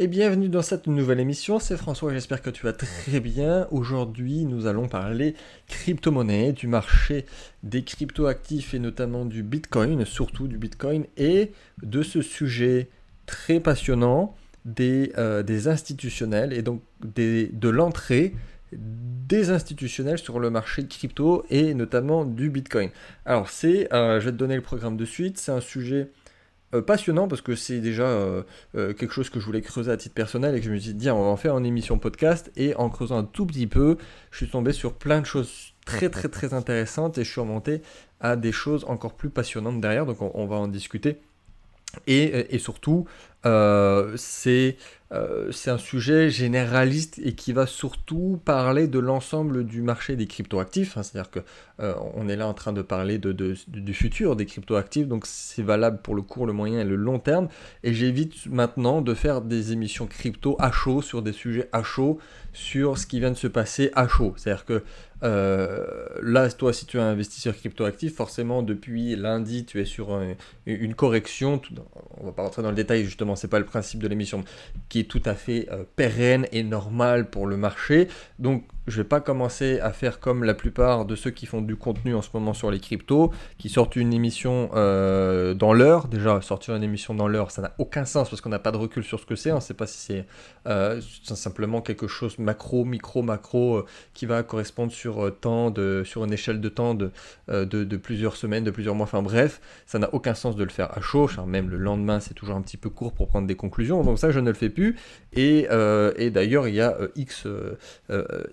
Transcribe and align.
et 0.00 0.06
bienvenue 0.06 0.48
dans 0.48 0.62
cette 0.62 0.86
nouvelle 0.86 1.20
émission. 1.20 1.58
C'est 1.58 1.76
François, 1.76 2.10
j'espère 2.10 2.40
que 2.40 2.48
tu 2.48 2.64
vas 2.64 2.72
très 2.72 3.20
bien. 3.20 3.68
Aujourd'hui, 3.70 4.46
nous 4.46 4.66
allons 4.66 4.88
parler 4.88 5.34
crypto-monnaie, 5.68 6.52
du 6.52 6.68
marché 6.68 7.26
des 7.64 7.84
crypto-actifs 7.84 8.72
et 8.72 8.78
notamment 8.78 9.26
du 9.26 9.42
Bitcoin, 9.42 10.06
surtout 10.06 10.48
du 10.48 10.56
Bitcoin, 10.56 11.04
et 11.18 11.52
de 11.82 12.02
ce 12.02 12.22
sujet 12.22 12.88
très 13.26 13.60
passionnant 13.60 14.34
des, 14.64 15.12
euh, 15.18 15.42
institutionnels 15.66 16.54
et 16.54 16.62
donc 16.62 16.80
de 17.02 17.68
l'entrée 17.68 18.34
des 18.72 19.50
institutionnels 19.50 20.18
sur 20.18 20.38
le 20.38 20.48
marché 20.48 20.86
crypto 20.86 21.44
et 21.50 21.74
notamment 21.74 22.24
du 22.24 22.48
Bitcoin. 22.48 22.88
Alors 23.26 23.50
c'est, 23.50 23.92
euh, 23.92 24.18
je 24.18 24.26
vais 24.26 24.32
te 24.32 24.36
donner 24.36 24.56
le 24.56 24.62
programme 24.62 24.96
de 24.96 25.04
suite, 25.04 25.36
c'est 25.36 25.52
un 25.52 25.60
sujet 25.60 26.08
euh, 26.72 26.82
passionnant 26.82 27.26
parce 27.26 27.42
que 27.42 27.56
c'est 27.56 27.80
déjà 27.80 28.04
euh, 28.04 28.42
euh, 28.76 28.92
quelque 28.92 29.12
chose 29.12 29.28
que 29.28 29.40
je 29.40 29.44
voulais 29.44 29.60
creuser 29.60 29.90
à 29.90 29.96
titre 29.96 30.14
personnel 30.14 30.54
et 30.54 30.60
que 30.60 30.66
je 30.66 30.70
me 30.70 30.78
suis 30.78 30.94
dit, 30.94 31.10
on 31.10 31.20
va 31.20 31.28
en 31.28 31.36
faire 31.36 31.54
en 31.54 31.64
émission 31.64 31.98
podcast. 31.98 32.52
Et 32.56 32.76
en 32.76 32.88
creusant 32.88 33.18
un 33.18 33.24
tout 33.24 33.44
petit 33.44 33.66
peu, 33.66 33.96
je 34.30 34.36
suis 34.36 34.48
tombé 34.48 34.72
sur 34.72 34.94
plein 34.94 35.20
de 35.20 35.26
choses 35.26 35.72
très 35.84 36.08
très 36.08 36.28
très 36.28 36.54
intéressantes 36.54 37.18
et 37.18 37.24
je 37.24 37.30
suis 37.30 37.40
remonté 37.40 37.82
à 38.20 38.36
des 38.36 38.52
choses 38.52 38.84
encore 38.86 39.14
plus 39.14 39.30
passionnantes 39.30 39.80
derrière. 39.80 40.06
Donc 40.06 40.18
on, 40.20 40.46
va 40.46 40.56
en 40.56 40.68
discuter. 40.68 41.20
Et, 42.06 42.54
et 42.54 42.58
surtout, 42.60 43.06
c'est 43.42 44.76
euh, 45.12 45.50
c'est 45.50 45.70
un 45.70 45.78
sujet 45.78 46.30
généraliste 46.30 47.20
et 47.24 47.34
qui 47.34 47.52
va 47.52 47.66
surtout 47.66 48.40
parler 48.44 48.86
de 48.86 49.00
l'ensemble 49.00 49.64
du 49.64 49.82
marché 49.82 50.14
des 50.14 50.26
cryptoactifs. 50.26 50.96
Hein. 50.96 51.02
C'est-à-dire 51.02 51.30
que 51.30 51.40
euh, 51.80 51.94
on 52.14 52.28
est 52.28 52.36
là 52.36 52.46
en 52.46 52.54
train 52.54 52.72
de 52.72 52.82
parler 52.82 53.18
du 53.18 53.94
futur 53.94 54.36
des 54.36 54.46
cryptoactifs, 54.46 55.08
donc 55.08 55.26
c'est 55.26 55.62
valable 55.62 56.00
pour 56.02 56.14
le 56.14 56.22
court, 56.22 56.46
le 56.46 56.52
moyen 56.52 56.80
et 56.80 56.84
le 56.84 56.96
long 56.96 57.18
terme. 57.18 57.48
Et 57.82 57.92
j'évite 57.92 58.46
maintenant 58.46 59.02
de 59.02 59.14
faire 59.14 59.40
des 59.40 59.72
émissions 59.72 60.06
crypto 60.06 60.56
à 60.60 60.70
chaud 60.70 61.02
sur 61.02 61.22
des 61.22 61.32
sujets 61.32 61.68
à 61.72 61.82
chaud 61.82 62.18
sur 62.52 62.98
ce 62.98 63.06
qui 63.06 63.20
vient 63.20 63.30
de 63.30 63.36
se 63.36 63.46
passer 63.46 63.90
à 63.94 64.08
chaud. 64.08 64.34
C'est-à-dire 64.36 64.64
que 64.64 64.82
euh, 65.22 66.06
là, 66.22 66.50
toi, 66.50 66.72
si 66.72 66.86
tu 66.86 66.96
es 66.96 67.00
un 67.00 67.08
investisseur 67.08 67.54
cryptoactif, 67.54 68.14
forcément, 68.14 68.62
depuis 68.62 69.16
lundi, 69.16 69.64
tu 69.64 69.80
es 69.80 69.84
sur 69.84 70.18
une 70.66 70.94
correction. 70.94 71.60
on 72.18 72.26
va 72.26 72.32
pas 72.32 72.42
rentrer 72.42 72.62
dans 72.62 72.70
le 72.70 72.76
détail, 72.76 73.04
justement, 73.04 73.36
c'est 73.36 73.48
pas 73.48 73.58
le 73.58 73.64
principe 73.64 74.02
de 74.02 74.08
l'émission, 74.08 74.44
qui 74.88 75.04
tout 75.04 75.22
à 75.24 75.34
fait 75.34 75.68
euh, 75.70 75.84
pérenne 75.96 76.46
et 76.52 76.62
normal 76.62 77.28
pour 77.28 77.46
le 77.46 77.56
marché. 77.56 78.08
Donc 78.38 78.64
je 78.90 78.96
vais 78.96 79.08
pas 79.08 79.20
commencer 79.20 79.80
à 79.80 79.92
faire 79.92 80.20
comme 80.20 80.44
la 80.44 80.54
plupart 80.54 81.04
de 81.04 81.14
ceux 81.14 81.30
qui 81.30 81.46
font 81.46 81.62
du 81.62 81.76
contenu 81.76 82.14
en 82.14 82.22
ce 82.22 82.28
moment 82.34 82.52
sur 82.52 82.70
les 82.70 82.80
cryptos, 82.80 83.30
qui 83.56 83.68
sortent 83.68 83.96
une 83.96 84.12
émission 84.12 84.70
euh, 84.74 85.54
dans 85.54 85.72
l'heure. 85.72 86.08
Déjà, 86.08 86.40
sortir 86.40 86.74
une 86.74 86.82
émission 86.82 87.14
dans 87.14 87.28
l'heure, 87.28 87.50
ça 87.50 87.62
n'a 87.62 87.72
aucun 87.78 88.04
sens 88.04 88.28
parce 88.28 88.42
qu'on 88.42 88.50
n'a 88.50 88.58
pas 88.58 88.72
de 88.72 88.76
recul 88.76 89.04
sur 89.04 89.20
ce 89.20 89.26
que 89.26 89.36
c'est. 89.36 89.52
On 89.52 89.56
ne 89.56 89.60
sait 89.60 89.74
pas 89.74 89.86
si 89.86 89.98
c'est 89.98 90.26
euh, 90.66 91.00
simplement 91.22 91.80
quelque 91.80 92.08
chose 92.08 92.38
macro, 92.38 92.84
micro, 92.84 93.22
macro 93.22 93.76
euh, 93.76 93.86
qui 94.12 94.26
va 94.26 94.42
correspondre 94.42 94.92
sur 94.92 95.32
temps, 95.40 95.70
de, 95.70 96.02
sur 96.04 96.24
une 96.24 96.32
échelle 96.32 96.60
de 96.60 96.68
temps 96.68 96.94
de, 96.94 97.12
de, 97.48 97.96
plusieurs 97.96 98.36
semaines, 98.36 98.64
de 98.64 98.70
plusieurs 98.70 98.94
mois. 98.94 99.04
Enfin 99.04 99.22
bref, 99.22 99.60
ça 99.86 99.98
n'a 99.98 100.12
aucun 100.12 100.34
sens 100.34 100.56
de 100.56 100.64
le 100.64 100.70
faire 100.70 100.96
à 100.96 101.00
chaud. 101.00 101.28
même 101.46 101.70
le 101.70 101.76
lendemain, 101.76 102.20
c'est 102.20 102.34
toujours 102.34 102.56
un 102.56 102.62
petit 102.62 102.76
peu 102.76 102.90
court 102.90 103.12
pour 103.12 103.28
prendre 103.28 103.46
des 103.46 103.56
conclusions. 103.56 104.02
Donc 104.02 104.18
ça, 104.18 104.30
je 104.30 104.40
ne 104.40 104.48
le 104.48 104.56
fais 104.56 104.70
plus. 104.70 104.96
Et, 105.32 105.68
et 106.16 106.30
d'ailleurs, 106.30 106.66
il 106.66 106.74
y 106.74 106.80
a 106.80 106.96
X, 107.14 107.46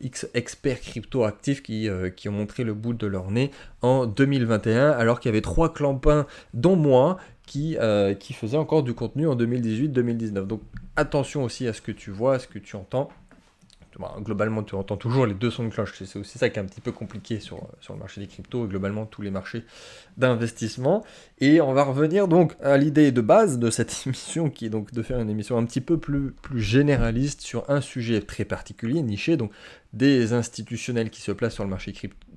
X 0.01 0.26
experts 0.33 0.81
crypto-actifs 0.81 1.63
qui, 1.63 1.89
euh, 1.89 2.09
qui, 2.09 2.29
ont 2.29 2.33
montré 2.33 2.63
le 2.63 2.73
bout 2.73 2.93
de 2.93 3.07
leur 3.07 3.31
nez 3.31 3.51
en 3.81 4.05
2021, 4.05 4.91
alors 4.91 5.19
qu'il 5.19 5.29
y 5.29 5.33
avait 5.33 5.41
trois 5.41 5.73
clampins, 5.73 6.25
dont 6.53 6.75
moi, 6.75 7.17
qui, 7.45 7.77
euh, 7.79 8.13
qui 8.13 8.33
faisaient 8.33 8.57
encore 8.57 8.83
du 8.83 8.93
contenu 8.93 9.27
en 9.27 9.35
2018-2019. 9.35 10.45
Donc 10.45 10.61
attention 10.95 11.43
aussi 11.43 11.67
à 11.67 11.73
ce 11.73 11.81
que 11.81 11.91
tu 11.91 12.11
vois, 12.11 12.35
à 12.35 12.39
ce 12.39 12.47
que 12.47 12.59
tu 12.59 12.75
entends 12.75 13.09
globalement, 14.19 14.63
tu 14.63 14.75
entends 14.75 14.97
toujours 14.97 15.25
les 15.25 15.33
deux 15.33 15.49
sons 15.49 15.65
de 15.65 15.69
cloche. 15.69 15.93
C'est 16.03 16.19
aussi 16.19 16.37
ça 16.37 16.49
qui 16.49 16.59
est 16.59 16.61
un 16.61 16.65
petit 16.65 16.81
peu 16.81 16.91
compliqué 16.91 17.39
sur, 17.39 17.67
le 17.89 17.95
marché 17.95 18.21
des 18.21 18.27
cryptos 18.27 18.65
et 18.65 18.67
globalement 18.67 19.05
tous 19.05 19.21
les 19.21 19.31
marchés 19.31 19.63
d'investissement. 20.17 21.03
Et 21.39 21.61
on 21.61 21.73
va 21.73 21.83
revenir 21.83 22.27
donc 22.27 22.55
à 22.61 22.77
l'idée 22.77 23.11
de 23.11 23.21
base 23.21 23.59
de 23.59 23.69
cette 23.69 23.95
émission, 24.05 24.49
qui 24.49 24.65
est 24.65 24.69
donc 24.69 24.93
de 24.93 25.01
faire 25.01 25.19
une 25.19 25.29
émission 25.29 25.57
un 25.57 25.65
petit 25.65 25.81
peu 25.81 25.97
plus, 25.97 26.31
plus 26.31 26.61
généraliste 26.61 27.41
sur 27.41 27.69
un 27.69 27.81
sujet 27.81 28.21
très 28.21 28.45
particulier, 28.45 29.01
niché, 29.01 29.37
donc 29.37 29.51
des 29.93 30.33
institutionnels 30.33 31.09
qui 31.09 31.21
se 31.21 31.31
placent 31.31 31.55
sur 31.55 31.63
le 31.63 31.69
marché 31.69 31.93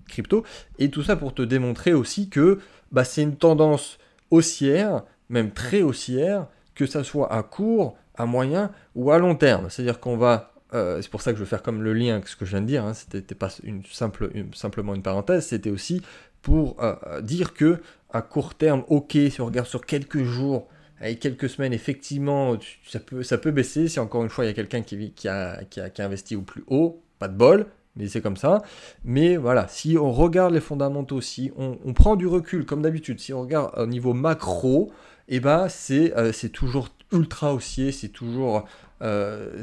crypto. 0.09 0.45
Et 0.79 0.91
tout 0.91 1.03
ça 1.03 1.17
pour 1.17 1.35
te 1.35 1.43
démontrer 1.43 1.93
aussi 1.93 2.29
que 2.29 2.59
bah, 2.93 3.05
c'est 3.05 3.23
une 3.23 3.37
tendance 3.37 3.99
haussière, 4.31 5.03
même 5.29 5.51
très 5.51 5.83
haussière, 5.83 6.47
que 6.75 6.87
ça 6.87 7.05
soit 7.05 7.33
à 7.33 7.43
court, 7.43 7.97
à 8.15 8.27
moyen 8.27 8.71
ou 8.95 9.11
à 9.11 9.19
long 9.19 9.35
terme. 9.35 9.69
C'est-à-dire 9.69 10.01
qu'on 10.01 10.17
va 10.17 10.53
euh, 10.75 11.03
c'est 11.03 11.11
pour 11.11 11.23
ça 11.23 11.33
que 11.33 11.39
je 11.39 11.43
veux 11.43 11.49
faire 11.49 11.63
comme 11.63 11.83
le 11.83 11.93
lien 11.93 12.15
avec 12.15 12.29
ce 12.29 12.37
que 12.37 12.45
je 12.45 12.51
viens 12.51 12.61
de 12.61 12.67
dire, 12.67 12.85
hein, 12.85 12.95
c'était 12.95 13.35
pas 13.35 13.49
une 13.63 13.85
simple, 13.85 14.31
simplement 14.55 14.95
une 14.95 15.03
parenthèse, 15.03 15.47
c'était 15.47 15.71
aussi 15.71 16.03
pour 16.43 16.83
euh, 16.83 16.95
euh, 17.07 17.21
dire 17.21 17.55
que 17.55 17.79
à 18.11 18.23
court 18.23 18.55
terme, 18.55 18.85
ok, 18.89 19.17
si 19.31 19.41
on 19.41 19.47
regarde 19.47 19.67
sur 19.67 19.85
quelques 19.85 20.23
jours, 20.23 20.69
avec 21.01 21.21
quelques 21.21 21.49
semaines, 21.49 21.73
effectivement, 21.73 22.57
ça 22.87 23.01
peut, 23.01 23.23
ça 23.23 23.39
peut 23.39 23.53
baisser. 23.53 23.89
Si 23.89 23.99
encore 24.01 24.23
une 24.23 24.29
fois, 24.29 24.45
il 24.45 24.49
y 24.49 24.51
a 24.51 24.55
quelqu'un 24.55 24.83
qui, 24.83 25.13
qui, 25.13 25.29
a, 25.29 25.65
qui, 25.65 25.81
a, 25.81 25.89
qui 25.89 26.03
a 26.03 26.07
investi 26.07 26.37
au 26.37 26.43
plus 26.43 26.65
haut, 26.67 27.03
pas 27.19 27.29
de 27.29 27.37
bol, 27.37 27.67
mais 27.97 28.07
c'est 28.09 28.21
comme 28.21 28.37
ça. 28.37 28.63
Mais 29.05 29.37
voilà, 29.37 29.67
si 29.69 29.97
on 29.97 30.13
regarde 30.13 30.53
les 30.53 30.61
fondamentaux, 30.61 31.21
si 31.21 31.53
on, 31.57 31.79
on 31.85 31.93
prend 31.95 32.17
du 32.17 32.27
recul, 32.27 32.67
comme 32.67 32.83
d'habitude, 32.83 33.21
si 33.21 33.33
on 33.33 33.41
regarde 33.41 33.73
au 33.79 33.87
niveau 33.87 34.13
macro, 34.13 34.93
et 35.29 35.37
eh 35.37 35.41
ben 35.41 35.69
c'est 35.69 36.49
toujours 36.53 36.89
ultra 37.13 37.55
haussier, 37.55 37.93
c'est 37.93 38.09
toujours 38.09 38.67
euh, 39.03 39.63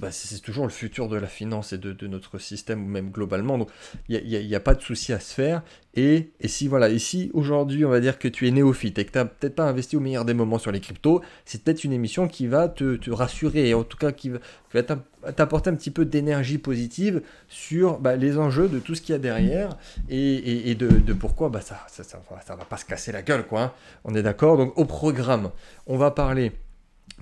bah, 0.00 0.10
c'est 0.10 0.40
toujours 0.40 0.64
le 0.64 0.70
futur 0.70 1.08
de 1.08 1.16
la 1.16 1.28
finance 1.28 1.72
et 1.72 1.78
de, 1.78 2.06
notre 2.06 2.38
système, 2.38 2.84
ou 2.84 2.88
même 2.88 3.10
globalement. 3.10 3.58
Donc, 3.58 3.68
il 4.08 4.24
n'y 4.24 4.54
a, 4.54 4.60
pas 4.60 4.74
de 4.74 4.82
souci 4.82 5.12
à 5.12 5.20
se 5.20 5.32
faire. 5.32 5.62
Et, 5.94 6.30
et 6.40 6.48
si, 6.48 6.68
voilà, 6.68 6.88
ici, 6.88 7.30
aujourd'hui, 7.34 7.84
on 7.84 7.90
va 7.90 8.00
dire 8.00 8.18
que 8.18 8.26
tu 8.26 8.48
es 8.48 8.50
néophyte 8.50 8.98
et 8.98 9.04
que 9.04 9.12
tu 9.12 9.18
n'as 9.18 9.26
peut-être 9.26 9.54
pas 9.54 9.68
investi 9.68 9.96
au 9.96 10.00
meilleur 10.00 10.24
des 10.24 10.34
moments 10.34 10.58
sur 10.58 10.72
les 10.72 10.80
cryptos, 10.80 11.22
c'est 11.44 11.62
peut-être 11.62 11.84
une 11.84 11.92
émission 11.92 12.28
qui 12.28 12.46
va 12.46 12.68
te, 12.68 13.10
rassurer, 13.10 13.68
et 13.68 13.74
en 13.74 13.84
tout 13.84 13.98
cas 13.98 14.10
qui 14.10 14.30
va, 14.30 14.82
t'apporter 14.82 15.70
un 15.70 15.74
petit 15.74 15.90
peu 15.90 16.04
d'énergie 16.04 16.58
positive 16.58 17.22
sur 17.48 17.98
bah, 18.00 18.16
les 18.16 18.38
enjeux 18.38 18.68
de 18.68 18.78
tout 18.78 18.94
ce 18.94 19.02
qu'il 19.02 19.12
y 19.12 19.16
a 19.16 19.18
derrière 19.18 19.76
et, 20.08 20.70
et, 20.70 20.74
de, 20.74 21.12
pourquoi 21.12 21.50
bah, 21.50 21.60
ça 21.60 21.76
ne 21.86 22.58
va 22.58 22.64
pas 22.64 22.76
se 22.78 22.84
casser 22.84 23.12
la 23.12 23.22
gueule, 23.22 23.46
quoi. 23.46 23.62
Hein. 23.62 23.72
On 24.04 24.14
est 24.14 24.22
d'accord? 24.22 24.56
Donc, 24.56 24.76
au 24.78 24.86
programme, 24.86 25.50
on 25.86 25.98
va 25.98 26.10
parler 26.10 26.52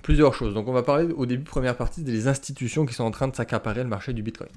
plusieurs 0.01 0.33
choses. 0.33 0.53
Donc 0.53 0.67
on 0.67 0.73
va 0.73 0.83
parler 0.83 1.11
au 1.13 1.25
début, 1.25 1.43
première 1.43 1.75
partie, 1.75 2.03
des 2.03 2.27
institutions 2.27 2.85
qui 2.85 2.93
sont 2.93 3.03
en 3.03 3.11
train 3.11 3.27
de 3.27 3.35
s'accaparer 3.35 3.83
le 3.83 3.89
marché 3.89 4.13
du 4.13 4.23
Bitcoin. 4.23 4.49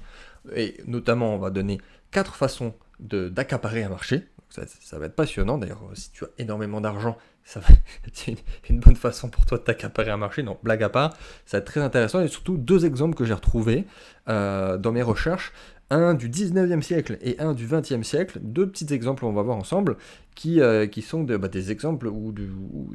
Et 0.55 0.77
notamment, 0.85 1.35
on 1.35 1.37
va 1.37 1.49
donner 1.49 1.79
quatre 2.11 2.35
façons 2.35 2.73
d'accaparer 2.99 3.83
un 3.83 3.89
marché. 3.89 4.27
Ça, 4.49 4.99
va 4.99 5.07
être 5.07 5.15
passionnant. 5.15 5.57
D'ailleurs, 5.57 5.81
si 5.95 6.11
tu 6.11 6.23
as 6.23 6.29
énormément 6.37 6.79
d'argent, 6.79 7.17
ça 7.45 7.59
va 7.59 7.67
c'est 8.11 8.35
une, 8.69 8.79
bonne 8.79 8.95
façon 8.95 9.29
pour 9.29 9.45
toi 9.45 9.57
de 9.57 9.63
t'accaparer 9.63 10.11
un 10.11 10.17
marché. 10.17 10.43
Non, 10.43 10.57
blague 10.63 10.83
à 10.83 10.89
part, 10.89 11.13
ça 11.45 11.57
va 11.57 11.59
être 11.59 11.65
très 11.65 11.79
intéressant. 11.79 12.21
Et 12.21 12.27
surtout, 12.27 12.57
deux 12.57 12.85
exemples 12.85 13.15
que 13.15 13.23
j'ai 13.23 13.33
retrouvés 13.33 13.85
euh, 14.27 14.77
dans 14.77 14.91
mes 14.91 15.03
recherches 15.03 15.53
un 15.91 16.15
du 16.15 16.29
19e 16.29 16.81
siècle 16.81 17.17
et 17.21 17.39
un 17.39 17.53
du 17.53 17.67
20e 17.67 18.03
siècle, 18.03 18.39
deux 18.41 18.67
petits 18.67 18.91
exemples 18.91 19.23
on 19.25 19.33
va 19.33 19.43
voir 19.43 19.57
ensemble, 19.57 19.97
qui, 20.33 20.59
euh, 20.59 20.87
qui 20.87 21.03
sont 21.03 21.23
bah, 21.23 21.47
des 21.47 21.71
exemples 21.71 22.07
où, 22.07 22.33
où, 22.33 22.91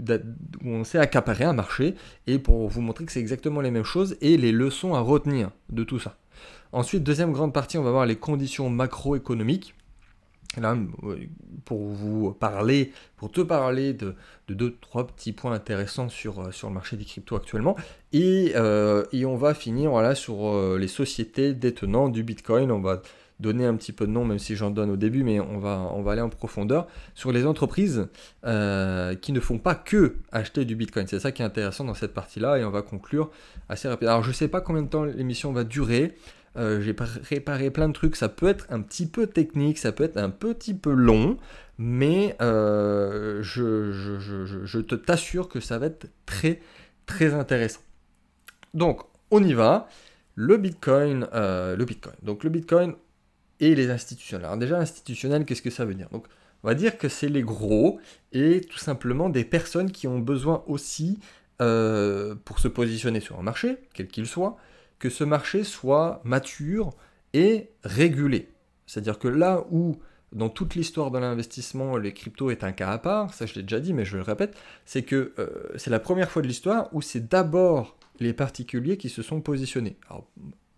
on 0.65 0.83
s'est 0.83 0.99
accaparé 0.99 1.45
un 1.45 1.53
marché, 1.53 1.95
et 2.27 2.39
pour 2.39 2.69
vous 2.69 2.81
montrer 2.81 3.05
que 3.05 3.13
c'est 3.13 3.21
exactement 3.21 3.61
les 3.61 3.71
mêmes 3.71 3.85
choses, 3.85 4.17
et 4.21 4.37
les 4.37 4.53
leçons 4.53 4.95
à 4.95 5.01
retenir 5.01 5.51
de 5.69 5.85
tout 5.85 6.01
ça. 6.01 6.17
Ensuite, 6.73 7.05
deuxième 7.05 7.33
grande 7.33 7.53
partie, 7.53 7.79
on 7.79 7.83
va 7.83 7.91
voir 7.91 8.07
les 8.07 8.17
conditions 8.17 8.69
macroéconomiques, 8.71 9.75
là, 10.59 10.77
pour 11.65 11.87
vous 11.89 12.33
parler, 12.33 12.93
pour 13.17 13.31
te 13.31 13.41
parler 13.41 13.93
de, 13.93 14.15
deux, 14.49 14.77
trois 14.81 15.07
petits 15.07 15.33
points 15.33 15.53
intéressants 15.53 16.09
sur, 16.09 16.41
euh, 16.41 16.51
le 16.63 16.71
marché 16.71 16.97
des 16.97 17.05
cryptos 17.05 17.37
actuellement. 17.37 17.77
Et, 18.13 18.53
euh, 18.57 19.05
on 19.25 19.37
va 19.37 19.55
finir 19.55 19.91
voilà, 19.91 20.15
sur 20.15 20.49
euh, 20.49 20.77
les 20.79 20.89
sociétés 20.89 21.55
détenant 21.55 22.09
du 22.09 22.25
Bitcoin. 22.25 22.73
On 22.73 22.81
va 22.81 23.03
donner 23.39 23.65
un 23.65 23.75
petit 23.77 23.93
peu 23.93 24.07
de 24.07 24.13
nom, 24.13 24.25
même 24.25 24.39
si 24.39 24.57
j'en 24.57 24.71
donne 24.71 24.91
au 24.91 24.97
début, 24.97 25.23
mais 25.23 25.41
on 25.41 25.59
va 25.61 26.13
aller 26.13 26.21
en 26.21 26.29
profondeur 26.29 26.87
sur 27.15 27.33
les 27.33 27.47
entreprises 27.47 28.07
qui 28.43 29.33
ne 29.33 29.41
font 29.41 29.57
pas 29.57 29.75
que 29.75 30.17
acheter 30.31 30.67
du 30.67 30.77
Bitcoin. 30.77 31.07
C'est 31.07 31.21
ça 31.21 31.33
qui 31.33 31.41
est 31.41 31.45
intéressant 31.47 31.85
dans 31.85 31.95
cette 31.95 32.13
partie-là 32.13 32.59
et 32.59 32.65
on 32.67 32.71
va 32.71 32.83
conclure 32.83 33.31
assez 33.71 33.89
rapidement. 33.89 34.11
Alors 34.13 34.25
je 34.25 34.29
ne 34.29 34.35
sais 34.35 34.49
pas 34.49 34.61
combien 34.61 34.83
de 34.83 34.89
temps 34.89 35.05
l'émission 35.05 35.53
va 35.55 35.65
durer. 35.65 36.17
Euh, 36.57 36.81
j'ai 36.81 36.95
préparé 36.95 37.71
plein 37.71 37.89
de 37.89 37.93
trucs. 37.93 38.17
Ça 38.17 38.29
peut 38.29 38.49
être 38.49 38.67
un 38.71 38.81
petit 38.81 39.07
peu 39.07 39.27
technique, 39.27 39.79
ça 39.79 39.93
peut 39.93 40.05
être 40.05 40.17
un 40.17 40.31
petit 40.31 40.75
peu 40.75 40.93
long, 40.93 41.37
mais 41.79 42.37
euh, 42.43 43.43
je, 43.43 43.93
je, 43.93 44.79
te 44.81 44.95
t'assure 44.95 45.49
que 45.49 45.61
ça 45.61 45.79
va 45.79 45.87
être 45.87 46.09
très 46.27 46.61
très 47.07 47.35
intéressant. 47.35 47.81
Donc, 48.75 49.03
on 49.31 49.43
y 49.43 49.53
va. 49.53 49.89
Le 50.35 50.57
Bitcoin, 50.57 51.29
euh, 51.35 51.77
le 51.77 51.85
Bitcoin. 51.85 52.15
Donc, 52.23 52.45
le 52.45 52.51
Bitcoin 52.51 52.95
et 53.61 53.75
les 53.75 53.91
institutionnels. 53.91 54.47
Alors 54.47 54.57
déjà, 54.57 54.79
institutionnel, 54.79 55.45
qu'est-ce 55.45 55.63
que 55.63 55.71
ça 55.71 55.85
veut 55.85 55.95
dire? 55.95 56.09
Donc, 56.11 56.27
on 56.63 56.69
va 56.69 56.75
dire 56.75 56.99
que 56.99 57.09
c'est 57.09 57.29
les 57.29 57.43
gros 57.43 58.01
et 58.33 58.61
tout 58.61 58.79
simplement 58.79 59.29
des 59.29 59.45
personnes 59.45 59.91
qui 59.93 60.09
ont 60.09 60.19
besoin 60.19 60.63
aussi 60.67 61.19
pour 61.59 62.59
se 62.59 62.69
positionner 62.69 63.21
sur 63.21 63.39
un 63.39 63.43
marché, 63.43 63.77
quel 63.93 64.09
qu'il 64.09 64.27
soit, 64.27 64.57
que 65.01 65.11
ce 65.11 65.25
marché 65.25 65.65
soit 65.65 66.21
mature 66.23 66.93
et 67.33 67.71
régulé. 67.83 68.49
C'est-à-dire 68.87 69.19
que 69.19 69.27
là 69.27 69.65
où 69.73 69.97
dans 70.33 70.49
toute 70.49 70.77
l'histoire 70.77 71.11
de 71.11 71.19
l'investissement, 71.19 71.97
les 71.97 72.13
cryptos 72.15 72.51
est 72.51 72.63
un 72.63 72.71
cas 72.71 72.93
à 72.93 72.99
part, 72.99 73.35
ça 73.35 73.47
je 73.47 73.55
l'ai 73.55 73.63
déjà 73.63 73.81
dit, 73.81 73.93
mais 73.93 74.05
je 74.05 74.17
le 74.17 74.23
répète, 74.23 74.57
c'est 74.85 75.03
que 75.03 75.33
euh, 75.41 75.49
c'est 75.77 75.91
la 75.91 75.99
première 75.99 76.31
fois 76.31 76.43
de 76.43 76.47
l'histoire 76.47 76.89
où 76.93 77.03
c'est 77.03 77.29
d'abord 77.29 77.97
les 78.21 78.33
particuliers 78.33 78.97
qui 78.97 79.09
se 79.09 79.23
sont 79.23 79.41
positionnés. 79.41 79.97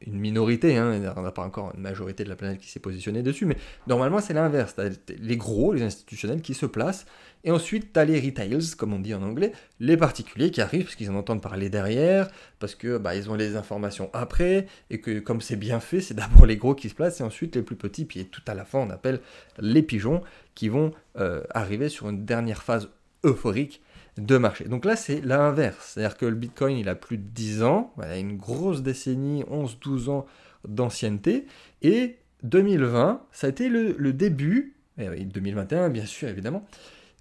Une 0.07 0.19
minorité, 0.19 0.77
hein, 0.77 1.15
on 1.17 1.23
n'a 1.23 1.33
pas 1.33 1.43
encore 1.43 1.73
une 1.75 1.83
majorité 1.83 2.25
de 2.25 2.29
la 2.29 2.37
planète 2.37 2.61
qui 2.61 2.69
s'est 2.69 2.81
positionnée 2.81 3.23
dessus, 3.23 3.47
mais 3.47 3.57
normalement 3.87 4.21
c'est 4.21 4.35
l'inverse. 4.35 4.77
les 5.09 5.37
gros, 5.37 5.73
les 5.73 5.83
institutionnels 5.83 6.43
qui 6.43 6.55
se 6.55 6.67
placent, 6.67 7.07
et 7.45 7.51
ensuite 7.51 7.93
tu 7.93 7.99
as 8.01 8.05
les 8.05 8.21
retails, 8.21 8.59
comme 8.77 8.93
on 8.93 8.99
dit 8.99 9.15
en 9.15 9.23
anglais, 9.23 9.53
les 9.81 9.97
particuliers 9.97 10.51
qui 10.51 10.61
arrivent 10.61 10.85
parce 10.85 10.97
qu'ils 10.97 11.11
en 11.11 11.15
entendent 11.15 11.43
parler 11.43 11.71
derrière, 11.71 12.29
parce 12.59 12.75
que 12.75 12.99
bah, 12.99 13.15
ils 13.15 13.31
ont 13.31 13.35
les 13.35 13.57
informations 13.57 14.11
après, 14.13 14.67
et 14.91 15.01
que 15.01 15.19
comme 15.19 15.41
c'est 15.41 15.57
bien 15.57 15.81
fait, 15.81 16.01
c'est 16.01 16.15
d'abord 16.15 16.47
les 16.47 16.57
gros 16.57 16.75
qui 16.75 16.89
se 16.89 16.95
placent, 16.95 17.21
et 17.21 17.25
ensuite 17.25 17.57
les 17.57 17.63
plus 17.63 17.77
petits, 17.77 18.05
puis 18.05 18.27
tout 18.27 18.43
à 18.47 18.55
la 18.55 18.65
fin 18.65 18.79
on 18.79 18.91
appelle 18.91 19.21
les 19.59 19.83
pigeons, 19.83 20.23
qui 20.55 20.69
vont 20.69 20.93
euh, 21.19 21.43
arriver 21.51 21.89
sur 21.89 22.09
une 22.09 22.25
dernière 22.25 22.63
phase 22.63 22.91
euphorique 23.25 23.81
de 24.19 24.37
marché. 24.37 24.65
Donc 24.65 24.85
là, 24.85 24.97
c'est 24.97 25.21
l'inverse. 25.21 25.93
C'est-à-dire 25.95 26.17
que 26.17 26.27
le 26.27 26.35
Bitcoin, 26.35 26.77
il 26.77 26.89
a 26.89 26.95
plus 26.95 27.19
de 27.19 27.23
10 27.23 27.63
ans, 27.63 27.93
voilà, 27.97 28.19
une 28.19 28.37
grosse 28.37 28.83
décennie, 28.83 29.43
11-12 29.45 30.11
ans 30.11 30.27
d'ancienneté, 30.69 31.47
et 31.83 32.17
2020, 32.43 33.23
ça 33.33 33.47
a 33.47 33.51
été 33.51 33.69
le, 33.69 34.13
début, 34.13 34.75
et 34.99 35.25
2021 35.25 35.91
bien 35.91 36.07
sûr 36.07 36.29
évidemment, 36.29 36.65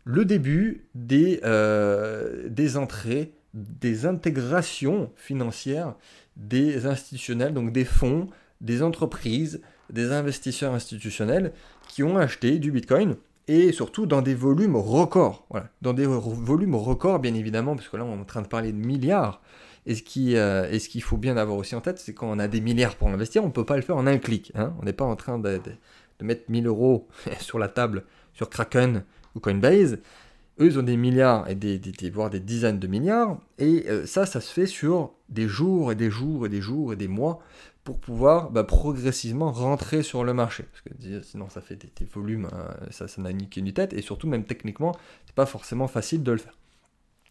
le 0.03 0.25
début 0.25 0.85
des, 0.95 1.39
euh, 1.43 2.49
des 2.49 2.77
entrées, 2.77 3.31
des 3.53 4.05
intégrations 4.05 5.11
financières 5.15 5.95
des 6.37 6.85
institutionnels, 6.85 7.53
donc 7.53 7.71
des 7.71 7.85
fonds, 7.85 8.27
des 8.61 8.81
entreprises, 8.83 9.61
des 9.91 10.11
investisseurs 10.11 10.73
institutionnels 10.73 11.51
qui 11.87 12.03
ont 12.03 12.17
acheté 12.17 12.57
du 12.59 12.71
Bitcoin 12.71 13.15
et 13.47 13.71
surtout 13.71 14.05
dans 14.05 14.21
des 14.21 14.35
volumes 14.35 14.75
records. 14.75 15.45
Voilà. 15.49 15.67
Dans 15.81 15.93
des 15.93 16.05
volumes 16.05 16.75
records, 16.75 17.19
bien 17.19 17.33
évidemment, 17.33 17.75
parce 17.75 17.89
que 17.89 17.97
là, 17.97 18.05
on 18.05 18.17
est 18.17 18.21
en 18.21 18.25
train 18.25 18.41
de 18.41 18.47
parler 18.47 18.71
de 18.71 18.77
milliards. 18.77 19.41
Et 19.85 19.95
ce 19.95 20.03
euh, 20.35 20.77
qu'il 20.77 21.01
faut 21.01 21.17
bien 21.17 21.38
avoir 21.38 21.57
aussi 21.57 21.75
en 21.75 21.81
tête, 21.81 21.97
c'est 21.97 22.13
quand 22.13 22.29
on 22.29 22.39
a 22.39 22.47
des 22.47 22.61
milliards 22.61 22.95
pour 22.95 23.07
investir, 23.09 23.43
on 23.43 23.47
ne 23.47 23.51
peut 23.51 23.65
pas 23.65 23.75
le 23.75 23.81
faire 23.81 23.97
en 23.97 24.05
un 24.05 24.17
clic. 24.17 24.51
Hein. 24.55 24.73
On 24.79 24.85
n'est 24.85 24.93
pas 24.93 25.05
en 25.05 25.15
train 25.15 25.39
de, 25.39 25.59
mettre 26.21 26.43
1000 26.49 26.67
euros 26.67 27.07
sur 27.39 27.57
la 27.57 27.67
table 27.67 28.03
sur 28.33 28.49
Kraken 28.49 29.03
ou 29.35 29.39
Coinbase. 29.39 29.97
Eux, 30.59 30.67
ils 30.67 30.77
ont 30.77 30.83
des 30.83 30.97
milliards 30.97 31.49
et 31.49 31.55
des, 31.55 31.79
voire 32.13 32.29
des 32.29 32.39
dizaines 32.39 32.77
de 32.77 32.87
milliards. 32.87 33.39
Et 33.57 33.85
euh, 33.89 34.05
ça, 34.05 34.27
ça 34.27 34.39
se 34.39 34.53
fait 34.53 34.67
sur 34.67 35.13
des 35.29 35.47
jours 35.47 35.91
et 35.91 35.95
des 35.95 36.11
jours 36.11 36.45
et 36.45 36.49
des 36.49 36.61
jours 36.61 36.94
et 36.94 36.95
des 36.95 37.07
mois 37.07 37.39
pour 37.83 38.00
pouvoir 38.00 38.51
bah, 38.51 38.63
progressivement 38.63 39.51
rentrer 39.51 40.04
sur 40.04 40.24
le 40.24 40.33
marché. 40.33 40.63
Parce 40.63 40.81
que 40.81 41.22
sinon, 41.24 41.50
ça 41.50 41.62
fait 41.62 41.75
des, 41.75 42.06
volumes, 42.06 42.48
hein, 42.51 42.75
ça, 42.92 43.06
n'a 43.18 43.33
ni 43.33 43.50
queue 43.50 43.62
ni 43.62 43.74
tête, 43.74 43.94
et 43.94 44.01
surtout, 44.01 44.28
même 44.28 44.44
techniquement, 44.44 44.95
c'est 45.25 45.36
pas 45.36 45.45
forcément 45.45 45.88
facile 45.88 46.24
de 46.24 46.31
le 46.31 46.38
faire. 46.38 46.57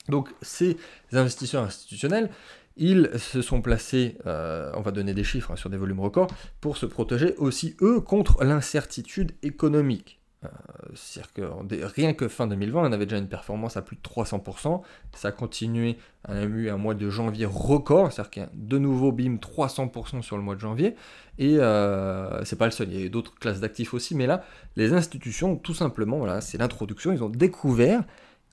Donc, 0.09 0.31
ces 0.43 0.77
investisseurs 1.13 1.65
institutionnels, 1.65 2.31
ils 2.77 3.11
se 3.19 3.43
sont 3.43 3.63
placés, 3.63 4.17
euh, 4.27 4.73
on 4.75 4.81
va 4.81 4.91
donner 4.91 5.15
des 5.15 5.25
chiffres 5.25 5.53
hein, 5.53 5.57
sur 5.57 5.71
des 5.71 5.77
volumes 5.77 6.01
records, 6.01 6.29
pour 6.61 6.77
se 6.77 6.87
protéger 6.87 7.37
aussi, 7.37 7.77
eux, 7.81 8.01
contre 8.01 8.43
l'incertitude 8.43 9.33
économique. 9.43 10.20
Euh, 10.45 10.49
c'est-à-dire 10.95 11.33
que 11.35 11.85
rien 11.85 12.15
que 12.15 12.27
fin 12.27 12.47
2020, 12.47 12.89
on 12.89 12.93
avait 12.93 13.05
déjà 13.05 13.19
une 13.19 13.29
performance 13.29 13.77
à 13.77 13.83
plus 13.83 13.97
de 13.97 14.01
300%. 14.01 14.81
Ça 15.15 15.29
a 15.29 15.33
continué, 15.33 15.99
on 16.29 16.33
a 16.35 16.43
eu 16.45 16.71
un 16.71 16.79
mois 16.79 16.95
de 16.95 17.11
janvier 17.11 17.47
record, 17.47 18.11
c'est-à-dire 18.11 18.31
qu'il 18.31 18.43
y 18.43 18.47
a 18.47 18.51
de 18.55 18.79
nouveau 18.79 19.13
BIM 19.13 19.37
300% 19.37 20.23
sur 20.23 20.37
le 20.37 20.43
mois 20.43 20.55
de 20.55 20.61
janvier. 20.61 20.97
Et 21.39 21.59
euh, 21.59 22.43
c'est 22.45 22.57
pas 22.57 22.65
le 22.65 22.71
seul, 22.71 22.89
il 22.91 22.99
y 22.99 23.03
a 23.03 23.07
eu 23.07 23.11
d'autres 23.11 23.35
classes 23.35 23.61
d'actifs 23.61 23.93
aussi, 23.93 24.15
mais 24.15 24.27
là, 24.27 24.45
les 24.77 24.93
institutions, 24.95 25.57
tout 25.57 25.75
simplement, 25.75 26.19
voilà, 26.19 26.41
c'est 26.41 26.59
l'introduction, 26.59 27.13
ils 27.13 27.23
ont 27.23 27.29
découvert 27.29 28.03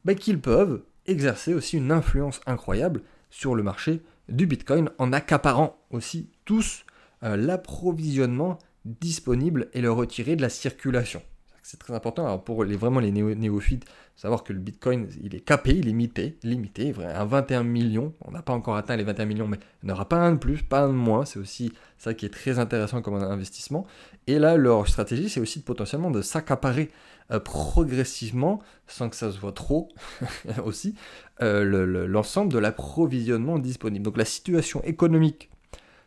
bah, 0.03 0.13
qu'ils 0.13 0.39
peuvent 0.39 0.83
exercer 1.05 1.53
aussi 1.53 1.77
une 1.77 1.91
influence 1.91 2.41
incroyable 2.45 3.01
sur 3.29 3.55
le 3.55 3.63
marché 3.63 4.01
du 4.27 4.45
Bitcoin 4.45 4.89
en 4.97 5.13
accaparant 5.13 5.77
aussi 5.91 6.29
tous 6.43 6.85
euh, 7.23 7.37
l'approvisionnement 7.37 8.57
disponible 8.83 9.69
et 9.73 9.81
le 9.81 9.91
retirer 9.91 10.35
de 10.35 10.41
la 10.41 10.49
circulation 10.49 11.21
c'est 11.67 11.77
très 11.77 11.93
important. 11.93 12.25
Alors 12.25 12.45
pour 12.45 12.63
les, 12.63 12.77
vraiment 12.77 13.01
les 13.01 13.11
néophytes, 13.11 13.85
savoir 14.15 14.45
que 14.45 14.53
le 14.53 14.59
Bitcoin, 14.59 15.09
il 15.21 15.35
est 15.35 15.41
capé, 15.41 15.71
il 15.71 15.79
est 15.79 15.81
limité, 15.87 16.37
limité, 16.41 16.93
à 17.13 17.25
21 17.25 17.63
millions. 17.63 18.13
On 18.23 18.31
n'a 18.31 18.41
pas 18.41 18.53
encore 18.53 18.77
atteint 18.77 18.95
les 18.95 19.03
21 19.03 19.25
millions, 19.25 19.47
mais 19.49 19.59
il 19.83 19.87
n'y 19.87 19.91
aura 19.91 20.07
pas 20.07 20.15
un 20.15 20.31
de 20.31 20.37
plus, 20.37 20.61
pas 20.61 20.83
un 20.83 20.87
de 20.87 20.93
moins. 20.93 21.25
C'est 21.25 21.39
aussi 21.39 21.73
ça 21.97 22.13
qui 22.13 22.25
est 22.25 22.29
très 22.29 22.57
intéressant 22.57 23.01
comme 23.01 23.15
un 23.15 23.29
investissement. 23.29 23.85
Et 24.27 24.39
là, 24.39 24.55
leur 24.55 24.87
stratégie, 24.87 25.27
c'est 25.27 25.41
aussi 25.41 25.61
potentiellement 25.61 26.09
de 26.09 26.21
s'accaparer 26.21 26.89
euh, 27.31 27.41
progressivement, 27.41 28.61
sans 28.87 29.09
que 29.09 29.17
ça 29.17 29.29
se 29.29 29.37
voit 29.37 29.51
trop 29.51 29.89
aussi, 30.63 30.95
euh, 31.41 32.07
l'ensemble 32.07 32.53
de 32.53 32.59
l'approvisionnement 32.59 33.59
disponible. 33.59 34.05
Donc 34.05 34.15
la 34.15 34.23
situation 34.23 34.81
économique, 34.85 35.49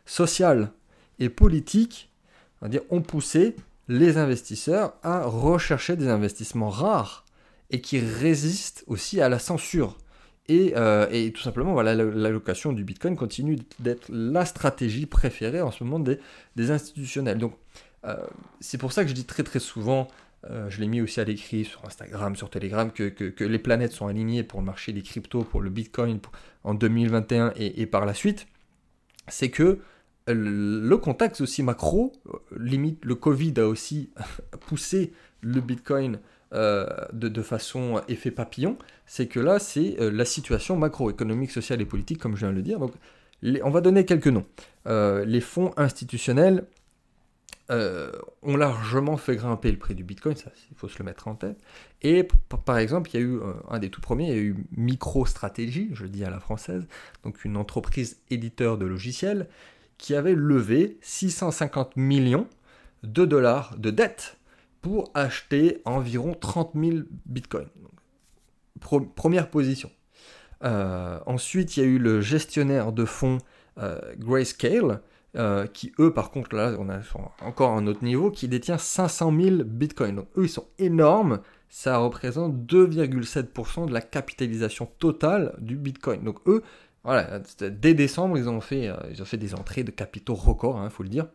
sociale 0.07 0.71
et 1.19 1.29
politique, 1.29 2.09
on 2.61 2.65
va 2.65 2.69
dire, 2.69 2.81
ont 2.89 3.03
poussé 3.03 3.55
les 3.91 4.17
investisseurs 4.17 4.93
à 5.03 5.25
rechercher 5.25 5.97
des 5.97 6.07
investissements 6.07 6.69
rares 6.69 7.25
et 7.71 7.81
qui 7.81 7.99
résistent 7.99 8.85
aussi 8.87 9.19
à 9.19 9.27
la 9.27 9.37
censure. 9.37 9.97
Et, 10.47 10.73
euh, 10.77 11.29
tout 11.31 11.41
simplement, 11.41 11.81
l'allocation 11.81 12.71
du 12.71 12.85
Bitcoin 12.85 13.17
continue 13.17 13.57
d'être 13.79 14.07
la 14.09 14.45
stratégie 14.45 15.05
préférée 15.05 15.61
en 15.61 15.71
ce 15.71 15.83
moment 15.83 15.99
des, 15.99 16.71
institutionnels. 16.71 17.37
Donc, 17.37 17.53
euh, 18.05 18.15
c'est 18.61 18.77
pour 18.77 18.93
ça 18.93 19.03
que 19.03 19.09
je 19.09 19.13
dis 19.13 19.25
très 19.25 19.43
très 19.43 19.59
souvent, 19.59 20.07
euh, 20.49 20.69
je 20.69 20.79
l'ai 20.79 20.87
mis 20.87 21.01
aussi 21.01 21.19
à 21.19 21.25
l'écrit 21.25 21.65
sur 21.65 21.83
Instagram, 21.85 22.37
sur 22.37 22.49
Telegram, 22.49 22.91
que, 22.91 23.43
les 23.43 23.59
planètes 23.59 23.91
sont 23.91 24.07
alignées 24.07 24.43
pour 24.43 24.61
le 24.61 24.65
marché 24.65 24.93
des 24.93 25.01
cryptos, 25.01 25.43
pour 25.43 25.59
le 25.59 25.69
Bitcoin 25.69 26.19
en 26.63 26.73
2021 26.73 27.53
et, 27.57 27.81
et 27.81 27.85
par 27.85 28.05
la 28.05 28.13
suite. 28.13 28.47
C'est 29.27 29.49
que 29.49 29.79
le 30.27 30.95
contexte 30.97 31.41
aussi 31.41 31.63
macro, 31.63 32.13
limite 32.55 33.03
le 33.03 33.15
Covid 33.15 33.53
a 33.57 33.67
aussi 33.67 34.11
poussé 34.67 35.13
le 35.41 35.61
Bitcoin 35.61 36.19
euh, 36.53 36.85
de, 37.13 37.41
façon 37.41 38.01
effet 38.09 38.29
papillon, 38.29 38.77
c'est 39.05 39.27
que 39.27 39.39
là 39.39 39.57
c'est 39.57 39.95
euh, 40.01 40.11
la 40.11 40.25
situation 40.25 40.75
macroéconomique, 40.75 41.49
sociale 41.49 41.79
et 41.79 41.85
politique, 41.85 42.19
comme 42.19 42.35
je 42.35 42.41
viens 42.41 42.51
de 42.51 42.57
le 42.57 42.61
dire. 42.61 42.77
Donc 42.77 42.91
on 43.63 43.69
va 43.69 43.79
donner 43.79 44.03
quelques 44.03 44.27
noms. 44.27 44.45
Euh, 44.85 45.23
les 45.23 45.39
fonds 45.39 45.71
institutionnels 45.77 46.65
ont 48.43 48.57
largement 48.57 49.15
fait 49.15 49.37
grimper 49.37 49.71
le 49.71 49.77
prix 49.77 49.95
du 49.95 50.03
Bitcoin, 50.03 50.35
ça 50.35 50.51
il 50.71 50.75
faut 50.75 50.89
se 50.89 50.99
le 50.99 51.05
mettre 51.05 51.29
en 51.29 51.35
tête. 51.35 51.57
Et 52.01 52.27
par 52.65 52.77
exemple, 52.77 53.11
il 53.13 53.13
y 53.13 53.23
a 53.23 53.25
eu 53.25 53.39
un 53.69 53.79
des 53.79 53.89
tout 53.89 54.01
premiers, 54.01 54.25
il 54.25 54.29
y 54.29 54.37
a 54.37 54.41
eu 54.41 54.57
MicroStratégie, 54.75 55.91
je 55.93 56.03
le 56.03 56.09
dis 56.09 56.25
à 56.25 56.29
la 56.29 56.41
française, 56.41 56.85
donc 57.23 57.45
une 57.45 57.55
entreprise 57.55 58.19
éditeur 58.29 58.77
de 58.77 58.85
logiciels 58.85 59.47
qui 60.01 60.15
avait 60.15 60.33
levé 60.35 60.97
650 61.01 61.95
millions 61.95 62.47
de 63.03 63.23
dollars 63.23 63.75
de 63.77 63.91
dettes 63.91 64.37
pour 64.81 65.11
acheter 65.13 65.81
environ 65.85 66.33
30 66.33 66.71
000 66.75 66.97
bitcoins. 67.27 67.69
première 69.15 69.49
position. 69.51 69.91
Euh, 70.63 71.19
ensuite, 71.27 71.77
il 71.77 71.79
y 71.81 71.83
a 71.83 71.85
eu 71.85 71.99
le 71.99 72.19
gestionnaire 72.19 72.91
de 72.91 73.05
fonds 73.05 73.37
euh, 73.77 73.99
Grayscale, 74.17 75.01
euh, 75.37 75.67
qui 75.67 75.93
eux, 75.99 76.11
par 76.11 76.31
contre, 76.31 76.55
là, 76.55 76.75
on 76.79 76.89
a 76.89 76.99
encore 77.41 77.71
un 77.71 77.85
autre 77.85 78.03
niveau, 78.03 78.31
qui 78.31 78.47
détient 78.47 78.79
500 78.79 79.31
000 79.39 79.55
bitcoins. 79.65 80.15
Donc, 80.15 80.27
eux, 80.35 80.45
ils 80.45 80.49
sont 80.49 80.67
énormes. 80.79 81.41
Ça 81.69 81.99
représente 81.99 82.55
2,7% 82.65 83.87
de 83.87 83.93
la 83.93 84.01
capitalisation 84.01 84.87
totale 84.97 85.55
du 85.59 85.77
bitcoin. 85.77 86.23
Donc, 86.23 86.39
eux, 86.47 86.63
voilà, 87.03 87.39
dès 87.59 87.93
décembre, 87.93 88.37
ils 88.37 88.47
ont 88.47 88.61
fait, 88.61 88.87
euh, 88.87 88.95
ils 89.11 89.21
ont 89.21 89.25
fait 89.25 89.37
des 89.37 89.55
entrées 89.55 89.83
de 89.83 89.91
capitaux 89.91 90.35
records, 90.35 90.77
il 90.79 90.85
hein, 90.85 90.89
faut 90.89 91.03
le 91.03 91.09
dire. 91.09 91.27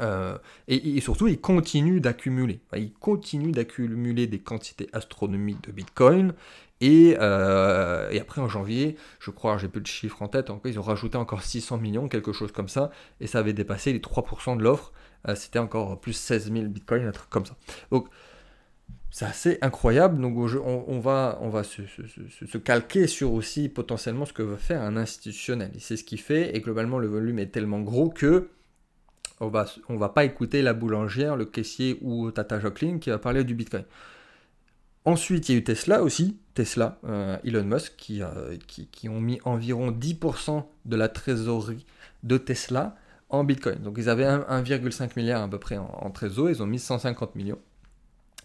Euh, 0.00 0.38
et, 0.68 1.00
surtout, 1.00 1.28
ils 1.28 1.40
continuent 1.40 2.00
d'accumuler. 2.00 2.60
Ils 2.74 2.92
continuent 2.94 3.52
d'accumuler 3.52 4.26
des 4.26 4.40
quantités 4.40 4.88
astronomiques 4.92 5.62
de 5.64 5.72
Bitcoin. 5.72 6.34
Et, 6.80 7.14
euh, 7.20 8.10
et, 8.10 8.18
après, 8.18 8.40
en 8.40 8.48
janvier, 8.48 8.96
je 9.20 9.30
crois, 9.30 9.58
j'ai 9.58 9.68
peu 9.68 9.80
de 9.80 9.86
chiffres 9.86 10.22
en 10.22 10.28
tête, 10.28 10.50
ils 10.64 10.78
ont 10.80 10.82
rajouté 10.82 11.16
encore 11.16 11.42
600 11.42 11.78
millions, 11.78 12.08
quelque 12.08 12.32
chose 12.32 12.50
comme 12.50 12.68
ça. 12.68 12.90
Et 13.20 13.26
ça 13.26 13.38
avait 13.38 13.52
dépassé 13.52 13.92
les 13.92 14.00
3% 14.00 14.56
de 14.56 14.62
l'offre. 14.62 14.92
C'était 15.36 15.60
encore 15.60 16.00
plus 16.00 16.14
16 16.14 16.52
000 16.52 16.66
Bitcoin, 16.66 17.06
un 17.06 17.12
truc 17.12 17.30
comme 17.30 17.46
ça. 17.46 17.54
Donc, 17.92 18.08
c'est 19.12 19.26
assez 19.26 19.58
incroyable. 19.60 20.20
Donc 20.20 20.36
on, 20.36 20.98
va, 20.98 21.38
on 21.42 21.50
va 21.50 21.62
se, 21.62 22.58
calquer 22.58 23.06
sur 23.06 23.34
aussi 23.34 23.68
potentiellement 23.68 24.24
ce 24.24 24.32
que 24.32 24.42
veut 24.42 24.56
faire 24.56 24.80
un 24.80 24.96
institutionnel. 24.96 25.70
Et 25.76 25.80
c'est 25.80 25.98
ce 25.98 26.02
qui 26.02 26.16
fait, 26.16 26.56
et 26.56 26.60
globalement 26.60 26.98
le 26.98 27.06
volume 27.06 27.38
est 27.38 27.52
tellement 27.52 27.80
gros 27.80 28.08
que 28.08 28.48
on 29.38 29.48
va, 29.48 30.08
pas 30.08 30.24
écouter 30.24 30.62
la 30.62 30.72
boulangère, 30.72 31.36
le 31.36 31.44
caissier 31.44 31.98
ou 32.00 32.30
Tata 32.30 32.60
Jacqueline 32.60 33.00
qui 33.00 33.10
va 33.10 33.18
parler 33.18 33.42
du 33.42 33.56
Bitcoin. 33.56 33.84
Ensuite, 35.04 35.48
il 35.48 35.52
y 35.52 35.54
a 35.56 35.58
eu 35.58 35.64
Tesla 35.64 36.04
aussi, 36.04 36.38
Tesla, 36.54 37.00
euh, 37.04 37.36
Elon 37.44 37.64
Musk, 37.64 37.94
qui, 37.96 38.22
qui, 38.68 39.08
ont 39.08 39.20
mis 39.20 39.40
environ 39.44 39.90
10% 39.90 40.64
de 40.84 40.96
la 40.96 41.08
trésorerie 41.08 41.84
de 42.22 42.38
Tesla 42.38 42.94
en 43.30 43.42
Bitcoin. 43.42 43.80
Donc 43.80 43.96
ils 43.98 44.08
avaient 44.08 44.26
1,5 44.26 45.10
milliard 45.16 45.42
à 45.42 45.48
peu 45.48 45.58
près 45.58 45.76
en, 45.76 45.90
en 45.92 46.10
trésor, 46.12 46.48
ils 46.48 46.62
ont 46.62 46.66
mis 46.66 46.78
150 46.78 47.34
millions 47.34 47.58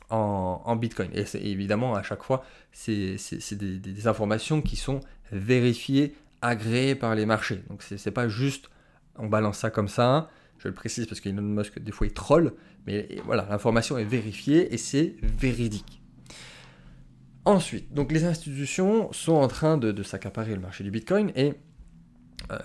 en, 0.09 0.75
Bitcoin. 0.75 1.09
Et 1.13 1.25
évidemment, 1.51 1.95
à 1.95 2.03
chaque 2.03 2.23
fois, 2.23 2.45
c'est 2.71 3.17
des, 3.51 4.07
informations 4.07 4.61
qui 4.61 4.75
sont 4.75 5.01
vérifiées, 5.31 6.15
agréées 6.41 6.95
par 6.95 7.15
les 7.15 7.25
marchés. 7.25 7.63
Donc 7.69 7.83
c'est 7.83 8.11
pas 8.11 8.27
juste 8.27 8.69
on 9.17 9.27
balance 9.27 9.59
ça 9.59 9.69
comme 9.69 9.87
ça. 9.87 10.29
Je 10.59 10.67
le 10.67 10.73
précise 10.73 11.05
parce 11.05 11.19
qu'Elon 11.19 11.41
Musk, 11.41 11.79
des 11.79 11.91
fois, 11.91 12.07
il 12.07 12.13
troll. 12.13 12.53
Mais 12.85 13.17
voilà, 13.25 13.47
l'information 13.49 13.97
est 13.97 14.05
vérifiée 14.05 14.73
et 14.73 14.77
c'est 14.77 15.15
véridique. 15.21 16.01
Ensuite, 17.45 17.93
donc 17.93 18.11
les 18.11 18.25
institutions 18.25 19.11
sont 19.13 19.35
en 19.35 19.47
train 19.47 19.77
de, 19.77 20.03
s'accaparer 20.03 20.53
le 20.53 20.59
marché 20.59 20.83
du 20.83 20.91
Bitcoin 20.91 21.31
et 21.35 21.53
euh, 22.51 22.57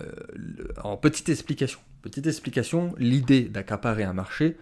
en 0.83 0.97
petite 0.97 1.29
explication, 1.29 1.79
petite 2.01 2.27
explication, 2.27 2.93
l'idée 2.97 3.43
d'accaparer 3.43 4.03
un 4.03 4.13
marché, 4.13 4.57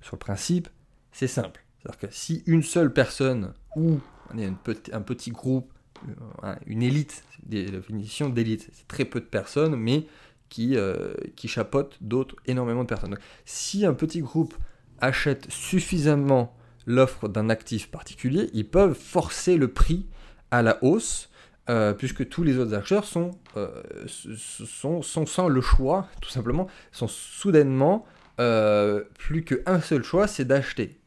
sur 0.00 0.14
le 0.14 0.20
principe, 0.20 0.68
c'est 1.10 1.26
simple. 1.26 1.63
C'est-à-dire 1.84 2.08
que 2.08 2.14
si 2.14 2.42
une 2.46 2.62
seule 2.62 2.92
personne 2.92 3.52
ou 3.76 4.00
un 4.32 5.02
petit 5.02 5.30
groupe, 5.30 5.70
euh, 6.42 6.54
une 6.66 6.82
élite, 6.82 7.24
des 7.44 7.66
définitions 7.66 8.30
d'élite, 8.30 8.70
c'est 8.72 8.88
très 8.88 9.04
peu 9.04 9.20
de 9.20 9.26
personnes, 9.26 9.76
mais 9.76 10.06
qui, 10.48 10.76
euh, 10.76 11.12
chapeautent 11.44 11.98
d'autres, 12.00 12.36
énormément 12.46 12.84
de 12.84 12.88
personnes. 12.88 13.18
si 13.44 13.84
un 13.84 13.92
petit 13.92 14.20
groupe 14.20 14.54
achète 15.00 15.50
suffisamment 15.50 16.56
l'offre 16.86 17.28
d'un 17.28 17.50
actif 17.50 17.90
particulier, 17.90 18.48
ils 18.54 18.68
peuvent 18.68 18.94
forcer 18.94 19.58
le 19.58 19.68
prix 19.68 20.06
à 20.50 20.62
la 20.62 20.82
hausse, 20.82 21.28
euh, 21.68 21.92
puisque 21.92 22.28
tous 22.28 22.44
les 22.44 22.58
autres 22.58 22.74
acheteurs 22.74 23.04
sont, 23.04 23.32
sont, 24.06 25.02
sans 25.02 25.48
le 25.48 25.60
choix, 25.60 26.08
tout 26.22 26.30
simplement, 26.30 26.66
sont 26.92 27.08
soudainement 27.08 28.06
plus 28.36 29.44
qu'un 29.44 29.80
seul 29.80 30.02
choix, 30.02 30.26
c'est 30.26 30.44
d'acheter 30.46 30.98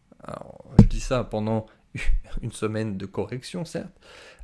je 0.79 0.85
dis 0.85 0.99
ça 0.99 1.23
pendant 1.23 1.65
une 2.41 2.51
semaine 2.51 2.97
de 2.97 3.05
correction, 3.05 3.65
certes, 3.65 3.93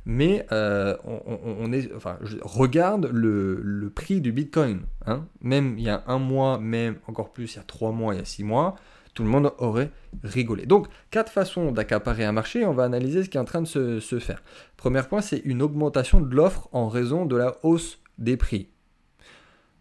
mais 0.06 0.46
euh, 0.52 0.96
on, 1.04 1.72
est, 1.72 1.90
enfin, 1.94 2.18
je 2.22 2.36
regarde 2.42 3.08
le, 3.12 3.90
prix 3.94 4.20
du 4.20 4.32
Bitcoin. 4.32 4.82
Hein. 5.06 5.26
Même 5.40 5.78
il 5.78 5.84
y 5.84 5.90
a 5.90 6.04
un 6.06 6.18
mois, 6.18 6.58
même 6.58 6.96
encore 7.06 7.32
plus, 7.32 7.54
il 7.54 7.56
y 7.56 7.60
a 7.60 7.64
trois 7.64 7.92
mois, 7.92 8.14
il 8.14 8.18
y 8.18 8.20
a 8.20 8.26
six 8.26 8.44
mois, 8.44 8.76
tout 9.14 9.22
le 9.22 9.30
monde 9.30 9.52
aurait 9.58 9.90
rigolé. 10.22 10.66
Donc, 10.66 10.88
quatre 11.10 11.32
façons 11.32 11.72
d'accaparer 11.72 12.24
un 12.24 12.32
marché, 12.32 12.66
on 12.66 12.72
va 12.72 12.84
analyser 12.84 13.24
ce 13.24 13.30
qui 13.30 13.38
est 13.38 13.40
en 13.40 13.44
train 13.44 13.62
de 13.62 13.66
se, 13.66 14.00
se 14.00 14.18
faire. 14.18 14.42
Premier 14.76 15.02
point, 15.02 15.22
c'est 15.22 15.38
une 15.38 15.62
augmentation 15.62 16.20
de 16.20 16.34
l'offre 16.34 16.68
en 16.72 16.88
raison 16.88 17.24
de 17.24 17.36
la 17.36 17.56
hausse 17.62 18.00
des 18.18 18.36
prix. 18.36 18.68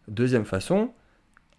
Deuxième 0.07 0.45
façon, 0.45 0.91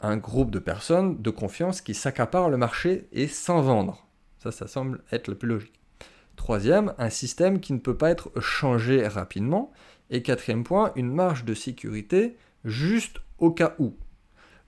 un 0.00 0.16
groupe 0.16 0.50
de 0.50 0.58
personnes 0.58 1.20
de 1.20 1.30
confiance 1.30 1.80
qui 1.80 1.94
s'accaparent 1.94 2.50
le 2.50 2.56
marché 2.56 3.08
et 3.12 3.26
sans 3.26 3.60
vendre. 3.62 4.03
Ça, 4.44 4.52
ça 4.52 4.66
semble 4.66 5.00
être 5.10 5.28
le 5.28 5.36
plus 5.36 5.48
logique. 5.48 5.80
Troisième, 6.36 6.92
un 6.98 7.08
système 7.08 7.60
qui 7.60 7.72
ne 7.72 7.78
peut 7.78 7.96
pas 7.96 8.10
être 8.10 8.30
changé 8.40 9.08
rapidement. 9.08 9.72
Et 10.10 10.22
quatrième 10.22 10.64
point, 10.64 10.92
une 10.96 11.10
marge 11.10 11.46
de 11.46 11.54
sécurité 11.54 12.36
juste 12.62 13.20
au 13.38 13.52
cas 13.52 13.74
où. 13.78 13.96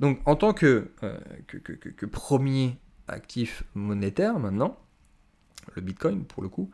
Donc 0.00 0.20
en 0.24 0.34
tant 0.34 0.54
que, 0.54 0.92
euh, 1.02 1.18
que, 1.46 2.06
premier 2.06 2.78
actif 3.06 3.64
monétaire 3.74 4.38
maintenant, 4.38 4.78
le 5.74 5.82
Bitcoin 5.82 6.24
pour 6.24 6.42
le 6.42 6.48
coup, 6.48 6.70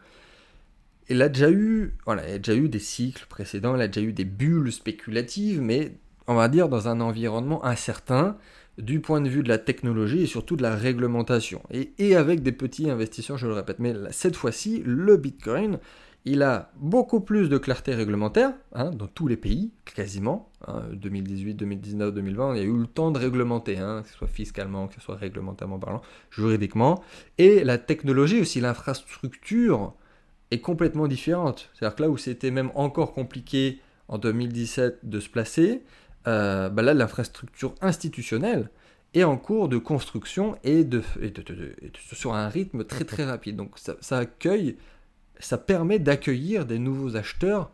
il 1.08 1.20
a 1.22 1.28
déjà 1.28 1.50
eu, 1.50 1.96
voilà, 2.04 2.28
il 2.28 2.34
a 2.34 2.38
déjà 2.38 2.54
eu 2.54 2.68
des 2.68 2.78
cycles 2.78 3.26
précédents, 3.28 3.74
il 3.74 3.82
a 3.82 3.88
déjà 3.88 4.06
eu 4.06 4.12
des 4.12 4.24
bulles 4.24 4.70
spéculatives, 4.70 5.60
mais 5.60 5.96
on 6.28 6.34
va 6.34 6.48
dire 6.48 6.68
dans 6.68 6.86
un 6.86 7.00
environnement 7.00 7.64
incertain, 7.64 8.36
du 8.78 9.00
point 9.00 9.20
de 9.20 9.28
vue 9.28 9.42
de 9.42 9.48
la 9.48 9.58
technologie 9.58 10.22
et 10.22 10.26
surtout 10.26 10.56
de 10.56 10.62
la 10.62 10.74
réglementation. 10.74 11.62
Et, 11.70 12.16
avec 12.16 12.42
des 12.42 12.52
petits 12.52 12.88
investisseurs, 12.90 13.36
je 13.36 13.46
le 13.46 13.52
répète. 13.52 13.78
Mais 13.78 13.94
cette 14.10 14.36
fois-ci, 14.36 14.82
le 14.84 15.16
Bitcoin, 15.16 15.78
il 16.24 16.42
a 16.42 16.70
beaucoup 16.76 17.20
plus 17.20 17.48
de 17.48 17.58
clarté 17.58 17.94
réglementaire 17.94 18.52
hein, 18.74 18.90
dans 18.90 19.08
tous 19.08 19.26
les 19.26 19.36
pays, 19.36 19.72
quasiment. 19.84 20.48
2018, 20.92 21.54
2019, 21.54 22.14
2020, 22.14 22.54
il 22.54 22.58
y 22.58 22.62
a 22.62 22.64
eu 22.64 22.78
le 22.78 22.86
temps 22.86 23.10
de 23.10 23.18
réglementer, 23.18 23.78
hein, 23.78 24.02
que 24.02 24.08
ce 24.08 24.14
soit 24.14 24.28
fiscalement, 24.28 24.86
que 24.86 24.94
ce 24.94 25.00
soit 25.00 25.16
réglementairement 25.16 25.78
parlant, 25.78 26.02
juridiquement. 26.30 27.02
Et 27.38 27.64
la 27.64 27.78
technologie 27.78 28.40
aussi, 28.40 28.60
l'infrastructure 28.60 29.94
est 30.52 30.60
complètement 30.60 31.08
différente. 31.08 31.70
C'est-à-dire 31.74 31.96
que 31.96 32.02
là 32.02 32.10
où 32.10 32.16
c'était 32.16 32.50
même 32.52 32.70
encore 32.74 33.12
compliqué 33.12 33.80
en 34.08 34.18
2017 34.18 35.00
de 35.02 35.20
se 35.20 35.28
placer, 35.28 35.82
euh, 36.26 36.68
bah 36.68 36.82
là, 36.82 36.94
l'infrastructure 36.94 37.74
institutionnelle 37.80 38.70
est 39.14 39.24
en 39.24 39.36
cours 39.36 39.68
de 39.68 39.78
construction 39.78 40.56
et, 40.64 40.84
de, 40.84 41.02
sur 41.94 42.34
un 42.34 42.48
rythme 42.48 42.84
très 42.84 43.04
très 43.04 43.24
rapide. 43.24 43.56
Donc 43.56 43.76
ça, 43.78 44.18
accueille, 44.18 44.76
ça 45.38 45.58
permet 45.58 45.98
d'accueillir 45.98 46.64
des 46.64 46.78
nouveaux 46.78 47.16
acheteurs 47.16 47.70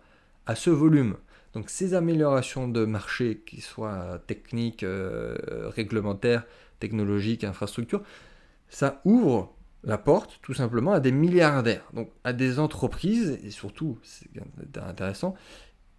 à 0.47 0.55
ce 0.55 0.71
volume. 0.71 1.17
Donc 1.55 1.71
ces 1.71 1.95
améliorations 1.95 2.69
de 2.69 2.85
marché, 2.85 3.43
qui 3.47 3.61
soient 3.61 4.21
techniques, 4.27 4.83
euh, 4.83 5.37
réglementaires, 5.69 6.45
technologiques, 6.81 7.45
infrastructures, 7.45 8.03
ça 8.69 9.01
ouvre 9.05 9.55
la 9.85 9.99
porte 9.99 10.41
tout 10.43 10.55
simplement 10.55 10.93
à 10.93 11.01
des 11.01 11.13
milliardaires, 11.13 11.85
donc 11.95 12.11
à 12.25 12.33
des 12.33 12.59
entreprises, 12.59 13.39
et 13.45 13.51
surtout, 13.51 13.99
c'est 14.03 14.29
intéressant, 14.77 15.37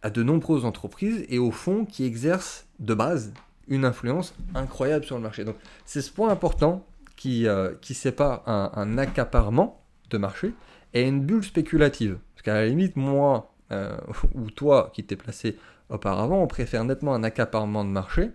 à 0.01 0.10
de 0.10 0.24
nombreuses 0.24 0.65
entreprises 0.65 1.25
et 1.29 1.39
au 1.39 1.51
fond 1.51 1.86
qui 1.86 2.06
exercent 2.06 2.68
de 2.79 2.94
base 2.94 3.34
une 3.68 3.86
influence 3.86 4.34
incroyable 4.56 5.06
sur 5.06 5.15
le 5.15 5.22
marché. 5.22 5.44
Donc 5.44 5.56
c'est 5.86 6.01
ce 6.01 6.12
point 6.12 6.29
important 6.29 6.86
qui, 7.15 7.48
euh, 7.48 7.74
sépare 7.82 8.48
un, 8.48 8.98
accaparement 8.98 9.84
de 10.10 10.18
marché 10.18 10.53
et 10.94 11.03
une 11.03 11.22
bulle 11.22 11.44
spéculative. 11.44 12.18
Parce 12.34 12.44
qu'à 12.44 12.53
la 12.53 12.65
limite, 12.65 12.96
moi 12.96 13.51
euh, 13.72 13.98
ou 14.34 14.50
toi 14.50 14.89
qui 14.94 15.03
t'es 15.03 15.15
placé 15.15 15.58
auparavant, 15.89 16.41
on 16.41 16.48
préfère 16.48 16.86
nettement 16.86 17.13
un 17.13 17.24
accaparement 17.24 17.84
de 17.84 17.89
marché 17.89 18.32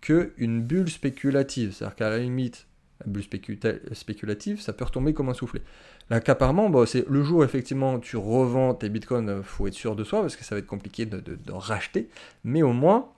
qu'une 0.00 0.62
bulle 0.62 0.88
spéculative. 0.88 1.72
C'est-à-dire 1.72 1.96
qu'à 1.96 2.10
la 2.10 2.18
limite, 2.18 2.67
la 3.00 3.06
bulle 3.06 3.22
spéculative, 3.22 4.60
ça 4.60 4.72
peut 4.72 4.84
retomber 4.84 5.14
comme 5.14 5.28
un 5.28 5.34
soufflet. 5.34 5.62
L'accaparement, 6.10 6.68
bah, 6.68 6.84
c'est 6.86 7.08
le 7.08 7.22
jour 7.22 7.44
effectivement 7.44 7.98
tu 8.00 8.16
revends 8.16 8.74
tes 8.74 8.88
bitcoins, 8.88 9.36
il 9.38 9.44
faut 9.44 9.66
être 9.66 9.74
sûr 9.74 9.94
de 9.94 10.04
soi 10.04 10.20
parce 10.22 10.36
que 10.36 10.44
ça 10.44 10.54
va 10.54 10.58
être 10.60 10.66
compliqué 10.66 11.06
de, 11.06 11.38
racheter, 11.52 12.08
mais 12.44 12.62
au 12.62 12.72
moins 12.72 13.08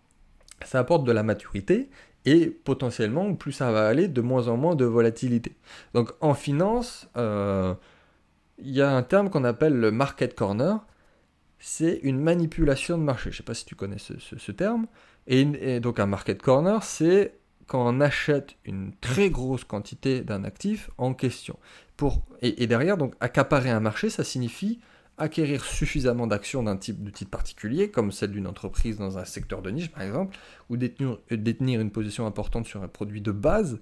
ça 0.64 0.78
apporte 0.78 1.04
de 1.04 1.12
la 1.12 1.22
maturité 1.22 1.88
et 2.26 2.46
potentiellement 2.46 3.34
plus 3.34 3.52
ça 3.52 3.72
va 3.72 3.86
aller, 3.88 4.08
de 4.08 4.20
moins 4.20 4.48
en 4.48 4.56
moins 4.56 4.74
de 4.74 4.84
volatilité. 4.84 5.56
Donc 5.94 6.12
en 6.20 6.34
finance, 6.34 7.08
euh, 7.16 7.74
il 8.58 8.70
y 8.70 8.82
a 8.82 8.94
un 8.94 9.02
terme 9.02 9.30
qu'on 9.30 9.44
appelle 9.44 9.74
le 9.74 9.90
market 9.90 10.34
corner, 10.34 10.84
c'est 11.58 12.00
une 12.02 12.20
manipulation 12.20 12.98
de 12.98 13.02
marché. 13.02 13.30
Je 13.30 13.36
ne 13.36 13.38
sais 13.38 13.42
pas 13.42 13.54
si 13.54 13.64
tu 13.64 13.74
connais 13.74 13.98
ce, 13.98 14.52
terme. 14.52 14.86
et, 15.26 15.80
donc 15.80 15.98
un 15.98 16.06
market 16.06 16.42
corner, 16.42 16.82
c'est 16.82 17.39
quand 17.70 17.86
on 17.86 18.00
achète 18.00 18.56
une 18.64 18.90
très 19.00 19.30
grosse 19.30 19.62
quantité 19.62 20.22
d'un 20.22 20.42
actif 20.42 20.90
en 20.98 21.14
question. 21.14 21.56
Pour, 21.96 22.26
et, 22.42 22.66
derrière, 22.66 22.96
donc, 22.96 23.14
accaparer 23.20 23.70
un 23.70 23.78
marché, 23.78 24.10
ça 24.10 24.24
signifie 24.24 24.80
acquérir 25.18 25.64
suffisamment 25.64 26.26
d'actions 26.26 26.64
d'un 26.64 26.76
type 26.76 27.04
de 27.04 27.10
titre 27.10 27.30
particulier, 27.30 27.88
comme 27.88 28.10
celle 28.10 28.32
d'une 28.32 28.48
entreprise 28.48 28.96
dans 28.96 29.18
un 29.18 29.24
secteur 29.24 29.62
de 29.62 29.70
niche 29.70 29.92
par 29.92 30.02
exemple, 30.02 30.36
ou 30.68 30.76
détenir, 30.76 31.18
détenir 31.30 31.80
une 31.80 31.92
position 31.92 32.26
importante 32.26 32.66
sur 32.66 32.82
un 32.82 32.88
produit 32.88 33.20
de 33.20 33.30
base 33.30 33.78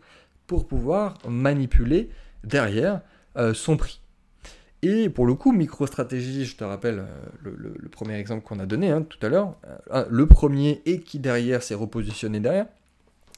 pour 0.46 0.68
pouvoir 0.68 1.14
manipuler 1.26 2.10
derrière 2.44 3.00
euh, 3.38 3.54
son 3.54 3.78
prix. 3.78 4.02
Et 4.82 5.08
pour 5.08 5.24
le 5.24 5.32
coup, 5.32 5.52
MicroStratégie, 5.52 6.44
je 6.44 6.56
te 6.56 6.64
rappelle 6.64 7.06
euh, 7.46 7.74
le, 7.78 7.88
premier 7.88 8.18
exemple 8.18 8.44
qu'on 8.44 8.58
a 8.58 8.66
donné 8.66 8.90
hein, 8.90 9.00
tout 9.00 9.24
à 9.24 9.30
l'heure, 9.30 9.56
euh, 9.92 10.04
le 10.10 10.26
premier 10.26 10.82
et 10.84 11.00
qui 11.00 11.18
derrière 11.18 11.62
s'est 11.62 11.74
repositionné 11.74 12.38
derrière, 12.38 12.66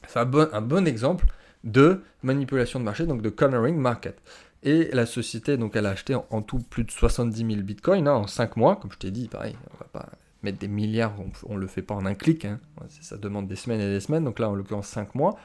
c'est 0.07 0.19
un 0.19 0.25
bon, 0.25 0.87
exemple 0.87 1.27
de 1.65 2.03
manipulation 2.23 2.81
de 2.81 2.85
marché, 2.85 3.07
donc 3.07 3.23
de 3.23 3.29
cornering 3.29 3.77
market. 3.77 4.21
Et 4.63 4.91
la 4.93 5.07
société, 5.07 5.57
donc, 5.57 5.77
elle 5.77 5.87
a 5.87 5.91
acheté 5.91 6.15
en, 6.15 6.43
tout 6.43 6.59
plus 6.59 6.85
de 6.85 6.91
70 6.91 7.39
000 7.39 7.63
bitcoins 7.63 8.07
hein, 8.09 8.15
en 8.15 8.27
5 8.27 8.57
mois. 8.57 8.77
Comme 8.77 8.93
je 8.93 8.99
t'ai 8.99 9.11
dit, 9.11 9.29
pareil, 9.29 9.57
on 9.73 9.79
va 9.79 9.87
pas 9.91 10.09
mettre 10.43 10.59
des 10.59 10.69
milliards, 10.69 11.15
on 11.47 11.55
ne 11.55 11.61
le 11.61 11.67
fait 11.67 11.83
pas 11.83 11.95
en 11.95 12.05
un 12.07 12.15
clic. 12.15 12.45
Hein. 12.45 12.61
Ça 12.89 13.17
demande 13.17 13.47
des 13.47 13.57
semaines 13.57 13.81
et 13.81 13.89
des 13.91 14.01
semaines. 14.01 14.25
Donc 14.25 14.39
là, 14.39 14.51
en 14.51 14.55
l'occurrence, 14.55 14.89
5 14.89 15.15
mois. 15.15 15.37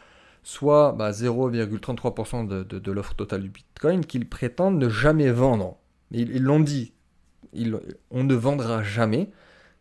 Soit 0.44 0.96
0,33% 1.00 2.48
bah, 2.48 2.64
de, 2.64 2.92
l'offre 2.92 3.16
totale 3.16 3.42
du 3.42 3.50
bitcoin 3.50 4.06
qu'ils 4.06 4.30
prétendent 4.30 4.78
ne 4.78 4.90
jamais 4.90 5.32
vendre. 5.32 5.78
Ils 6.12 6.44
l'ont 6.44 6.60
dit. 6.60 6.94
on 8.12 8.24
ne 8.24 8.36
vendra 8.36 8.84
jamais 8.84 9.32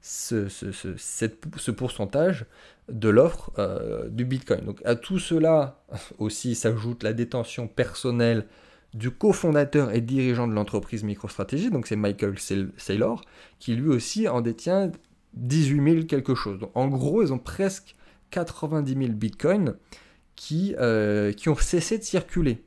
ce, 0.07 0.49
ce 0.49 1.71
pourcentage 1.71 2.45
de 2.91 3.09
l'offre 3.09 3.51
euh, 3.59 4.11
du 4.11 4.27
Bitcoin. 4.27 4.61
Donc 4.61 4.83
à 4.85 4.97
tout 4.97 5.19
cela 5.19 5.83
aussi 6.19 6.55
s'ajoute 6.55 7.03
la 7.03 7.15
détention 7.15 7.69
personnelle 7.69 8.47
du 8.93 9.11
cofondateur 9.11 9.93
et 9.93 10.03
dirigeant 10.03 10.47
de 10.47 10.53
l'entreprise 10.53 11.03
MicroStrategy, 11.03 11.71
donc 11.71 11.87
c'est 11.87 11.97
Michael 11.97 12.39
Saylor, 12.77 13.23
qui 13.59 13.75
lui 13.75 13.89
aussi 13.89 14.29
en 14.29 14.41
détient 14.41 14.93
18 15.33 15.93
000 15.93 16.07
quelque 16.07 16.35
chose. 16.35 16.61
En 16.75 16.87
gros, 16.87 17.23
ils 17.23 17.33
ont 17.33 17.39
presque 17.39 17.97
90 18.31 18.95
000 18.95 19.13
bitcoins 19.15 19.75
qui, 20.37 20.77
euh, 20.79 21.33
qui 21.33 21.49
ont 21.49 21.57
cessé 21.57 21.99
de 21.99 22.05
circuler. 22.05 22.63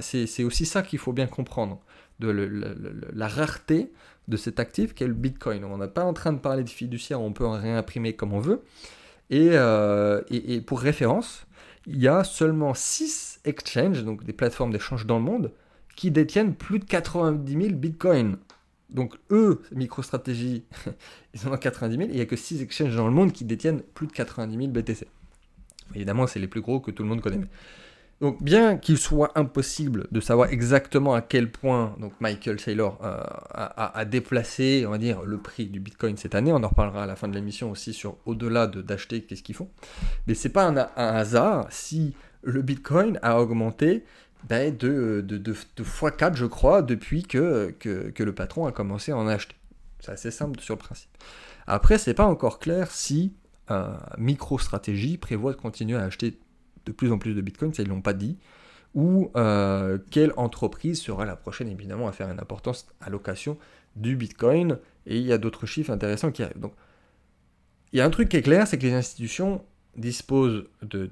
c'est 0.00 0.42
aussi 0.42 0.64
ça 0.64 0.82
qu'il 0.82 0.98
faut 0.98 1.12
bien 1.12 1.26
comprendre, 1.26 1.80
de 2.26 3.10
la 3.12 3.28
rareté 3.28 3.92
de 4.28 4.36
cet 4.36 4.60
actif 4.60 4.94
qu'est 4.94 5.06
le 5.06 5.14
bitcoin. 5.14 5.64
On 5.64 5.78
n'est 5.78 5.88
pas 5.88 6.04
en 6.04 6.12
train 6.12 6.32
de 6.32 6.38
parler 6.38 6.64
de 6.64 6.70
fiduciaire, 6.70 7.20
on 7.20 7.32
peut 7.32 7.46
en 7.46 7.60
réimprimer 7.60 8.14
comme 8.14 8.32
on 8.32 8.40
veut. 8.40 8.62
Euh, 9.32 10.20
et, 10.28 10.54
et, 10.54 10.60
pour 10.60 10.80
référence, 10.80 11.46
il 11.86 12.00
y 12.00 12.08
a 12.08 12.22
seulement 12.22 12.74
6 12.74 13.40
exchanges, 13.44 14.04
donc 14.04 14.24
des 14.24 14.32
plateformes 14.32 14.72
d'échange 14.72 15.06
dans 15.06 15.18
le 15.18 15.24
monde, 15.24 15.52
qui 15.96 16.10
détiennent 16.10 16.54
plus 16.54 16.78
de 16.78 16.84
90 16.84 17.52
000 17.52 17.74
bitcoins. 17.74 18.36
Donc 18.90 19.14
eux, 19.30 19.62
MicroStrategy, 19.72 20.64
ils 21.34 21.48
ont 21.48 21.56
90 21.56 21.96
000, 21.96 22.08
et 22.08 22.12
il 22.12 22.16
n'y 22.16 22.20
a 22.20 22.26
que 22.26 22.36
6 22.36 22.60
exchanges 22.62 22.94
dans 22.94 23.06
le 23.06 23.14
monde 23.14 23.32
qui 23.32 23.44
détiennent 23.44 23.80
plus 23.80 24.06
de 24.06 24.12
90 24.12 24.56
000 24.56 24.68
BTC. 24.68 25.08
Évidemment, 25.94 26.26
c'est 26.26 26.38
les 26.38 26.48
plus 26.48 26.60
gros 26.60 26.80
que 26.80 26.90
tout 26.90 27.02
le 27.02 27.08
monde 27.08 27.20
connaît. 27.20 27.40
Donc, 28.22 28.40
bien 28.40 28.76
qu'il 28.76 28.98
soit 28.98 29.32
impossible 29.34 30.06
de 30.12 30.20
savoir 30.20 30.50
exactement 30.50 31.12
à 31.12 31.22
quel 31.22 31.50
point 31.50 31.96
donc 31.98 32.12
Michael 32.20 32.60
Saylor 32.60 32.96
euh, 33.02 33.20
a, 33.52 34.04
déplacé, 34.04 34.84
on 34.86 34.92
va 34.92 34.98
dire, 34.98 35.22
le 35.22 35.38
prix 35.38 35.66
du 35.66 35.80
Bitcoin 35.80 36.16
cette 36.16 36.36
année, 36.36 36.52
on 36.52 36.62
en 36.62 36.68
reparlera 36.68 37.02
à 37.02 37.06
la 37.06 37.16
fin 37.16 37.26
de 37.26 37.34
l'émission 37.34 37.72
aussi 37.72 37.92
sur 37.92 38.18
au-delà 38.24 38.68
d'acheter, 38.68 39.22
qu'est-ce 39.22 39.42
qu'ils 39.42 39.56
font. 39.56 39.68
Mais 40.28 40.34
c'est 40.34 40.50
pas 40.50 40.68
un, 40.68 40.76
hasard 40.96 41.66
si 41.70 42.14
le 42.42 42.62
Bitcoin 42.62 43.18
a 43.22 43.40
augmenté 43.40 44.04
ben, 44.48 44.72
de, 44.76 45.20
de, 45.26 45.36
de, 45.36 45.52
x4, 45.52 46.36
je 46.36 46.46
crois, 46.46 46.82
depuis 46.82 47.24
que, 47.24 47.74
que, 47.80 48.22
le 48.22 48.32
patron 48.32 48.66
a 48.66 48.72
commencé 48.72 49.10
à 49.10 49.16
en 49.16 49.26
acheter. 49.26 49.56
C'est 49.98 50.12
assez 50.12 50.30
simple 50.30 50.60
sur 50.60 50.76
le 50.76 50.78
principe. 50.78 51.10
Après, 51.66 51.98
c'est 51.98 52.14
pas 52.14 52.26
encore 52.26 52.60
clair 52.60 52.92
si 52.92 53.34
euh, 53.72 53.96
MicroStrategy 54.16 55.18
prévoit 55.18 55.50
de 55.50 55.56
continuer 55.56 55.98
à 55.98 56.04
acheter 56.04 56.38
de 56.86 56.92
plus 56.92 57.12
en 57.12 57.18
plus 57.18 57.34
de 57.34 57.40
Bitcoin, 57.40 57.72
ça 57.72 57.82
ils 57.82 57.88
l'ont 57.88 58.02
pas 58.02 58.12
dit, 58.12 58.38
ou 58.94 59.30
euh, 59.36 59.98
quelle 60.10 60.32
entreprise 60.36 61.00
sera 61.00 61.24
la 61.24 61.36
prochaine 61.36 61.68
évidemment 61.68 62.08
à 62.08 62.12
faire 62.12 62.30
une 62.30 62.40
importance 62.40 62.86
allocation 63.00 63.58
du 63.96 64.16
Bitcoin, 64.16 64.78
et 65.06 65.18
il 65.18 65.26
y 65.26 65.32
a 65.32 65.38
d'autres 65.38 65.66
chiffres 65.66 65.90
intéressants 65.90 66.30
qui 66.30 66.42
arrivent. 66.42 66.60
Donc 66.60 66.74
il 67.92 67.98
y 67.98 68.00
a 68.00 68.06
un 68.06 68.10
truc 68.10 68.28
qui 68.28 68.36
est 68.38 68.42
clair, 68.42 68.66
c'est 68.66 68.78
que 68.78 68.86
les 68.86 68.94
institutions 68.94 69.62
disposent 69.96 70.64
de, 70.82 71.10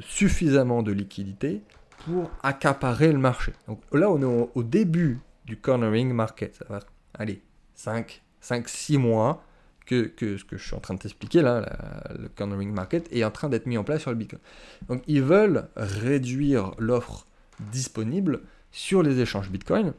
suffisamment 0.00 0.82
de 0.82 0.92
liquidités 0.92 1.62
pour 2.04 2.30
accaparer 2.42 3.12
le 3.12 3.18
marché. 3.18 3.52
Donc 3.66 3.82
là, 3.92 4.10
on 4.10 4.20
est 4.20 4.50
au, 4.54 4.62
début 4.62 5.20
du 5.44 5.58
cornering 5.58 6.12
market. 6.12 6.56
Ça 6.56 6.64
va, 6.68 6.80
allez, 7.14 7.42
5, 7.74 8.22
5, 8.40 8.68
6 8.68 8.98
mois 8.98 9.44
que, 9.88 10.36
ce 10.36 10.44
que 10.44 10.56
je 10.56 10.64
suis 10.64 10.76
en 10.76 10.80
train 10.80 10.94
de 10.94 11.00
t'expliquer 11.00 11.42
là, 11.42 11.66
le 12.18 12.28
cornering 12.28 12.72
market, 12.72 13.08
est 13.12 13.24
en 13.24 13.30
train 13.30 13.48
d'être 13.48 13.66
mis 13.66 13.78
en 13.78 13.84
place 13.84 14.02
sur 14.02 14.10
le 14.10 14.16
Bitcoin. 14.16 14.40
Donc 14.88 15.02
ils 15.06 15.22
veulent 15.22 15.68
réduire 15.76 16.72
l'offre 16.78 17.26
disponible 17.72 18.40
sur 18.70 19.02
les 19.02 19.18
échanges 19.18 19.50
Bitcoin, 19.50 19.94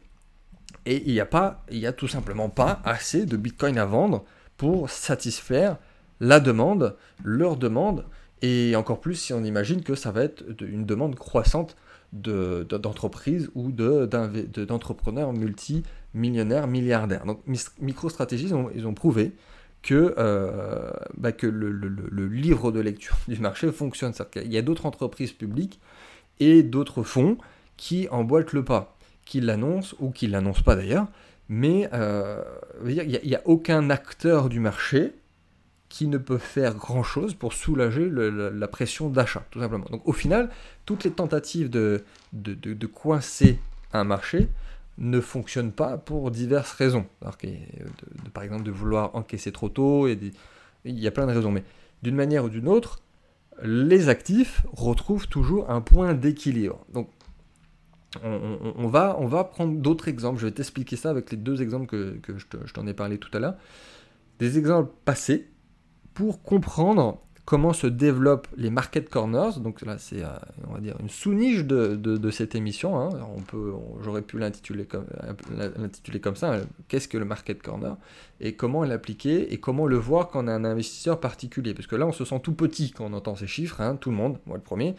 et 0.86 1.03
il 1.05 1.13
n'y 1.13 1.19
a 1.19 1.25
pas, 1.25 1.65
il 1.72 1.79
y 1.79 1.88
a 1.88 1.93
tout 1.93 2.08
simplement 2.08 2.50
pas 2.50 2.81
assez 2.86 3.25
de 3.25 3.36
Bitcoin 3.36 3.77
à 3.77 3.86
vendre 3.86 4.24
pour 4.58 4.89
satisfaire 4.89 5.77
la 6.19 6.39
demande, 6.39 6.96
leur 7.24 7.58
demande, 7.58 8.05
et 8.41 8.75
encore 8.75 9.01
plus 9.01 9.15
si 9.15 9.34
on 9.34 9.43
imagine 9.43 9.81
que 9.81 9.96
ça 9.96 10.12
va 10.12 10.24
être 10.24 10.43
une 10.62 10.86
demande 10.86 11.15
croissante 11.15 11.75
d'entreprises 12.13 13.50
ou 13.55 13.72
d'entrepreneurs 13.72 15.34
multimillionnaires, 15.34 16.67
milliardaires. 16.67 17.25
Donc 17.25 17.41
MicroStrategy, 17.79 18.48
ils 18.48 18.67
ils 18.75 18.88
ont 18.88 18.93
prouvé 18.93 19.34
que, 19.81 20.13
euh, 20.17 20.91
bah, 21.17 21.31
que 21.31 21.48
le, 21.48 22.27
livre 22.27 22.71
de 22.71 22.79
lecture 22.79 23.17
du 23.27 23.39
marché 23.39 23.71
fonctionne. 23.71 24.13
Il 24.36 24.51
y 24.51 24.57
a 24.57 24.62
d'autres 24.62 24.86
entreprises 24.86 25.31
publiques 25.31 25.79
et 26.39 26.63
d'autres 26.63 27.03
fonds 27.03 27.38
qui 27.77 28.07
emboîtent 28.09 28.53
le 28.53 28.63
pas, 28.63 28.98
qui 29.25 29.42
l'annoncent 29.42 29.96
ou 30.00 30.11
qui 30.11 30.27
ne 30.27 30.33
l'annoncent 30.33 30.63
pas 30.63 30.75
d'ailleurs, 30.75 31.07
mais 31.48 31.89
euh, 31.94 32.44
il 32.85 33.22
n'y 33.24 33.35
a, 33.35 33.42
aucun 33.46 33.89
acteur 33.89 34.50
du 34.50 34.59
marché 34.59 35.13
qui 35.87 36.07
ne 36.07 36.20
peut 36.20 36.37
faire 36.37 36.75
grand-chose 36.75 37.33
pour 37.33 37.53
soulager 37.53 38.07
la 38.11 38.68
pression 38.68 39.09
d'achat, 39.09 39.44
tout 39.50 39.59
simplement. 39.59 39.85
Donc 39.89 40.07
au 40.07 40.13
final, 40.13 40.50
toutes 40.85 41.03
les 41.03 41.11
tentatives 41.11 41.70
de, 41.70 42.03
de, 42.33 42.53
de 42.53 42.85
coincer 42.85 43.59
un 43.92 44.03
marché 44.03 44.50
ne 45.00 45.22
fonctionne 45.22 45.72
pas 45.72 45.98
pour 45.98 46.29
diverses 46.29 46.72
raisons. 46.74 47.05
Que, 47.40 47.48
par 48.33 48.44
exemple, 48.44 48.64
de 48.64 48.72
vouloir 48.72 49.16
encaisser 49.16 49.51
trop 49.51 49.70
tôt, 49.70 50.07
et 50.07 50.20
il 50.85 51.00
y 51.00 51.07
a 51.07 51.12
plein 51.12 51.25
de 51.25 51.31
raisons. 51.31 51.51
Mais 51.51 51.64
d'une 52.03 52.16
manière 52.16 52.46
ou 52.46 52.50
d'une 52.50 52.68
autre, 52.68 53.01
les 53.64 54.09
actifs 54.09 54.64
retrouvent 54.72 55.27
toujours 55.27 55.70
un 55.72 55.81
point 55.81 56.14
d'équilibre. 56.14 56.85
Donc, 56.94 57.09
on, 58.24 58.88
va, 58.88 59.44
prendre 59.46 59.79
d'autres 59.79 60.07
exemples. 60.07 60.40
Je 60.40 60.48
vais 60.48 60.51
t'expliquer 60.51 60.96
ça 60.96 61.09
avec 61.09 61.31
les 61.31 61.38
deux 61.38 61.62
exemples 61.62 61.88
que 61.88 62.38
je 62.38 62.74
t'en 62.74 62.85
ai 62.88 62.94
parlé 62.94 63.18
tout 63.18 63.29
à 63.33 63.40
l'heure. 63.40 63.55
Des 64.40 64.57
exemples 64.57 64.92
passés 65.05 65.50
pour 66.14 66.42
comprendre 66.42 67.22
comment 67.50 67.74
se 67.74 67.88
développent 67.88 68.48
les 68.57 68.70
market 68.70 69.09
corners. 69.09 69.59
Donc 69.59 69.81
là, 69.81 69.98
c'est, 69.98 70.24
euh, 70.24 70.27
on 70.68 70.74
va 70.74 70.79
dire, 70.81 70.96
une 71.00 71.09
sous-niche 71.09 71.66
de, 71.66 72.29
cette 72.29 72.53
émission. 72.53 73.00
Hein. 73.00 73.09
On 73.35 73.42
peut, 73.42 73.74
j'aurais 74.03 74.22
pu 74.22 74.38
l'intituler 74.38 74.85
comme, 74.85 75.07
l'intituler 75.57 76.20
comme 76.20 76.35
ça. 76.35 76.53
Hein. 76.53 76.62
Qu'est-ce 76.88 77.07
que 77.07 77.18
le 77.18 77.25
market 77.25 77.59
corner? 77.64 77.98
Et 78.40 78.53
comment 78.53 78.83
l'appliquer 78.83 79.51
et 79.51 79.59
comment 79.59 79.88
le 79.88 79.98
voir 79.98 80.27
quand 80.27 80.46
on 80.46 80.48
est 80.48 80.51
un 80.51 80.64
investisseur 80.64 81.20
particulier? 81.20 81.74
Parce 81.74 81.88
que 81.88 81.96
là, 81.96 82.05
on 82.05 82.12
se 82.12 82.24
sent 82.24 82.40
tout 82.44 82.53
petit 82.53 82.92
quand 82.92 83.05
on 83.05 83.14
entend 83.14 83.35
ces 83.35 83.48
chiffres. 83.48 83.81
Hein, 83.81 83.96
tout 83.96 84.12
le 84.12 84.16
monde, 84.16 84.38
moi 84.46 84.55
le 84.55 84.62
premier. 84.62 84.96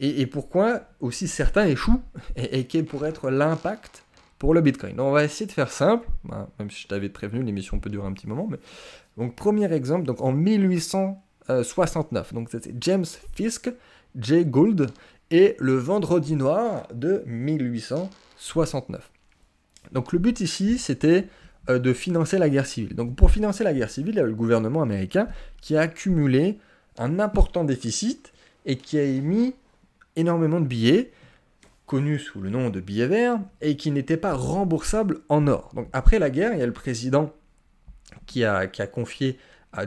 Et, 0.00 0.26
pourquoi 0.26 0.80
aussi 0.98 1.28
certains 1.28 1.66
échouent 1.66 2.02
et, 2.36 2.64
quel 2.64 2.84
pourrait 2.84 3.10
être 3.10 3.30
l'impact 3.30 4.02
pour 4.40 4.54
le 4.54 4.60
Bitcoin? 4.60 4.96
Donc 4.96 5.06
on 5.06 5.12
va 5.12 5.22
essayer 5.22 5.46
de 5.46 5.52
faire 5.52 5.70
simple, 5.70 6.08
même 6.58 6.68
si 6.68 6.82
je 6.82 6.88
t'avais 6.88 7.10
prévenu, 7.10 7.44
l'émission 7.44 7.78
peut 7.78 7.90
durer 7.90 8.08
un 8.08 8.12
petit 8.12 8.26
moment. 8.26 8.50
Donc 9.16 9.36
premier 9.36 9.72
exemple, 9.72 10.04
donc 10.04 10.20
en 10.20 10.32
1800 10.32 11.22
69. 11.48 12.34
Donc 12.34 12.48
c'est 12.50 12.72
James 12.80 13.04
Fisk, 13.34 13.70
Jay 14.18 14.44
Gould 14.44 14.88
et 15.30 15.56
le 15.58 15.74
Vendredi 15.74 16.36
Noir 16.36 16.86
de 16.94 17.22
1869. 17.26 19.10
Donc 19.92 20.12
le 20.12 20.18
but 20.18 20.40
ici, 20.40 20.78
c'était 20.78 21.28
euh, 21.68 21.78
de 21.78 21.92
financer 21.92 22.38
la 22.38 22.48
guerre 22.48 22.66
civile. 22.66 22.94
Donc 22.94 23.16
pour 23.16 23.30
financer 23.30 23.64
la 23.64 23.72
guerre 23.72 23.90
civile, 23.90 24.14
il 24.14 24.18
y 24.18 24.20
a 24.20 24.24
le 24.24 24.34
gouvernement 24.34 24.82
américain 24.82 25.28
qui 25.60 25.76
a 25.76 25.82
accumulé 25.82 26.58
un 26.98 27.18
important 27.18 27.64
déficit 27.64 28.32
et 28.64 28.76
qui 28.76 28.98
a 28.98 29.02
émis 29.02 29.54
énormément 30.16 30.60
de 30.60 30.66
billets, 30.66 31.12
connus 31.86 32.18
sous 32.18 32.40
le 32.40 32.50
nom 32.50 32.70
de 32.70 32.80
billets 32.80 33.06
verts, 33.06 33.38
et 33.60 33.76
qui 33.76 33.90
n'étaient 33.90 34.16
pas 34.16 34.34
remboursables 34.34 35.20
en 35.28 35.46
or. 35.46 35.70
Donc 35.74 35.88
après 35.92 36.18
la 36.18 36.30
guerre, 36.30 36.52
il 36.52 36.58
y 36.58 36.62
a 36.62 36.66
le 36.66 36.72
président 36.72 37.32
qui 38.26 38.44
a, 38.44 38.66
qui 38.66 38.82
a 38.82 38.86
confié 38.86 39.38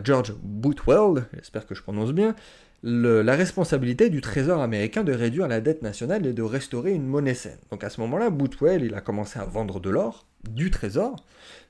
George 0.04 0.34
Bootwell, 0.42 1.26
j'espère 1.34 1.66
que 1.66 1.76
je 1.76 1.82
prononce 1.82 2.12
bien, 2.12 2.36
la 2.84 3.36
responsabilité 3.36 4.10
du 4.10 4.22
Trésor 4.22 4.62
américain 4.62 5.04
de 5.04 5.12
réduire 5.12 5.48
la 5.48 5.62
dette 5.62 5.82
nationale 5.82 6.26
et 6.26 6.34
de 6.34 6.42
restaurer 6.42 6.92
une 6.92 7.06
monnaie 7.06 7.34
saine. 7.34 7.58
Donc 7.72 7.84
à 7.84 7.90
ce 7.90 8.00
moment-là, 8.02 8.30
Bootwell 8.30 8.84
il 8.84 8.96
a 8.96 9.02
commencé 9.02 9.40
à 9.40 9.46
vendre 9.46 9.80
de 9.80 9.90
l'or 9.90 10.26
du 10.50 10.72
Trésor 10.72 11.16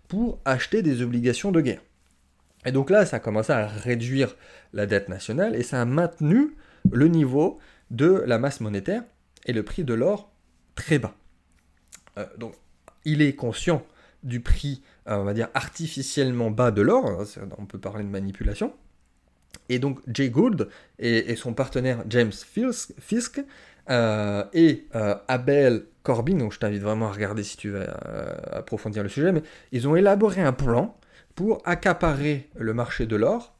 pour 0.07 0.39
acheter 0.45 0.81
des 0.81 1.01
obligations 1.01 1.51
de 1.51 1.61
guerre. 1.61 1.81
Et 2.65 2.71
donc 2.71 2.89
là, 2.89 3.05
ça 3.05 3.17
a 3.17 3.19
commencé 3.19 3.53
à 3.53 3.67
réduire 3.67 4.35
la 4.73 4.85
dette 4.85 5.09
nationale 5.09 5.55
et 5.55 5.63
ça 5.63 5.81
a 5.81 5.85
maintenu 5.85 6.55
le 6.91 7.07
niveau 7.07 7.59
de 7.89 8.23
la 8.25 8.37
masse 8.37 8.59
monétaire 8.59 9.03
et 9.45 9.53
le 9.53 9.63
prix 9.63 9.83
de 9.83 9.93
l'or 9.93 10.31
très 10.75 10.99
bas. 10.99 11.15
Euh, 12.17 12.25
donc 12.37 12.53
il 13.05 13.21
est 13.21 13.33
conscient 13.33 13.83
du 14.23 14.41
prix, 14.41 14.81
euh, 15.07 15.17
on 15.17 15.23
va 15.23 15.33
dire, 15.33 15.49
artificiellement 15.53 16.51
bas 16.51 16.71
de 16.71 16.81
l'or, 16.81 17.05
hein, 17.05 17.23
on 17.57 17.65
peut 17.65 17.79
parler 17.79 18.03
de 18.03 18.09
manipulation. 18.09 18.73
Et 19.69 19.79
donc 19.79 19.99
Jay 20.11 20.29
Gould 20.29 20.69
et, 20.99 21.35
son 21.35 21.53
partenaire 21.53 22.03
James 22.07 22.31
Fisk 22.31 23.43
euh, 23.89 24.43
et 24.53 24.85
euh, 24.95 25.15
Abel 25.27 25.85
Corbin, 26.03 26.35
donc 26.35 26.53
je 26.53 26.59
t'invite 26.59 26.81
vraiment 26.81 27.07
à 27.07 27.11
regarder 27.11 27.43
si 27.43 27.57
tu 27.57 27.69
veux 27.69 27.87
approfondir 28.51 29.03
le 29.03 29.09
sujet, 29.09 29.31
mais 29.31 29.41
ils 29.71 29.87
ont 29.87 29.95
élaboré 29.95 30.41
un 30.41 30.53
plan 30.53 30.97
pour 31.35 31.61
accaparer 31.65 32.47
le 32.57 32.73
marché 32.73 33.05
de 33.05 33.15
l'or, 33.15 33.55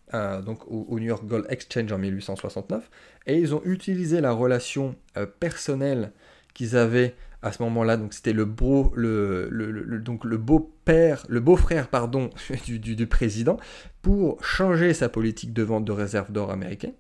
donc 0.46 0.60
au, 0.68 1.00
New 1.00 1.06
York 1.06 1.26
Gold 1.26 1.46
Exchange 1.50 1.92
en 1.92 1.98
1869, 1.98 2.90
et 3.28 3.38
ils 3.38 3.54
ont 3.54 3.62
utilisé 3.66 4.22
la 4.22 4.32
relation 4.32 4.96
personnelle 5.40 6.12
qu'ils 6.54 6.76
avaient 6.76 7.16
à 7.42 7.52
ce 7.52 7.64
moment-là, 7.64 7.98
donc 7.98 8.14
c'était 8.14 8.34
le 8.34 8.46
beau, 8.46 8.94
donc 8.94 10.26
le 10.26 10.38
le 10.38 11.40
beau-frère, 11.40 11.88
pardon, 11.88 12.30
du, 12.68 13.08
président, 13.08 13.58
pour 14.02 14.44
changer 14.44 14.94
sa 14.94 15.10
politique 15.10 15.54
de 15.54 15.64
vente 15.64 15.86
de 15.86 15.92
réserves 15.92 16.32
d'or 16.32 16.52
américain. 16.52 16.92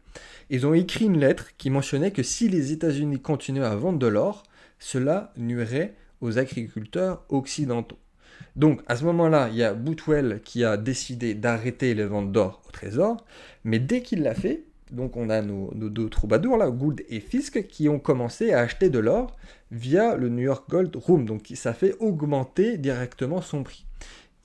Ils 0.50 0.66
ont 0.66 0.74
écrit 0.74 1.06
une 1.06 1.20
lettre 1.20 1.50
qui 1.58 1.70
mentionnait 1.70 2.12
que 2.12 2.24
si 2.24 2.48
les 2.48 2.72
États-Unis 2.72 3.22
continuaient 3.22 3.66
à 3.66 3.76
vendre 3.76 4.00
de 4.00 4.08
l'or, 4.08 4.44
cela 4.80 5.34
nuirait 5.38 5.96
aux 6.22 6.40
agriculteurs 6.40 7.24
occidentaux. 7.30 8.00
Donc 8.56 8.82
à 8.88 8.96
ce 8.96 9.04
moment-là, 9.06 9.50
il 9.52 9.58
y 9.58 9.64
a 9.64 9.74
Boutwell 9.74 10.42
qui 10.44 10.64
a 10.64 10.78
décidé 10.78 11.34
d'arrêter 11.34 11.94
les 11.94 12.06
ventes 12.06 12.32
d'or 12.32 12.62
au 12.68 12.72
trésor, 12.72 13.26
mais 13.64 13.80
dès 13.80 14.02
qu'il 14.02 14.24
l'a 14.24 14.34
fait, 14.34 14.64
donc 14.92 15.18
on 15.18 15.30
a 15.30 15.42
nos, 15.42 15.72
deux 15.74 16.10
troubadours 16.10 16.58
là, 16.58 16.70
Gould 16.70 17.02
et 17.10 17.20
Fisk, 17.20 17.68
qui 17.68 17.90
ont 17.90 18.00
commencé 18.00 18.54
à 18.54 18.60
acheter 18.60 18.90
de 18.90 19.00
l'or 19.00 19.36
via 19.72 20.16
le 20.16 20.30
New 20.30 20.44
York 20.44 20.70
Gold 20.70 20.96
Room. 20.96 21.26
Donc 21.26 21.52
ça 21.56 21.74
fait 21.74 21.96
augmenter 22.00 22.78
directement 22.78 23.42
son 23.42 23.64
prix. 23.64 23.86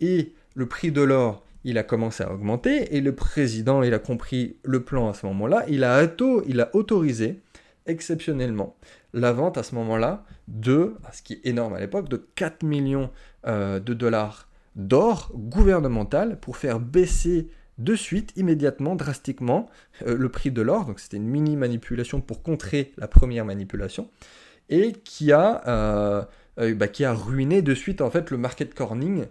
Et 0.00 0.32
le 0.54 0.66
prix 0.66 0.92
de 0.92 1.02
l'or, 1.02 1.44
il 1.64 1.78
a 1.78 1.82
commencé 1.82 2.22
à 2.22 2.32
augmenter, 2.32 2.94
et 2.94 3.00
le 3.00 3.14
président, 3.14 3.82
il 3.82 3.94
a 3.94 3.98
compris 3.98 4.56
le 4.64 4.84
plan 4.84 5.08
à 5.08 5.14
ce 5.14 5.24
moment-là, 5.26 5.64
il 5.68 5.82
a, 5.82 6.06
il 6.46 6.60
a 6.60 6.76
autorisé 6.76 7.40
exceptionnellement 7.86 8.76
la 9.14 9.32
vente 9.32 9.56
à 9.56 9.62
ce 9.62 9.74
moment-là 9.76 10.24
de, 10.48 10.94
ce 11.12 11.22
qui 11.22 11.34
est 11.34 11.46
énorme 11.46 11.74
à 11.74 11.80
l'époque, 11.80 12.08
de 12.08 12.16
4 12.34 12.64
millions 12.64 13.10
euh, 13.46 13.80
de 13.80 13.94
dollars 13.94 14.48
d'or 14.76 15.30
gouvernemental 15.34 16.38
pour 16.40 16.56
faire 16.56 16.80
baisser 16.80 17.48
de 17.78 17.94
suite, 17.96 18.32
immédiatement, 18.36 18.94
drastiquement, 18.94 19.68
euh, 20.06 20.16
le 20.16 20.28
prix 20.28 20.50
de 20.50 20.62
l'or. 20.62 20.86
Donc 20.86 21.00
c'était 21.00 21.16
une 21.16 21.28
mini 21.28 21.56
manipulation 21.56 22.20
pour 22.20 22.42
contrer 22.42 22.92
la 22.96 23.08
première 23.08 23.44
manipulation 23.44 24.10
et 24.68 24.92
qui 24.92 25.32
a, 25.32 25.62
euh, 25.66 26.74
bah, 26.74 26.88
qui 26.88 27.04
a 27.04 27.12
ruiné 27.12 27.62
de 27.62 27.74
suite 27.74 28.00
en 28.00 28.10
fait 28.10 28.30
le 28.30 28.38
market 28.38 28.74
corning, 28.74 29.26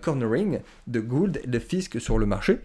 cornering 0.00 0.60
de 0.88 1.00
Gould 1.00 1.40
et 1.42 1.46
de 1.46 1.58
Fisk 1.58 2.00
sur 2.00 2.18
le 2.18 2.26
marché 2.26 2.60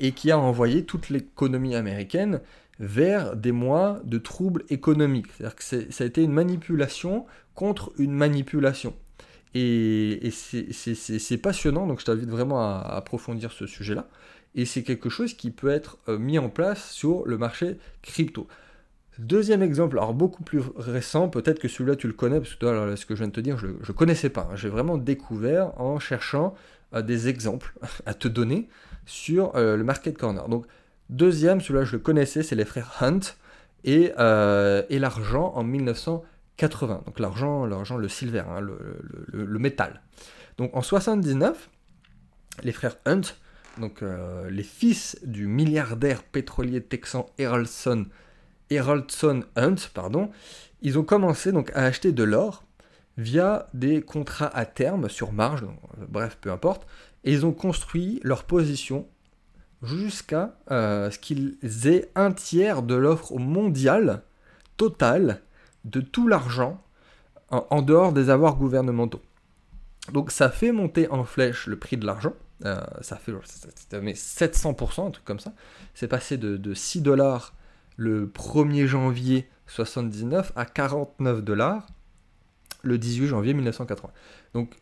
et 0.00 0.12
qui 0.12 0.30
a 0.30 0.38
envoyé 0.38 0.84
toute 0.84 1.10
l'économie 1.10 1.74
américaine 1.74 2.40
vers 2.78 3.36
des 3.36 3.52
mois 3.52 4.00
de 4.04 4.18
troubles 4.18 4.64
économiques. 4.68 5.28
C'est-à-dire 5.36 5.56
que 5.56 5.64
ça 5.64 6.04
a 6.04 6.06
été 6.06 6.22
une 6.22 6.32
manipulation 6.32 7.26
contre 7.54 7.92
une 7.98 8.12
manipulation. 8.12 8.94
Et, 9.54 10.30
c'est 10.32 11.38
passionnant, 11.38 11.86
donc 11.86 12.00
je 12.00 12.04
t'invite 12.04 12.28
vraiment 12.28 12.60
à, 12.60 12.80
approfondir 12.96 13.52
ce 13.52 13.66
sujet-là. 13.66 14.08
Et 14.56 14.64
c'est 14.66 14.82
quelque 14.82 15.08
chose 15.08 15.34
qui 15.34 15.50
peut 15.50 15.70
être 15.70 15.98
euh, 16.08 16.18
mis 16.18 16.38
en 16.38 16.48
place 16.48 16.90
sur 16.90 17.26
le 17.26 17.38
marché 17.38 17.76
crypto. 18.02 18.46
Deuxième 19.18 19.62
exemple, 19.62 19.98
alors 19.98 20.12
beaucoup 20.12 20.42
plus 20.42 20.60
récent, 20.76 21.28
peut-être 21.28 21.60
que 21.60 21.68
celui-là 21.68 21.94
tu 21.94 22.08
le 22.08 22.12
connais, 22.12 22.40
parce 22.40 22.54
que 22.54 22.58
toi, 22.58 22.96
ce 22.96 23.06
que 23.06 23.14
je 23.14 23.20
viens 23.20 23.28
de 23.28 23.32
te 23.32 23.40
dire, 23.40 23.58
je 23.58 23.66
ne 23.68 23.96
connaissais 23.96 24.28
pas. 24.28 24.48
Hein. 24.50 24.56
J'ai 24.56 24.68
vraiment 24.68 24.98
découvert 24.98 25.80
en 25.80 26.00
cherchant 26.00 26.54
euh, 26.94 27.02
des 27.02 27.28
exemples 27.28 27.74
à 28.06 28.14
te 28.14 28.26
donner 28.26 28.68
sur 29.06 29.54
euh, 29.54 29.76
le 29.76 29.84
market 29.84 30.18
corner. 30.18 30.48
Donc 30.48 30.66
Deuxième, 31.10 31.60
celui-là 31.60 31.84
je 31.84 31.92
le 31.92 31.98
connaissais, 31.98 32.42
c'est 32.42 32.56
les 32.56 32.64
frères 32.64 32.90
Hunt 33.00 33.20
et, 33.84 34.04
et 34.06 34.98
l'argent 34.98 35.52
en 35.54 35.62
1980. 36.60 37.02
Donc 37.06 37.18
l'argent, 37.18 37.96
le 37.96 38.08
silver, 38.08 38.44
hein, 38.48 38.60
le, 38.60 39.58
métal. 39.58 40.02
Donc 40.58 40.74
en 40.76 40.82
79, 40.82 41.70
les 42.62 42.72
frères 42.72 42.96
Hunt, 43.06 43.22
donc 43.78 44.02
euh, 44.02 44.48
les 44.50 44.62
fils 44.62 45.18
du 45.24 45.46
milliardaire 45.46 46.22
pétrolier 46.22 46.80
texan 46.80 47.26
Eraldson, 47.38 48.06
Hunt, 48.70 49.76
pardon, 49.92 50.30
ils 50.80 50.98
ont 50.98 51.04
commencé 51.04 51.52
donc 51.52 51.70
à 51.74 51.84
acheter 51.84 52.12
de 52.12 52.22
l'or 52.22 52.64
via 53.16 53.68
des 53.74 54.02
contrats 54.02 54.50
à 54.54 54.64
terme 54.64 55.08
sur 55.08 55.32
marge, 55.32 55.64
bref, 56.08 56.38
peu 56.40 56.50
importe, 56.50 56.86
et 57.24 57.32
ils 57.32 57.46
ont 57.46 57.52
construit 57.52 58.20
leur 58.22 58.44
position 58.44 59.06
jusqu'à 59.82 60.56
euh, 60.70 61.10
ce 61.10 61.18
qu'ils 61.18 61.56
aient 61.86 62.10
un 62.14 62.32
tiers 62.32 62.82
de 62.82 62.94
l'offre 62.94 63.34
mondiale 63.38 64.22
totale 64.76 65.42
de 65.84 66.00
tout 66.00 66.28
l'argent 66.28 66.82
en, 67.50 67.82
dehors 67.82 68.12
des 68.12 68.30
avoirs 68.30 68.56
gouvernementaux. 68.56 69.22
Donc 70.12 70.30
ça 70.30 70.50
fait 70.50 70.72
monter 70.72 71.08
en 71.10 71.24
flèche 71.24 71.66
le 71.66 71.78
prix 71.78 71.96
de 71.96 72.06
l'argent. 72.06 72.32
Euh, 72.64 72.80
ça 73.00 73.16
fait 73.16 73.32
mais 74.00 74.12
700%, 74.12 75.06
un 75.06 75.10
truc 75.10 75.24
comme 75.24 75.40
ça. 75.40 75.52
C'est 75.94 76.08
passé 76.08 76.36
de, 76.36 76.56
de 76.56 76.74
6 76.74 77.02
dollars 77.02 77.54
le 77.96 78.26
1er 78.26 78.86
janvier 78.86 79.48
79 79.66 80.52
à 80.56 80.64
49 80.64 81.42
dollars 81.42 81.86
le 82.82 82.98
18 82.98 83.26
janvier 83.28 83.54
1980. 83.54 84.10
Donc 84.52 84.76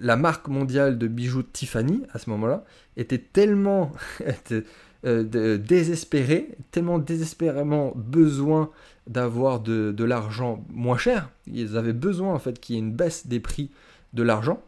la 0.00 0.16
marque 0.16 0.48
mondiale 0.48 0.98
de 0.98 1.06
bijoux 1.06 1.42
Tiffany, 1.44 2.02
à 2.12 2.18
ce 2.18 2.28
moment-là, 2.30 2.64
était 2.96 3.18
tellement 3.18 3.92
euh, 5.04 5.58
désespérée, 5.58 6.56
tellement 6.70 6.98
désespérément 6.98 7.92
besoin 7.94 8.70
d'avoir 9.06 9.60
de, 9.60 10.04
l'argent 10.04 10.64
moins 10.72 10.98
cher. 10.98 11.30
Ils 11.46 11.76
avaient 11.76 11.92
besoin, 11.92 12.34
en 12.34 12.38
fait, 12.38 12.58
qu'il 12.58 12.74
y 12.74 12.78
ait 12.78 12.82
une 12.82 12.92
baisse 12.92 13.26
des 13.26 13.40
prix 13.40 13.70
de 14.14 14.22
l'argent. 14.22 14.62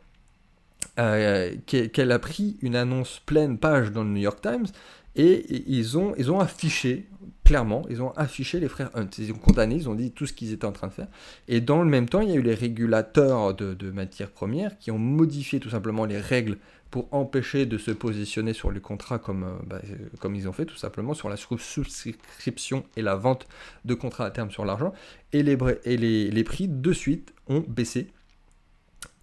Euh, 0.98 1.54
qu'elle 1.66 2.10
a 2.10 2.18
pris 2.18 2.56
une 2.60 2.74
annonce 2.74 3.20
pleine 3.24 3.58
page 3.58 3.92
dans 3.92 4.02
le 4.02 4.10
New 4.10 4.20
York 4.20 4.40
Times 4.40 4.66
et 5.14 5.62
ils 5.68 5.96
ont, 5.96 6.12
ils 6.16 6.30
ont 6.30 6.40
affiché 6.40 7.06
clairement, 7.48 7.86
ils 7.88 8.02
ont 8.02 8.10
affiché 8.10 8.60
les 8.60 8.68
frères 8.68 8.90
Hunt. 8.94 9.08
Ils 9.16 9.32
ont 9.32 9.38
condamné, 9.38 9.74
ils 9.74 9.88
ont 9.88 9.94
dit 9.94 10.10
tout 10.10 10.26
ce 10.26 10.34
qu'ils 10.34 10.52
étaient 10.52 10.66
en 10.66 10.72
train 10.72 10.88
de 10.88 10.92
faire. 10.92 11.08
Et 11.48 11.62
dans 11.62 11.82
le 11.82 11.88
même 11.88 12.06
temps, 12.06 12.20
il 12.20 12.28
y 12.28 12.32
a 12.32 12.34
eu 12.34 12.42
les 12.42 12.54
régulateurs 12.54 13.54
de, 13.54 13.90
matières 13.90 14.30
premières 14.30 14.76
qui 14.78 14.90
ont 14.90 14.98
modifié 14.98 15.58
tout 15.58 15.70
simplement 15.70 16.04
les 16.04 16.20
règles 16.20 16.58
pour 16.90 17.12
empêcher 17.12 17.66
de 17.66 17.78
se 17.78 17.90
positionner 17.90 18.52
sur 18.52 18.70
les 18.70 18.80
contrats 18.80 19.18
comme, 19.18 19.44
euh, 19.44 19.56
bah, 19.66 19.80
euh, 19.84 19.96
comme 20.20 20.34
ils 20.34 20.48
ont 20.48 20.52
fait 20.52 20.64
tout 20.64 20.76
simplement 20.76 21.14
sur 21.14 21.28
la 21.28 21.36
souscription 21.36 22.84
et 22.96 23.02
la 23.02 23.14
vente 23.14 23.46
de 23.84 23.94
contrats 23.94 24.26
à 24.26 24.30
terme 24.30 24.50
sur 24.50 24.64
l'argent. 24.64 24.92
Et, 25.32 25.42
les, 25.42 25.58
et 25.84 25.96
les, 25.96 26.30
les 26.30 26.44
prix 26.44 26.68
de 26.68 26.92
suite 26.92 27.34
ont 27.46 27.64
baissé. 27.66 28.08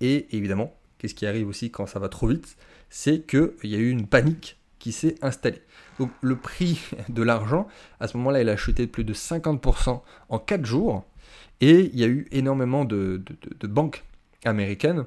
Et 0.01 0.27
évidemment, 0.35 0.75
qu'est-ce 0.97 1.15
qui 1.15 1.25
arrive 1.25 1.47
aussi 1.47 1.71
quand 1.71 1.85
ça 1.85 1.99
va 1.99 2.09
trop 2.09 2.27
vite? 2.27 2.57
C'est 2.89 3.25
qu'il 3.25 3.51
y 3.63 3.75
a 3.75 3.79
eu 3.79 3.89
une 3.89 4.07
panique 4.07 4.57
qui 4.79 4.91
s'est 4.91 5.15
installée. 5.23 5.61
Donc 5.97 6.11
le 6.21 6.35
prix 6.35 6.79
de 7.09 7.23
l'argent, 7.23 7.67
à 7.99 8.07
ce 8.07 8.17
moment-là, 8.17 8.41
il 8.41 8.49
a 8.49 8.57
chuté 8.57 8.85
de 8.85 8.91
plus 8.91 9.03
de 9.03 9.13
50% 9.13 10.01
en 10.29 10.39
4 10.39 10.65
jours. 10.65 11.05
Et 11.61 11.89
il 11.91 11.99
y 11.99 12.03
a 12.03 12.07
eu 12.07 12.27
énormément 12.31 12.85
de, 12.85 13.23
banques 13.63 14.03
américaines, 14.43 15.05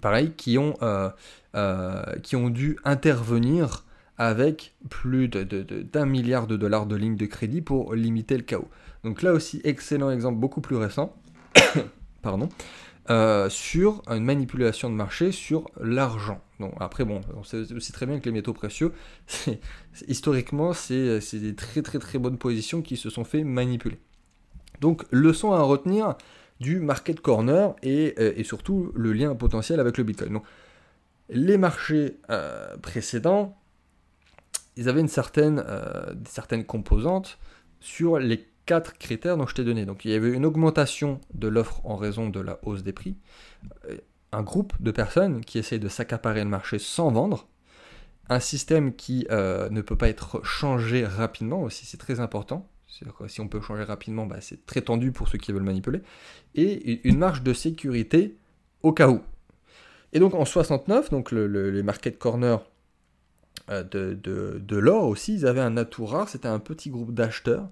pareil, 0.00 0.32
qui 0.36 0.58
ont, 0.58 0.74
euh, 0.82 1.10
euh, 1.54 2.02
qui 2.22 2.36
ont 2.36 2.50
dû 2.50 2.78
intervenir 2.84 3.84
avec 4.16 4.74
plus 4.90 5.28
d'un 5.28 6.06
milliard 6.06 6.46
de 6.46 6.56
dollars 6.56 6.86
de 6.86 6.96
lignes 6.96 7.16
de 7.16 7.26
crédit 7.26 7.60
pour 7.60 7.94
limiter 7.94 8.36
le 8.36 8.42
chaos. 8.42 8.68
Donc 9.04 9.22
là 9.22 9.32
aussi, 9.32 9.60
excellent 9.64 10.10
exemple, 10.10 10.38
beaucoup 10.38 10.60
plus 10.60 10.76
récent. 10.76 11.14
Pardon. 12.22 12.48
Euh, 13.10 13.48
sur 13.48 14.02
une 14.08 14.24
manipulation 14.24 14.90
de 14.90 14.94
marché 14.94 15.32
sur 15.32 15.70
l'argent. 15.80 16.42
Donc, 16.60 16.74
après, 16.78 17.06
bon, 17.06 17.22
on 17.38 17.42
sait 17.42 17.72
aussi 17.72 17.90
très 17.90 18.04
bien 18.04 18.20
que 18.20 18.26
les 18.26 18.32
métaux 18.32 18.52
précieux, 18.52 18.92
historiquement, 20.08 20.74
c'est 20.74 21.20
des 21.32 21.54
très 21.54 21.80
très 21.80 21.98
très 21.98 22.18
bonnes 22.18 22.36
positions 22.36 22.82
qui 22.82 22.98
se 22.98 23.08
sont 23.08 23.24
fait 23.24 23.44
manipuler. 23.44 23.98
Donc, 24.82 25.04
leçon 25.10 25.52
à 25.52 25.62
retenir 25.62 26.16
du 26.60 26.80
market 26.80 27.20
corner 27.20 27.74
et, 27.82 28.14
euh, 28.18 28.32
et 28.36 28.44
surtout 28.44 28.92
le 28.94 29.12
lien 29.12 29.34
potentiel 29.34 29.80
avec 29.80 29.98
le 29.98 30.04
Bitcoin. 30.04 30.32
Donc, 30.32 30.44
les 31.30 31.58
marchés 31.58 32.18
euh, 32.30 32.76
précédents, 32.78 33.58
ils 34.76 34.88
avaient 34.88 35.00
une 35.00 35.08
certaine, 35.08 35.64
certaines 36.24 36.64
composantes 36.64 37.38
sur 37.80 38.18
les 38.18 38.46
quatre 38.68 38.98
critères 38.98 39.38
dont 39.38 39.46
je 39.46 39.54
t'ai 39.54 39.64
donné. 39.64 39.86
Donc 39.86 40.04
il 40.04 40.10
y 40.10 40.14
avait 40.14 40.30
une 40.30 40.44
augmentation 40.44 41.22
de 41.32 41.48
l'offre 41.48 41.80
en 41.84 41.96
raison 41.96 42.28
de 42.28 42.38
la 42.38 42.58
hausse 42.62 42.82
des 42.82 42.92
prix, 42.92 43.16
euh, 43.86 43.96
un 44.30 44.42
groupe 44.42 44.74
de 44.78 44.90
personnes 44.90 45.42
qui 45.42 45.58
essayent 45.58 45.80
de 45.80 45.88
s'accaparer 45.88 46.44
le 46.44 46.50
marché 46.50 46.78
sans 46.78 47.10
vendre, 47.10 47.48
un 48.28 48.40
système 48.40 48.94
qui 48.94 49.26
euh, 49.30 49.70
ne 49.70 49.80
peut 49.80 49.96
pas 49.96 50.10
être 50.10 50.44
changé 50.44 51.06
rapidement 51.06 51.62
aussi, 51.62 51.86
c'est 51.86 51.96
très 51.96 52.20
important. 52.20 52.68
Si 53.28 53.40
on 53.40 53.48
peut 53.48 53.60
changer 53.60 53.84
rapidement, 53.84 54.26
bah, 54.26 54.40
c'est 54.40 54.66
très 54.66 54.80
tendu 54.80 55.12
pour 55.12 55.28
ceux 55.28 55.38
qui 55.38 55.52
veulent 55.52 55.62
manipuler. 55.62 56.00
Et 56.54 57.06
une 57.08 57.18
marge 57.18 57.42
de 57.42 57.52
sécurité 57.52 58.36
au 58.82 58.92
cas 58.92 59.08
où. 59.08 59.20
Et 60.12 60.20
donc 60.20 60.34
en 60.34 60.44
69, 60.44 61.10
donc 61.10 61.32
les 61.32 61.82
market 61.82 62.18
corners 62.18 62.58
euh, 63.70 63.82
de, 63.82 64.76
l'or 64.76 65.04
aussi, 65.04 65.34
ils 65.34 65.46
avaient 65.46 65.60
un 65.60 65.76
atout 65.76 66.06
rare, 66.06 66.28
c'était 66.28 66.48
un 66.48 66.58
petit 66.58 66.90
groupe 66.90 67.12
d'acheteurs 67.12 67.68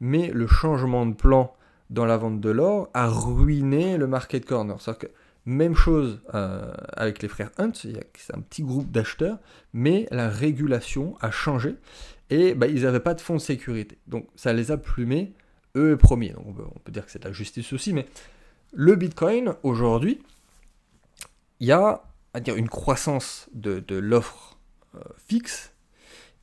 mais 0.00 0.30
le 0.32 0.46
changement 0.46 1.06
de 1.06 1.14
plan 1.14 1.54
dans 1.90 2.04
la 2.04 2.16
vente 2.16 2.40
de 2.40 2.50
l'or 2.50 2.90
a 2.94 3.08
ruiné 3.08 3.96
le 3.96 4.06
market 4.06 4.44
corner. 4.44 4.76
Que 4.98 5.06
même 5.44 5.74
chose 5.74 6.20
euh, 6.34 6.72
avec 6.92 7.22
les 7.22 7.28
frères 7.28 7.50
Hunt, 7.58 7.72
c'est 7.74 8.34
un 8.34 8.40
petit 8.40 8.62
groupe 8.62 8.90
d'acheteurs, 8.90 9.38
mais 9.72 10.08
la 10.10 10.28
régulation 10.28 11.16
a 11.20 11.30
changé 11.30 11.76
et 12.30 12.54
bah, 12.54 12.66
ils 12.66 12.82
n'avaient 12.82 13.00
pas 13.00 13.14
de 13.14 13.20
fonds 13.20 13.36
de 13.36 13.40
sécurité. 13.40 13.98
Donc 14.06 14.28
ça 14.36 14.52
les 14.52 14.70
a 14.70 14.76
plumés, 14.76 15.34
eux 15.76 15.96
premiers. 15.96 16.30
Donc 16.30 16.46
on 16.48 16.78
peut, 16.80 16.92
dire 16.92 17.04
que 17.04 17.10
c'est 17.10 17.24
la 17.24 17.32
justice 17.32 17.72
aussi, 17.72 17.92
mais 17.92 18.06
le 18.72 18.96
Bitcoin, 18.96 19.54
aujourd'hui, 19.62 20.22
il 21.60 21.68
y 21.68 21.72
a 21.72 22.02
à 22.34 22.40
dire, 22.40 22.56
une 22.56 22.68
croissance 22.68 23.48
de, 23.54 23.82
l'offre 23.96 24.58
euh, 24.94 25.00
fixe 25.26 25.72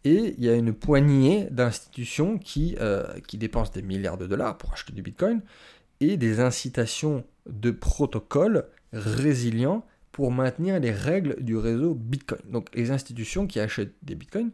et 0.03 0.33
il 0.37 0.43
y 0.43 0.49
a 0.49 0.55
une 0.55 0.73
poignée 0.73 1.47
d'institutions 1.51 2.39
qui, 2.39 2.75
euh, 2.79 3.05
qui 3.27 3.37
dépensent 3.37 3.71
des 3.73 3.83
milliards 3.83 4.17
de 4.17 4.25
dollars 4.25 4.57
pour 4.57 4.73
acheter 4.73 4.91
du 4.91 5.03
Bitcoin 5.03 5.41
et 5.99 6.17
des 6.17 6.39
incitations 6.39 7.23
de 7.45 7.69
protocoles 7.69 8.65
résilients 8.91 9.85
pour 10.11 10.31
maintenir 10.31 10.79
les 10.79 10.91
règles 10.91 11.41
du 11.43 11.57
réseau 11.57 11.93
Bitcoin. 11.93 12.41
Donc 12.49 12.73
les 12.73 12.91
institutions 12.91 13.45
qui 13.45 13.59
achètent 13.59 13.95
des 14.01 14.15
Bitcoins, 14.15 14.51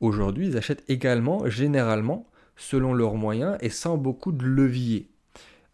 aujourd'hui, 0.00 0.48
ils 0.48 0.56
achètent 0.56 0.84
également, 0.88 1.48
généralement, 1.48 2.26
selon 2.56 2.92
leurs 2.92 3.14
moyens 3.14 3.56
et 3.60 3.70
sans 3.70 3.96
beaucoup 3.96 4.32
de 4.32 4.44
levier. 4.44 5.08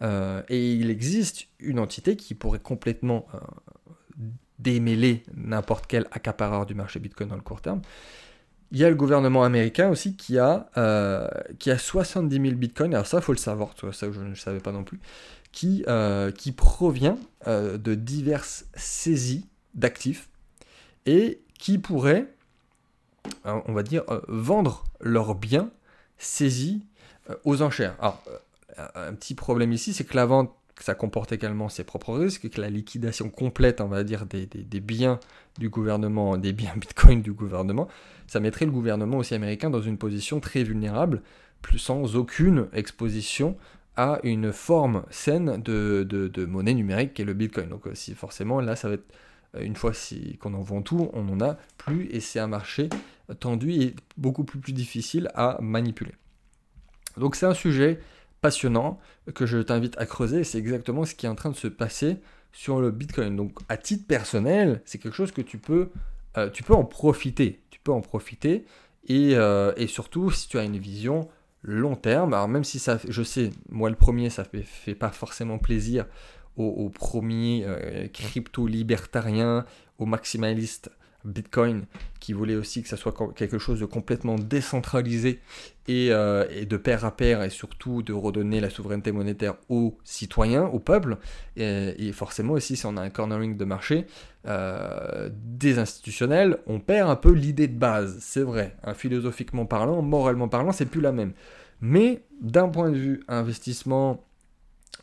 Euh, 0.02 0.42
et 0.48 0.74
il 0.74 0.90
existe 0.90 1.48
une 1.58 1.78
entité 1.78 2.16
qui 2.16 2.34
pourrait 2.34 2.60
complètement 2.60 3.26
euh, 3.34 3.38
démêler 4.58 5.22
n'importe 5.34 5.86
quel 5.86 6.06
accapareur 6.10 6.66
du 6.66 6.74
marché 6.74 7.00
Bitcoin 7.00 7.28
dans 7.28 7.36
le 7.36 7.42
court 7.42 7.60
terme. 7.60 7.82
Il 8.72 8.78
y 8.78 8.84
a 8.84 8.90
le 8.90 8.96
gouvernement 8.96 9.44
américain 9.44 9.88
aussi 9.88 10.16
qui 10.16 10.38
a, 10.38 10.68
euh, 10.76 11.28
qui 11.58 11.70
a 11.70 11.78
70 11.78 12.34
000 12.34 12.56
bitcoins, 12.56 12.92
alors 12.94 13.06
ça 13.06 13.18
il 13.18 13.22
faut 13.22 13.32
le 13.32 13.38
savoir, 13.38 13.74
ça 13.92 14.10
je 14.10 14.20
ne 14.20 14.34
savais 14.34 14.58
pas 14.58 14.72
non 14.72 14.82
plus, 14.82 14.98
qui, 15.52 15.84
qui 16.36 16.52
provient 16.52 17.16
de 17.46 17.94
diverses 17.94 18.66
saisies 18.74 19.46
d'actifs 19.74 20.28
et 21.06 21.40
qui 21.60 21.78
pourraient, 21.78 22.26
on 23.44 23.72
va 23.72 23.82
dire, 23.82 24.04
vendre 24.28 24.84
leurs 25.00 25.34
biens 25.34 25.70
saisis 26.18 26.84
aux 27.44 27.62
enchères. 27.62 27.96
Alors, 27.98 28.22
un 28.94 29.14
petit 29.14 29.34
problème 29.34 29.72
ici, 29.72 29.92
c'est 29.92 30.04
que 30.04 30.16
la 30.16 30.26
vente, 30.26 30.52
ça 30.80 30.94
comporte 30.94 31.32
également 31.32 31.68
ses 31.68 31.84
propres 31.84 32.14
risques, 32.14 32.48
que 32.50 32.60
la 32.60 32.68
liquidation 32.68 33.30
complète, 33.30 33.80
on 33.80 33.88
va 33.88 34.04
dire, 34.04 34.26
des, 34.26 34.80
biens 34.80 35.18
du 35.58 35.68
gouvernement, 35.68 36.36
des 36.36 36.52
biens 36.52 36.74
Bitcoin 36.76 37.22
du 37.22 37.32
gouvernement, 37.32 37.88
ça 38.26 38.40
mettrait 38.40 38.66
le 38.66 38.72
gouvernement 38.72 39.18
aussi 39.18 39.34
américain 39.34 39.70
dans 39.70 39.82
une 39.82 39.98
position 39.98 40.40
très 40.40 40.62
vulnérable, 40.62 41.22
plus 41.62 41.78
sans 41.78 42.16
aucune 42.16 42.68
exposition 42.72 43.56
à 43.96 44.20
une 44.24 44.52
forme 44.52 45.04
saine 45.10 45.60
de, 45.62 46.46
monnaie 46.46 46.74
numérique 46.74 47.14
qui 47.14 47.22
est 47.22 47.24
le 47.24 47.32
Bitcoin. 47.32 47.68
Donc 47.70 47.86
euh, 47.86 47.94
si 47.94 48.14
forcément 48.14 48.60
là 48.60 48.76
ça 48.76 48.88
va 48.88 48.94
être 48.94 49.10
euh, 49.10 49.14
une 49.60 49.76
fois 49.76 49.92
qu'on 50.40 50.54
en 50.54 50.62
vend 50.62 50.82
tout, 50.82 51.10
on 51.12 51.24
n'en 51.24 51.44
a 51.44 51.56
plus 51.76 52.06
et 52.10 52.20
c'est 52.20 52.38
un 52.38 52.46
marché 52.46 52.88
tendu 53.34 53.72
et 53.72 53.94
beaucoup 54.16 54.44
plus, 54.44 54.72
difficile 54.72 55.30
à 55.34 55.58
manipuler. 55.60 56.12
Donc 57.16 57.36
c'est 57.36 57.46
un 57.46 57.54
sujet 57.54 58.00
passionnant 58.40 59.00
que 59.34 59.46
je 59.46 59.58
t'invite 59.58 59.96
à 59.98 60.06
creuser. 60.06 60.44
C'est 60.44 60.58
exactement 60.58 61.04
ce 61.04 61.14
qui 61.14 61.26
est 61.26 61.28
en 61.28 61.34
train 61.34 61.50
de 61.50 61.56
se 61.56 61.68
passer 61.68 62.18
sur 62.52 62.80
le 62.80 62.90
Bitcoin. 62.90 63.36
Donc 63.36 63.58
à 63.68 63.76
titre 63.76 64.06
personnel, 64.06 64.82
c'est 64.84 64.98
quelque 64.98 65.14
chose 65.14 65.32
que 65.32 65.42
tu 65.42 65.58
peux, 65.58 65.90
euh, 66.36 66.50
en 66.70 66.84
profiter. 66.84 67.62
Tu 67.70 67.80
peux 67.80 67.92
en 67.92 68.00
profiter. 68.00 68.64
Et, 69.08 69.36
euh, 69.36 69.72
et, 69.76 69.86
surtout, 69.86 70.30
si 70.30 70.48
tu 70.48 70.58
as 70.58 70.64
une 70.64 70.78
vision 70.78 71.28
long 71.62 71.96
terme, 71.96 72.34
alors 72.34 72.48
même 72.48 72.64
si 72.64 72.78
ça, 72.78 72.98
je 73.08 73.22
sais, 73.22 73.50
moi 73.70 73.88
le 73.88 73.96
premier, 73.96 74.30
ça 74.30 74.44
fait, 74.44 74.62
fait 74.62 74.94
pas 74.94 75.10
forcément 75.10 75.58
plaisir 75.58 76.06
aux, 76.56 76.88
premiers 76.88 77.64
euh, 77.66 78.08
crypto-libertariens, 78.08 79.64
aux 79.98 80.06
maximalistes 80.06 80.90
Bitcoin, 81.26 81.84
qui 82.20 82.32
voulait 82.32 82.54
aussi 82.54 82.82
que 82.82 82.88
ça 82.88 82.96
soit 82.96 83.14
quelque 83.34 83.58
chose 83.58 83.80
de 83.80 83.84
complètement 83.84 84.36
décentralisé 84.36 85.40
euh, 85.88 86.46
et, 86.50 86.66
de 86.66 86.76
pair 86.76 87.04
à 87.04 87.16
pair, 87.16 87.42
et 87.42 87.50
surtout 87.50 88.02
de 88.02 88.12
redonner 88.12 88.60
la 88.60 88.70
souveraineté 88.70 89.12
monétaire 89.12 89.56
aux 89.68 89.98
citoyens, 90.04 90.64
au 90.64 90.78
peuple. 90.78 91.18
Et, 91.56 92.12
forcément 92.12 92.54
aussi, 92.54 92.76
si 92.76 92.86
on 92.86 92.96
a 92.96 93.02
un 93.02 93.10
cornering 93.10 93.56
de 93.56 93.64
marché 93.64 94.06
euh, 94.46 95.28
des 95.32 95.78
institutionnels, 95.78 96.58
on 96.66 96.80
perd 96.80 97.10
un 97.10 97.16
peu 97.16 97.32
l'idée 97.32 97.68
de 97.68 97.76
base, 97.76 98.18
c'est 98.20 98.42
vrai. 98.42 98.76
Hein, 98.84 98.94
philosophiquement 98.94 99.66
parlant, 99.66 100.02
moralement 100.02 100.48
parlant, 100.48 100.72
c'est 100.72 100.86
plus 100.86 101.00
la 101.00 101.12
même. 101.12 101.32
Mais 101.80 102.22
d'un 102.40 102.68
point 102.68 102.90
de 102.90 102.96
vue 102.96 103.22
investissement 103.28 104.24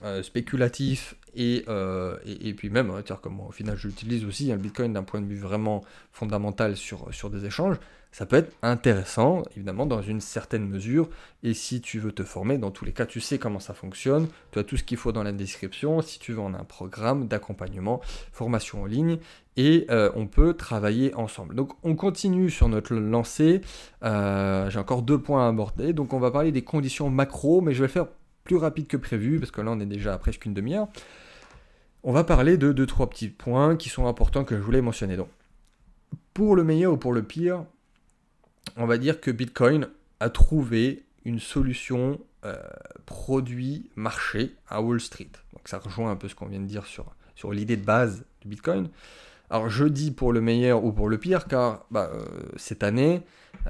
euh, 0.04 0.24
spéculatif 0.24 1.16
euh, 1.38 2.18
et, 2.26 2.50
et, 2.50 2.54
puis 2.54 2.70
même, 2.70 2.92
comme 3.22 3.42
au 3.42 3.52
final 3.52 3.78
j'utilise 3.78 4.26
aussi 4.26 4.52
un 4.52 4.58
Bitcoin 4.58 4.94
d'un 4.94 5.04
point 5.04 5.22
de 5.22 5.26
vue 5.26 5.40
vraiment 5.40 5.84
fondamental 6.12 6.78
sur, 6.78 7.14
sur 7.14 7.30
des 7.30 7.46
échanges, 7.46 7.78
ça 8.12 8.28
peut 8.28 8.36
être 8.36 8.54
intéressant, 8.62 9.42
évidemment, 9.56 9.88
dans 9.88 10.04
une 10.04 10.22
certaine 10.22 10.68
mesure. 10.68 11.10
Et 11.42 11.56
si 11.56 11.82
tu 11.82 11.98
veux 11.98 12.12
te 12.12 12.24
former, 12.24 12.60
dans 12.60 12.70
tous 12.70 12.86
les 12.86 12.92
cas, 12.92 13.08
tu 13.08 13.20
sais 13.20 13.40
comment 13.40 13.60
ça 13.60 13.74
fonctionne, 13.74 14.28
tu 14.52 14.60
as 14.60 14.64
tout 14.64 14.78
ce 14.78 14.84
qu'il 14.84 14.98
faut 14.98 15.12
dans 15.12 15.24
la 15.24 15.32
description. 15.32 16.00
Si 16.04 16.20
tu 16.20 16.34
veux, 16.34 16.40
on 16.40 16.54
a 16.54 16.60
un 16.60 16.64
programme 16.64 17.28
d'accompagnement, 17.28 18.02
formation 18.32 18.84
en 18.84 18.86
ligne, 18.86 19.18
et 19.58 19.88
euh, 19.90 20.12
on 20.16 20.28
peut 20.28 20.54
travailler 20.54 21.16
ensemble. 21.16 21.56
Donc 21.56 21.72
on 21.82 21.96
continue 21.96 22.52
sur 22.52 22.70
notre 22.70 22.94
lancée. 22.94 23.62
Euh, 24.04 24.70
j'ai 24.70 24.78
encore 24.78 25.02
deux 25.02 25.18
points 25.18 25.48
à 25.48 25.50
aborder. 25.50 25.94
Donc 25.94 26.14
on 26.14 26.20
va 26.20 26.30
parler 26.30 26.52
des 26.52 26.64
conditions 26.64 27.10
macro, 27.10 27.62
mais 27.62 27.74
je 27.74 27.80
vais 27.80 27.88
le 27.88 27.94
faire 27.94 28.08
plus 28.44 28.58
rapide 28.58 28.88
que 28.88 28.98
prévu, 28.98 29.40
parce 29.40 29.52
que 29.52 29.62
là 29.62 29.72
on 29.72 29.80
est 29.80 29.86
déjà 29.86 30.14
à 30.14 30.18
presque 30.18 30.46
une 30.46 30.54
demi-heure 30.54 30.88
on 32.04 32.12
va 32.12 32.24
parler 32.24 32.58
de 32.58 32.72
deux, 32.72 32.86
trois 32.86 33.10
petits 33.10 33.30
points 33.30 33.78
qui 33.78 33.90
sont 33.90 34.08
importants 34.08 34.44
que 34.44 34.58
je 34.58 34.62
voulais 34.62 34.82
mentionner. 34.82 35.16
Donc, 35.16 35.30
pour 36.34 36.56
le 36.56 36.64
meilleur 36.64 36.94
ou 36.94 36.98
pour 36.98 37.14
le 37.14 37.24
pire, 37.24 37.66
on 38.76 38.86
va 38.86 38.98
dire 38.98 39.22
que 39.22 39.32
Bitcoin 39.32 39.88
a 40.20 40.30
trouvé 40.30 41.06
une 41.26 41.40
solution 41.40 42.20
euh, 42.44 42.56
produit-marché 43.06 44.56
à 44.68 44.82
Wall 44.82 45.00
Street. 45.00 45.30
Donc 45.54 45.68
ça 45.68 45.80
rejoint 45.80 46.12
un 46.12 46.16
peu 46.16 46.28
ce 46.28 46.36
qu'on 46.36 46.48
vient 46.48 46.60
de 46.60 46.66
dire 46.66 46.86
sur, 46.86 47.16
sur 47.36 47.52
l'idée 47.52 47.78
de 47.78 47.86
base 47.86 48.26
du 48.42 48.50
Bitcoin. 48.50 48.90
Alors 49.50 49.70
je 49.70 49.86
dis 49.86 50.12
pour 50.12 50.34
le 50.34 50.42
meilleur 50.42 50.84
ou 50.84 50.92
pour 50.92 51.08
le 51.08 51.18
pire, 51.18 51.46
car 51.46 51.86
bah, 51.90 52.12
euh, 52.14 52.26
cette 52.58 52.84
année, 52.84 53.22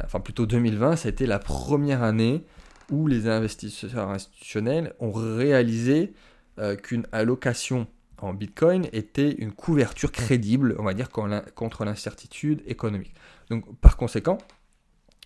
enfin 0.03 0.19
plutôt 0.19 0.47
2020, 0.47 0.95
ça 0.95 1.07
a 1.07 1.11
été 1.11 1.27
la 1.27 1.39
première 1.39 2.01
année 2.01 2.43
où 2.91 3.07
les 3.07 3.27
investisseurs 3.27 4.09
institutionnels 4.09 4.93
ont 4.99 5.11
réalisé 5.11 6.13
euh, 6.59 6.75
qu'une 6.75 7.05
allocation 7.11 7.87
en 8.19 8.33
Bitcoin 8.33 8.87
était 8.93 9.31
une 9.31 9.51
couverture 9.51 10.11
crédible, 10.11 10.75
on 10.79 10.83
va 10.83 10.93
dire, 10.93 11.09
contre 11.09 11.83
l'incertitude 11.83 12.63
économique. 12.65 13.13
Donc, 13.49 13.65
par 13.79 13.97
conséquent, 13.97 14.37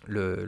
le, 0.07 0.45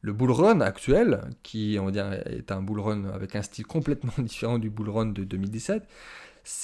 le, 0.00 0.12
bull 0.12 0.30
run 0.30 0.60
actuel, 0.60 1.20
qui 1.42 1.76
on 1.80 1.86
va 1.86 1.90
dire, 1.92 2.12
est 2.12 2.50
un 2.50 2.62
bull 2.62 2.80
run 2.80 3.04
avec 3.04 3.36
un 3.36 3.42
style 3.42 3.66
complètement 3.66 4.12
différent 4.18 4.58
du 4.58 4.70
bull 4.70 4.90
run 4.90 5.06
de 5.06 5.24
2017, 5.24 5.86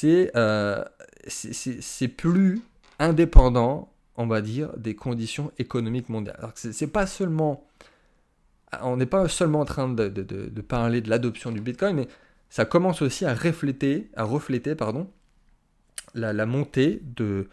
euh, 0.05 0.85
c'est 1.29 2.09
plus 2.09 2.61
indépendant, 2.99 3.93
on 4.17 4.27
va 4.27 4.41
dire, 4.41 4.77
des 4.77 4.95
conditions 4.95 5.53
économiques 5.59 6.09
mondiales. 6.09 6.37
Alors 6.39 6.53
c'est 6.55 6.87
pas 6.87 7.07
seulement, 7.07 7.66
on 8.83 8.97
n'est 8.97 9.07
pas 9.07 9.29
seulement 9.29 9.61
en 9.61 9.65
train 9.65 9.89
de, 9.89 10.09
de, 10.09 10.23
de 10.23 10.61
parler 10.61 11.01
de 11.01 11.09
l'adoption 11.09 11.53
du 11.53 11.61
Bitcoin, 11.61 11.97
mais 11.97 12.09
ça 12.51 12.65
commence 12.65 13.03
aussi 13.03 13.25
à 13.25 13.35
refléter, 13.35 14.09
à 14.17 14.25
refléter 14.25 14.75
pardon, 14.75 15.11
la, 16.15 16.47
montée 16.47 17.03
de, 17.03 17.49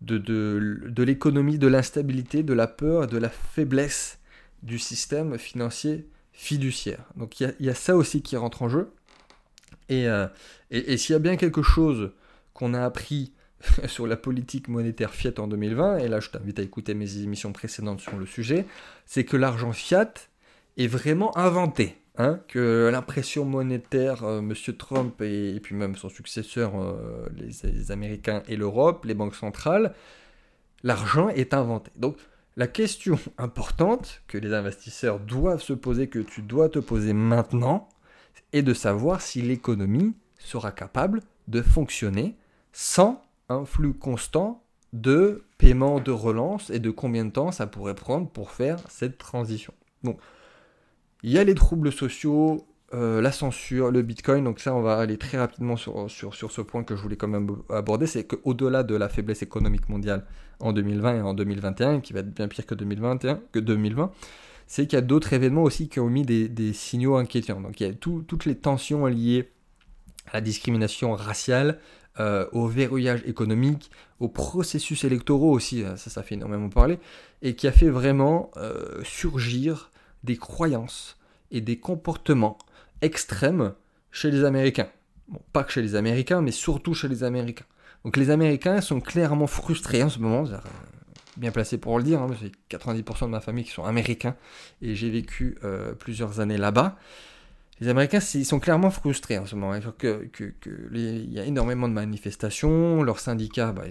de, 0.00 1.02
l'économie, 1.02 1.58
de 1.58 1.66
l'instabilité, 1.66 2.42
de 2.42 2.52
la 2.52 2.66
peur 2.66 3.06
de 3.06 3.18
la 3.18 3.28
faiblesse 3.28 4.18
du 4.62 4.78
système 4.78 5.38
financier 5.38 6.08
fiduciaire. 6.32 7.04
Donc 7.16 7.40
il 7.40 7.54
y, 7.60 7.70
a 7.70 7.74
ça 7.74 7.96
aussi 7.96 8.22
qui 8.22 8.36
rentre 8.36 8.62
en 8.62 8.68
jeu. 8.68 8.92
Euh, 9.90 10.28
et, 10.70 10.92
et, 10.92 10.96
s'il 10.96 11.12
y 11.12 11.16
a 11.16 11.20
bien 11.20 11.36
quelque 11.36 11.62
chose 11.62 12.12
qu'on 12.54 12.74
a 12.74 12.84
appris 12.84 13.32
sur 13.86 14.06
la 14.06 14.16
politique 14.16 14.68
monétaire 14.68 15.14
fiat 15.14 15.32
en 15.38 15.46
2020, 15.46 15.98
et 15.98 16.08
là 16.08 16.20
je 16.20 16.30
t'invite 16.30 16.58
à 16.58 16.62
écouter 16.62 16.94
mes 16.94 17.18
émissions 17.18 17.52
précédentes 17.52 18.00
sur 18.00 18.16
le 18.16 18.26
sujet, 18.26 18.66
c'est 19.06 19.24
que 19.24 19.36
l'argent 19.36 19.72
fiat 19.72 20.12
est 20.76 20.86
vraiment 20.86 21.36
inventé. 21.36 21.96
Hein, 22.18 22.40
que 22.48 22.88
l'impression 22.90 23.44
monétaire, 23.44 24.24
euh, 24.24 24.38
M. 24.38 24.54
Trump 24.78 25.20
et, 25.20 25.60
puis 25.62 25.74
même 25.74 25.96
son 25.96 26.08
successeur, 26.08 26.72
euh, 26.80 27.28
les, 27.36 27.92
Américains 27.92 28.42
et 28.48 28.56
l'Europe, 28.56 29.04
les 29.04 29.12
banques 29.12 29.34
centrales, 29.34 29.92
l'argent 30.82 31.28
est 31.28 31.52
inventé. 31.52 31.90
Donc 31.96 32.16
la 32.56 32.66
question 32.68 33.18
importante 33.36 34.22
que 34.28 34.38
les 34.38 34.54
investisseurs 34.54 35.20
doivent 35.20 35.60
se 35.60 35.74
poser, 35.74 36.08
que 36.08 36.20
tu 36.20 36.40
dois 36.40 36.70
te 36.70 36.78
poser 36.78 37.12
maintenant, 37.12 37.90
est 38.54 38.62
de 38.62 38.72
savoir 38.72 39.20
si 39.20 39.42
l'économie 39.42 40.14
sera 40.38 40.72
capable 40.72 41.20
de 41.48 41.60
fonctionner 41.60 42.34
sans 42.72 43.22
un 43.50 43.66
flux 43.66 43.92
constant 43.92 44.62
de 44.94 45.44
paiement 45.58 46.00
de 46.00 46.12
relance 46.12 46.70
et 46.70 46.78
de 46.78 46.90
combien 46.90 47.26
de 47.26 47.30
temps 47.30 47.52
ça 47.52 47.66
pourrait 47.66 47.94
prendre 47.94 48.30
pour 48.30 48.52
faire 48.52 48.78
cette 48.88 49.18
transition. 49.18 49.74
Donc, 50.02 50.18
il 51.22 51.30
y 51.30 51.38
a 51.38 51.44
les 51.44 51.54
troubles 51.54 51.92
sociaux, 51.92 52.66
euh, 52.94 53.20
la 53.20 53.32
censure, 53.32 53.90
le 53.90 54.02
Bitcoin. 54.02 54.44
Donc 54.44 54.60
ça, 54.60 54.74
on 54.74 54.82
va 54.82 54.98
aller 54.98 55.16
très 55.16 55.38
rapidement 55.38 55.76
sur, 55.76 56.10
sur, 56.10 56.34
sur 56.34 56.52
ce 56.52 56.60
point 56.60 56.84
que 56.84 56.94
je 56.96 57.02
voulais 57.02 57.16
quand 57.16 57.28
même 57.28 57.56
aborder. 57.68 58.06
C'est 58.06 58.24
qu'au-delà 58.24 58.82
de 58.82 58.94
la 58.94 59.08
faiblesse 59.08 59.42
économique 59.42 59.88
mondiale 59.88 60.24
en 60.60 60.72
2020 60.72 61.16
et 61.16 61.20
en 61.20 61.34
2021, 61.34 62.00
qui 62.00 62.12
va 62.12 62.20
être 62.20 62.32
bien 62.32 62.48
pire 62.48 62.66
que 62.66 62.74
2021, 62.74 63.40
que 63.52 63.58
2020, 63.58 64.12
c'est 64.66 64.86
qu'il 64.86 64.96
y 64.96 64.98
a 64.98 65.02
d'autres 65.02 65.32
événements 65.32 65.62
aussi 65.62 65.88
qui 65.88 66.00
ont 66.00 66.08
mis 66.08 66.22
des, 66.22 66.48
des 66.48 66.72
signaux 66.72 67.16
inquiétants. 67.16 67.60
Donc 67.60 67.80
il 67.80 67.86
y 67.86 67.90
a 67.90 67.94
toutes 67.94 68.44
les 68.44 68.56
tensions 68.56 69.06
liées 69.06 69.50
à 70.28 70.34
la 70.34 70.40
discrimination 70.40 71.14
raciale, 71.14 71.78
euh, 72.18 72.46
au 72.52 72.66
verrouillage 72.66 73.22
économique, 73.26 73.90
aux 74.20 74.28
processus 74.28 75.04
électoraux 75.04 75.52
aussi, 75.52 75.82
ça, 75.82 75.96
ça 75.96 76.22
fait 76.22 76.34
énormément 76.34 76.70
parler, 76.70 76.98
et 77.42 77.54
qui 77.54 77.68
a 77.68 77.72
fait 77.72 77.90
vraiment 77.90 78.50
euh, 78.56 79.02
surgir 79.04 79.90
des 80.26 80.36
croyances 80.36 81.16
et 81.50 81.62
des 81.62 81.78
comportements 81.78 82.58
extrêmes 83.00 83.72
chez 84.10 84.30
les 84.30 84.44
Américains. 84.44 84.88
pas 85.52 85.64
que 85.64 85.72
chez 85.72 85.82
les 85.82 85.94
Américains, 85.94 86.42
mais 86.42 86.50
surtout 86.50 86.92
chez 86.92 87.08
les 87.08 87.24
Américains. 87.24 87.64
Donc 88.04 88.16
les 88.16 88.30
Américains 88.30 88.80
sont 88.80 89.00
clairement 89.00 89.46
frustrés 89.46 90.02
en 90.02 90.10
ce 90.10 90.18
moment, 90.18 90.44
bien 91.36 91.50
placé 91.50 91.78
pour 91.78 91.98
le 91.98 92.04
dire, 92.04 92.20
hein, 92.20 92.28
j'ai 92.40 92.52
90% 92.70 93.22
de 93.22 93.30
ma 93.30 93.40
famille 93.40 93.64
qui 93.64 93.72
sont 93.72 93.84
américains 93.84 94.36
et 94.82 94.94
j'ai 94.94 95.10
vécu 95.10 95.58
euh, 95.64 95.92
plusieurs 95.92 96.40
années 96.40 96.58
là-bas. 96.58 96.96
Les 97.80 97.88
Américains, 97.88 98.20
sont 98.20 98.58
clairement 98.58 98.90
frustrés 98.90 99.38
en 99.38 99.44
ce 99.44 99.54
moment. 99.54 99.72
Hein, 99.72 99.80
il 100.94 101.32
y 101.32 101.38
a 101.38 101.44
énormément 101.44 101.88
de 101.88 101.92
manifestations, 101.92 103.02
leurs 103.02 103.20
syndicats, 103.20 103.72
bah, 103.72 103.82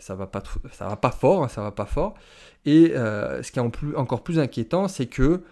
ça 0.00 0.14
va 0.14 0.26
pas, 0.26 0.42
va 0.80 0.96
pas 0.96 1.10
fort, 1.10 1.44
hein, 1.44 1.48
ça 1.48 1.62
va 1.62 1.70
pas 1.70 1.86
fort. 1.86 2.14
Et 2.66 2.92
euh, 2.94 3.42
ce 3.42 3.52
qui 3.52 3.58
est 3.58 3.96
encore 3.96 4.22
plus 4.22 4.38
inquiétant, 4.38 4.88
c'est 4.88 5.06
que 5.06 5.42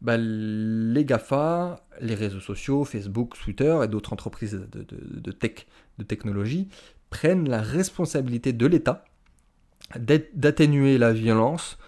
bah, 0.00 0.16
les 0.16 1.04
GAFA, 1.04 1.84
les 2.00 2.14
réseaux 2.14 2.40
sociaux, 2.40 2.84
Facebook, 2.84 3.34
Twitter 3.38 3.78
et 3.84 3.88
d'autres 3.88 4.14
entreprises 4.14 4.66
de, 4.72 5.32
tech, 5.32 5.66
de 5.98 6.04
technologie, 6.04 6.68
prennent 7.10 7.48
la 7.48 7.60
responsabilité 7.60 8.54
de 8.54 8.66
l'État 8.66 9.04
d'atténuer 9.98 10.98
la 10.98 11.12
violence 11.12 11.78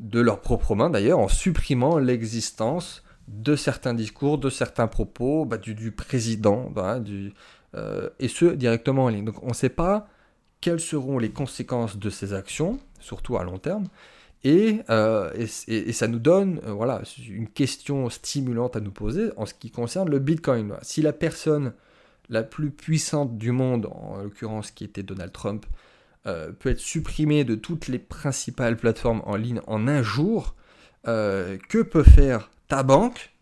de 0.00 0.20
leurs 0.20 0.40
propres 0.40 0.74
mains 0.74 0.90
d'ailleurs 0.90 1.18
en 1.18 1.28
supprimant 1.28 1.98
l'existence 1.98 3.03
de 3.28 3.56
certains 3.56 3.94
discours, 3.94 4.38
de 4.38 4.50
certains 4.50 4.86
propos 4.86 5.44
bah, 5.44 5.56
du, 5.56 5.92
président, 5.92 6.70
bah, 6.70 7.00
du, 7.00 7.32
euh, 7.74 8.10
et 8.18 8.28
ce 8.28 8.46
directement 8.46 9.04
en 9.04 9.08
ligne. 9.08 9.24
Donc 9.24 9.42
on 9.42 9.48
ne 9.48 9.54
sait 9.54 9.68
pas 9.68 10.08
quelles 10.60 10.80
seront 10.80 11.18
les 11.18 11.30
conséquences 11.30 11.98
de 11.98 12.10
ces 12.10 12.32
actions, 12.32 12.78
surtout 13.00 13.36
à 13.36 13.44
long 13.44 13.58
terme, 13.58 13.86
et, 14.44 14.80
euh, 14.90 15.46
ça 15.92 16.06
nous 16.06 16.18
donne 16.18 16.60
euh, 16.66 16.72
voilà, 16.72 17.02
une 17.28 17.48
question 17.48 18.10
stimulante 18.10 18.76
à 18.76 18.80
nous 18.80 18.90
poser 18.90 19.30
en 19.36 19.46
ce 19.46 19.54
qui 19.54 19.70
concerne 19.70 20.10
le 20.10 20.18
Bitcoin. 20.18 20.74
Si 20.82 21.02
la 21.02 21.12
personne 21.12 21.72
la 22.28 22.42
plus 22.42 22.70
puissante 22.70 23.36
du 23.36 23.52
monde, 23.52 23.86
en 23.90 24.22
l'occurrence 24.22 24.70
qui 24.70 24.84
était 24.84 25.02
Donald 25.02 25.32
Trump, 25.32 25.66
peut 26.24 26.70
être 26.70 26.80
supprimée 26.80 27.44
de 27.44 27.54
toutes 27.54 27.86
les 27.86 27.98
principales 27.98 28.78
plateformes 28.78 29.20
en 29.26 29.36
ligne 29.36 29.60
en 29.66 29.86
un 29.86 30.00
jour, 30.00 30.54
que 31.04 31.82
peut 31.82 32.02
faire 32.02 32.48
ta 32.68 32.82
banque, 32.82 33.34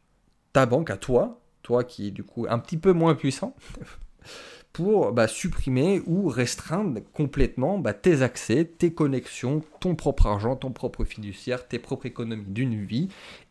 ta 0.52 0.66
banque 0.66 0.90
à 0.90 0.96
toi, 0.96 1.40
toi 1.62 1.84
qui 1.84 2.08
est 2.08 2.10
du 2.10 2.24
coup 2.24 2.46
un 2.48 2.58
petit 2.58 2.76
peu 2.76 2.92
moins 2.92 3.14
puissant, 3.14 3.54
pour 4.72 5.12
bah, 5.12 5.28
supprimer 5.28 6.02
ou 6.06 6.28
restreindre 6.28 7.00
complètement 7.12 7.78
bah, 7.78 7.92
tes 7.92 8.22
accès, 8.22 8.64
tes 8.64 8.92
connexions, 8.92 9.62
ton 9.80 9.94
propre 9.94 10.26
argent, 10.26 10.56
ton 10.56 10.70
propre 10.70 11.04
fiduciaire, 11.04 11.68
tes 11.68 11.78
propres 11.78 12.06
économies 12.06 12.44
d'une 12.48 12.82
vie, 12.84 13.08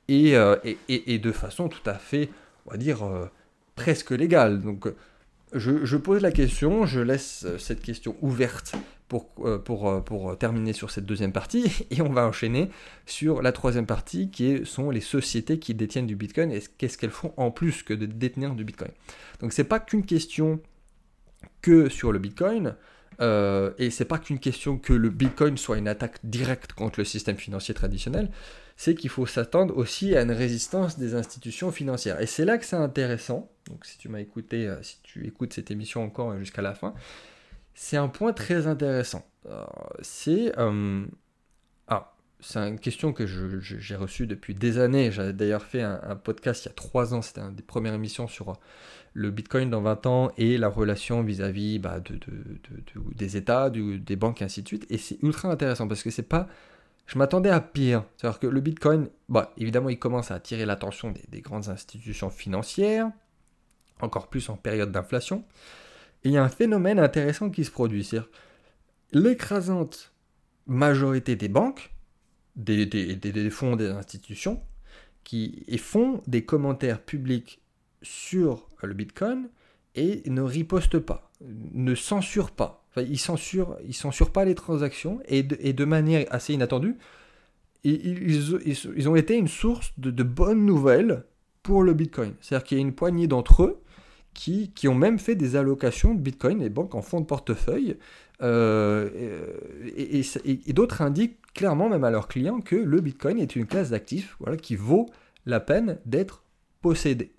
et, 0.08 0.36
euh, 0.36 0.56
de 0.88 1.32
façon 1.32 1.70
tout 1.70 1.88
à 1.88 1.94
fait, 1.94 2.30
on 2.66 2.72
va 2.72 2.78
dire, 2.78 3.04
euh, 3.04 3.26
presque 3.76 4.12
légale. 4.12 4.62
Donc 4.62 4.88
je, 5.54 5.98
pose 5.98 6.22
la 6.22 6.32
question, 6.32 6.86
je 6.86 7.00
laisse 7.00 7.46
euh, 7.46 7.58
cette 7.58 7.82
question 7.82 8.16
ouverte 8.22 8.76
pour, 9.12 9.26
pour, 9.66 10.04
pour, 10.06 10.38
terminer 10.38 10.72
sur 10.72 10.90
cette 10.90 11.06
deuxième 11.06 11.34
partie, 11.34 11.86
et 11.92 12.02
on 12.02 12.10
va 12.10 12.26
enchaîner 12.26 12.70
sur 13.06 13.42
la 13.42 13.52
troisième 13.52 13.86
partie 13.86 14.32
qui 14.32 14.66
sont 14.66 14.90
les 14.90 15.02
sociétés 15.02 15.60
qui 15.60 15.74
détiennent 15.74 16.08
du 16.08 16.16
Bitcoin 16.16 16.50
et 16.50 16.64
qu'est-ce 16.78 16.98
qu'elles 16.98 17.10
font 17.10 17.34
en 17.36 17.52
plus 17.52 17.84
que 17.84 17.94
de 17.94 18.06
détenir 18.06 18.56
du 18.56 18.64
Bitcoin. 18.64 18.92
Donc 19.42 19.52
c'est 19.52 19.66
pas 19.66 19.82
qu'une 19.82 20.06
question 20.06 20.62
que 21.62 21.90
sur 21.90 22.14
le 22.14 22.20
Bitcoin. 22.20 22.76
Euh, 23.20 23.72
et 23.78 23.92
c'est 23.92 24.06
pas 24.06 24.18
qu'une 24.18 24.40
question 24.40 24.78
que 24.78 24.94
le 24.94 25.10
Bitcoin 25.10 25.58
soit 25.58 25.78
une 25.78 25.90
attaque 25.90 26.20
directe 26.24 26.72
contre 26.72 27.02
le 27.02 27.04
système 27.04 27.38
financier 27.38 27.74
traditionnel, 27.76 28.32
c'est 28.78 28.96
qu'il 28.96 29.10
faut 29.10 29.26
s'attendre 29.26 29.78
aussi 29.78 30.16
à 30.16 30.22
une 30.22 30.32
résistance 30.32 30.98
des 30.98 31.14
institutions 31.14 31.72
financières. 31.72 32.20
Et 32.22 32.26
c'est 32.26 32.46
là 32.46 32.58
que 32.58 32.66
c'est 32.66 32.78
intéressant. 32.78 33.52
Donc 33.68 33.86
si 33.86 33.98
tu 33.98 34.08
m'as 34.08 34.22
écouté, 34.22 34.68
euh, 34.68 34.82
si 34.82 34.98
tu 35.04 35.28
écoutes 35.28 35.54
cette 35.54 35.70
émission 35.70 36.02
encore 36.02 36.38
jusqu'à 36.40 36.62
la 36.62 36.74
fin, 36.74 36.96
c'est 37.74 37.98
un 37.98 38.08
point 38.08 38.34
très 38.34 38.68
intéressant. 38.68 39.26
c'est 40.02 40.54
ah, 41.88 42.14
c'est 42.40 42.60
une 42.60 42.80
question 42.80 43.14
que 43.14 43.26
j'ai 43.28 43.96
reçue 43.96 44.26
depuis 44.26 44.56
des 44.56 44.80
années. 44.80 45.12
J'avais 45.12 45.34
d'ailleurs 45.34 45.64
fait 45.64 45.82
un, 45.82 46.16
podcast 46.16 46.66
il 46.66 46.70
y 46.70 46.72
a 46.72 46.74
trois 46.74 47.14
ans. 47.14 47.22
C'était 47.22 47.42
une 47.42 47.54
des 47.56 47.64
premières 47.64 47.94
émissions 47.94 48.28
sur 48.28 48.58
le 49.14 49.30
Bitcoin 49.30 49.70
dans 49.70 49.82
20 49.82 50.06
ans 50.08 50.32
et 50.38 50.58
la 50.58 50.70
relation 50.70 51.22
vis-à-vis 51.22 51.80
bah, 51.80 52.00
de, 52.00 52.20
des 53.16 53.38
États, 53.38 53.70
des 53.70 54.16
banques 54.16 54.42
et 54.42 54.46
ainsi 54.46 54.64
de 54.64 54.68
suite. 54.68 54.88
Et 54.90 54.98
c'est 54.98 55.22
ultra 55.22 55.50
intéressant 55.50 55.88
parce 55.88 56.02
que 56.02 56.10
c'est 56.10 56.24
pas. 56.24 56.48
Je 57.06 57.18
m'attendais 57.18 57.50
à 57.50 57.60
pire. 57.60 58.06
C'est-à-dire 58.18 58.40
que 58.40 58.48
le 58.48 58.62
Bitcoin, 58.62 59.10
bah, 59.30 59.52
évidemment, 59.58 59.90
il 59.90 60.00
commence 60.00 60.32
à 60.32 60.36
attirer 60.36 60.66
l'attention 60.66 61.14
des, 61.30 61.42
grandes 61.42 61.68
institutions 61.68 62.30
financières, 62.30 63.12
encore 64.00 64.30
plus 64.30 64.50
en 64.50 64.56
période 64.56 64.92
d'inflation. 64.92 65.44
Il 66.24 66.32
y 66.32 66.38
a 66.38 66.44
un 66.44 66.50
phénomène 66.50 67.00
intéressant 67.00 67.50
qui 67.50 67.66
se 67.66 67.72
produit. 67.72 68.04
C'est-à-dire 68.04 68.30
l'écrasante 69.12 70.14
majorité 70.68 71.36
des 71.36 71.50
banques, 71.50 71.94
des, 72.56 73.50
fonds, 73.50 73.76
des 73.76 73.90
institutions, 73.90 74.62
qui 75.24 75.66
font 75.78 76.22
des 76.28 76.44
commentaires 76.44 77.02
publics 77.02 77.62
sur 78.02 78.68
le 78.82 78.94
Bitcoin 78.94 79.50
et 79.96 80.24
ne 80.30 80.42
riposte 80.42 81.00
pas, 81.00 81.32
ne 81.42 81.96
censure 81.96 82.52
pas. 82.52 82.86
Enfin, 82.90 83.08
ils 83.08 83.20
censurent, 83.20 83.78
ils 83.86 83.94
censurent 83.94 84.32
pas 84.32 84.46
les 84.46 84.56
transactions 84.56 85.22
et 85.26 85.44
de, 85.44 85.86
manière 85.86 86.26
assez 86.30 86.54
inattendue, 86.54 86.98
ils, 87.84 89.08
ont 89.08 89.16
été 89.16 89.36
une 89.36 89.48
source 89.48 89.94
de 89.98 90.24
bonnes 90.24 90.66
nouvelles 90.66 91.26
pour 91.64 91.84
le 91.84 91.94
Bitcoin. 91.94 92.34
C'est-à-dire 92.42 92.66
qu'il 92.66 92.78
y 92.78 92.82
a 92.82 92.84
une 92.84 92.94
poignée 92.94 93.28
d'entre 93.28 93.64
eux 93.64 93.81
qui, 94.34 94.88
ont 94.88 94.96
même 94.96 95.20
fait 95.20 95.36
des 95.36 95.56
allocations 95.56 96.16
de 96.16 96.20
Bitcoin, 96.20 96.60
les 96.60 96.70
banques 96.70 96.96
en 96.96 97.02
fonds 97.02 97.20
de 97.20 97.26
portefeuille, 97.26 97.98
euh, 98.42 99.10
et, 99.96 100.74
d'autres 100.74 101.02
indiquent 101.02 101.38
clairement 101.54 101.90
même 101.90 102.04
à 102.04 102.12
leurs 102.12 102.28
clients 102.28 102.60
que 102.60 102.76
le 102.76 103.02
Bitcoin 103.02 103.40
est 103.40 103.56
une 103.56 103.68
classe 103.68 103.92
d'actifs 103.92 104.36
voilà, 104.40 104.58
qui 104.58 104.76
vaut 104.76 105.08
la 105.46 105.60
peine 105.60 106.00
d'être 106.06 106.44
possédée. 106.82 107.34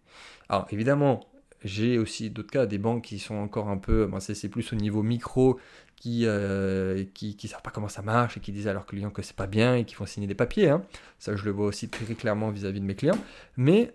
Alors 0.48 0.68
évidemment, 0.70 1.20
j'ai 1.64 1.98
aussi 1.98 2.30
d'autres 2.30 2.50
cas, 2.50 2.66
des 2.66 2.78
banques 2.78 3.04
qui 3.04 3.18
sont 3.18 3.36
encore 3.36 3.68
un 3.68 3.78
peu, 3.78 4.08
c'est 4.20 4.48
plus 4.48 4.72
au 4.72 4.76
niveau 4.76 5.02
micro, 5.02 5.58
qui 5.96 6.26
euh, 6.26 7.04
qui, 7.14 7.36
qui 7.36 7.48
savent 7.48 7.62
pas 7.62 7.70
comment 7.70 7.88
ça 7.88 8.02
marche 8.02 8.36
et 8.36 8.40
qui 8.40 8.50
disent 8.50 8.66
à 8.66 8.72
leurs 8.72 8.86
clients 8.86 9.10
que 9.10 9.22
c'est 9.22 9.36
pas 9.36 9.46
bien 9.46 9.76
et 9.76 9.84
qui 9.84 9.94
font 9.94 10.06
signer 10.06 10.26
des 10.26 10.34
papiers. 10.34 10.68
Hein. 10.68 10.82
Ça, 11.18 11.36
je 11.36 11.44
le 11.44 11.52
vois 11.52 11.66
aussi 11.66 11.88
très 11.88 12.14
clairement 12.14 12.50
vis-à-vis 12.50 12.80
de 12.80 12.84
mes 12.84 12.96
clients. 12.96 13.18
Mais 13.56 13.94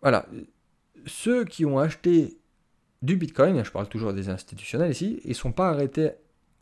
voilà, 0.00 0.26
ceux 1.06 1.44
qui 1.44 1.64
ont 1.64 1.78
acheté 1.78 2.38
du 3.02 3.16
Bitcoin, 3.16 3.64
je 3.64 3.70
parle 3.70 3.88
toujours 3.88 4.12
des 4.12 4.28
institutionnels 4.28 4.92
ici, 4.92 5.20
ils 5.24 5.34
sont 5.34 5.52
pas 5.52 5.68
arrêtés 5.68 6.10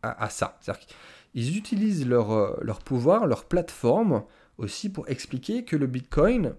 à, 0.03 0.31
ça. 0.31 0.59
C'est-à-dire 0.61 0.87
qu'ils 0.87 1.59
utilisent 1.59 2.07
leur, 2.07 2.33
euh, 2.33 2.59
leur 2.63 2.81
pouvoir, 2.81 3.27
leur 3.27 3.45
plateforme 3.45 4.25
aussi 4.57 4.91
pour 4.91 5.09
expliquer 5.09 5.65
que 5.65 5.77
le 5.77 5.87
Bitcoin, 5.87 6.55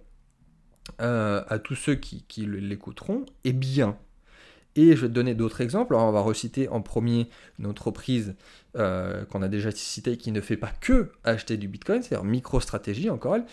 euh, 1.01 1.43
à 1.47 1.59
tous 1.59 1.75
ceux 1.75 1.95
qui, 1.95 2.25
l'écouteront 2.45 3.25
est 3.43 3.53
bien. 3.53 3.97
Et 4.75 4.95
je 4.95 5.01
vais 5.01 5.07
te 5.07 5.13
donner 5.13 5.35
d'autres 5.35 5.61
exemples. 5.61 5.95
on 5.95 6.11
va 6.11 6.21
reciter 6.21 6.69
en 6.69 6.81
premier 6.81 7.29
une 7.59 7.67
entreprise 7.67 8.35
euh, 8.77 9.25
qu'on 9.25 9.41
a 9.41 9.49
déjà 9.49 9.71
citée 9.71 10.17
qui 10.17 10.31
ne 10.31 10.39
fait 10.41 10.57
pas 10.57 10.71
que 10.79 11.11
acheter 11.23 11.57
du 11.57 11.67
Bitcoin, 11.67 12.01
c'est-à-dire 12.01 12.23
MicroStrategy 12.23 13.09
encore 13.09 13.35
elle. 13.35 13.45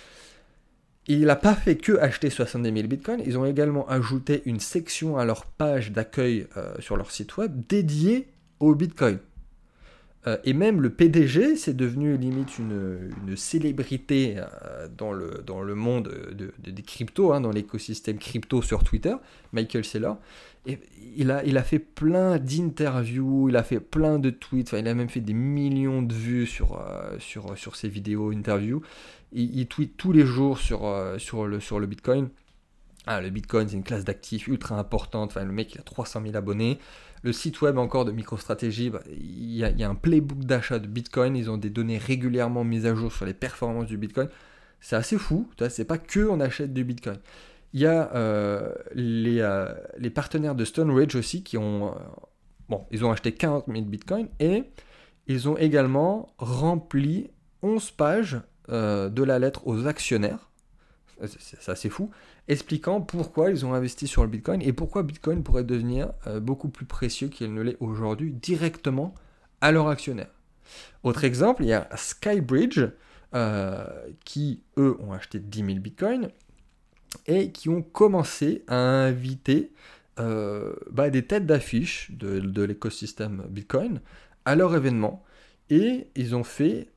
Il 1.08 1.24
n'a 1.24 1.36
pas 1.36 1.54
fait 1.54 1.76
que 1.76 1.96
acheter 1.98 2.28
70 2.28 2.72
000 2.72 2.86
Bitcoins, 2.86 3.22
ils 3.24 3.38
ont 3.38 3.46
également 3.46 3.88
ajouté 3.88 4.42
une 4.44 4.60
section 4.60 5.16
à 5.16 5.24
leur 5.24 5.46
page 5.46 5.90
d'accueil 5.90 6.46
euh, 6.56 6.74
sur 6.80 6.96
leur 6.96 7.10
site 7.10 7.36
web 7.38 7.62
dédiée 7.66 8.28
au 8.60 8.74
Bitcoin. 8.74 9.18
Euh, 10.26 10.36
et 10.44 10.52
même 10.52 10.82
le 10.82 10.90
PDG, 10.90 11.56
c'est 11.56 11.74
devenu 11.74 12.18
limite 12.18 12.58
une, 12.58 13.10
célébrité 13.36 14.36
euh, 14.36 14.88
dans, 14.96 15.12
le, 15.12 15.42
dans 15.46 15.62
le 15.62 15.74
monde 15.74 16.12
des 16.58 16.82
cryptos, 16.82 17.32
hein, 17.32 17.40
dans 17.40 17.52
l'écosystème 17.52 18.18
crypto 18.18 18.60
sur 18.60 18.84
Twitter, 18.84 19.14
Michael 19.52 19.86
Saylor. 19.86 20.18
Et 20.66 20.78
il 21.16 21.30
a, 21.30 21.42
il 21.44 21.56
a 21.56 21.62
fait 21.62 21.78
plein 21.78 22.36
d'interviews, 22.36 23.48
il 23.48 23.56
a 23.56 23.62
fait 23.62 23.80
plein 23.80 24.18
de 24.18 24.28
tweets, 24.28 24.72
il 24.76 24.86
a 24.86 24.92
même 24.92 25.08
fait 25.08 25.20
des 25.20 25.32
millions 25.32 26.02
de 26.02 26.12
vues 26.12 26.46
sur, 26.46 26.84
sur, 27.18 27.56
sur 27.56 27.76
ses 27.76 27.88
vidéos, 27.88 28.32
interviews. 28.32 28.82
Il, 29.32 29.66
tweet 29.66 29.96
tous 29.96 30.12
les 30.12 30.24
jours 30.24 30.58
sur, 30.58 30.90
sur, 31.18 31.46
le, 31.46 31.60
sur 31.60 31.80
le 31.80 31.86
Bitcoin. 31.86 32.30
Ah, 33.06 33.20
le 33.20 33.30
Bitcoin, 33.30 33.68
c'est 33.68 33.76
une 33.76 33.84
classe 33.84 34.04
d'actifs 34.04 34.48
ultra 34.48 34.78
importante. 34.78 35.30
Enfin, 35.30 35.44
le 35.44 35.52
mec, 35.52 35.74
il 35.74 35.80
a 35.80 35.82
300 35.82 36.22
000 36.22 36.36
abonnés. 36.36 36.78
Le 37.22 37.32
site 37.32 37.60
web 37.62 37.78
encore 37.78 38.04
de 38.04 38.12
MicroStrategy, 38.12 38.90
bah, 38.90 39.00
il 39.10 39.56
y, 39.56 39.64
a 39.64 39.88
un 39.88 39.94
playbook 39.94 40.40
d'achat 40.40 40.78
de 40.78 40.86
Bitcoin. 40.86 41.36
Ils 41.36 41.50
ont 41.50 41.56
des 41.56 41.70
données 41.70 41.98
régulièrement 41.98 42.64
mises 42.64 42.86
à 42.86 42.94
jour 42.94 43.12
sur 43.12 43.24
les 43.24 43.34
performances 43.34 43.86
du 43.86 43.96
Bitcoin. 43.96 44.28
C'est 44.80 44.96
assez 44.96 45.18
fou. 45.18 45.48
C'est 45.70 45.84
pas 45.84 45.98
que 45.98 46.20
on 46.20 46.38
achète 46.40 46.72
du 46.72 46.84
Bitcoin. 46.84 47.18
Il 47.72 47.80
y 47.80 47.86
a 47.86 48.14
euh, 48.14 48.72
les, 48.94 49.40
euh, 49.40 49.74
les, 49.98 50.10
partenaires 50.10 50.54
de 50.54 50.64
StoneRage 50.64 51.16
aussi 51.16 51.42
qui 51.42 51.58
ont, 51.58 51.88
euh, 51.88 51.98
bon, 52.68 52.86
ils 52.90 53.04
ont 53.04 53.10
acheté 53.10 53.32
40 53.32 53.66
000 53.68 53.82
Bitcoin 53.82 54.28
et 54.40 54.64
ils 55.26 55.48
ont 55.48 55.56
également 55.58 56.34
rempli 56.38 57.30
11 57.62 57.90
pages 57.90 58.40
de 58.68 59.22
la 59.22 59.38
lettre 59.38 59.66
aux 59.66 59.86
actionnaires. 59.86 60.48
C'est 61.26 61.68
assez 61.68 61.88
fou, 61.88 62.10
expliquant 62.46 63.00
pourquoi 63.00 63.50
ils 63.50 63.66
ont 63.66 63.74
investi 63.74 64.06
sur 64.06 64.22
le 64.22 64.28
Bitcoin 64.28 64.62
et 64.62 64.72
pourquoi 64.72 65.02
Bitcoin 65.02 65.42
pourrait 65.42 65.64
devenir 65.64 66.12
euh, 66.26 66.38
beaucoup 66.40 66.68
plus 66.68 66.86
précieux 66.86 67.28
qu'il 67.28 67.52
ne 67.52 67.60
l'est 67.60 67.76
aujourd'hui 67.80 68.32
directement 68.32 69.14
à 69.60 69.72
leur 69.72 69.88
actionnaire. 69.88 70.30
Autre 71.02 71.24
exemple, 71.24 71.64
il 71.64 71.68
y 71.68 71.72
a 71.72 71.88
Skybridge 71.96 72.80
euh, 73.34 73.84
qui, 74.24 74.62
eux, 74.76 74.96
ont 75.00 75.12
acheté 75.12 75.40
10 75.40 75.58
000 75.64 75.78
Bitcoins 75.80 76.28
et 77.26 77.50
qui 77.50 77.68
ont 77.68 77.82
commencé 77.82 78.64
à 78.68 78.76
inviter 78.76 79.72
euh, 80.20 80.72
bah, 80.90 81.10
des 81.10 81.24
têtes 81.24 81.46
d'affiche 81.46 82.10
de, 82.12 82.62
l'écosystème 82.62 83.44
Bitcoin 83.48 84.00
à 84.44 84.54
leur 84.54 84.74
événement. 84.76 85.24
Et 85.70 86.08
ils 86.14 86.34
ont 86.34 86.44
fait 86.44 86.88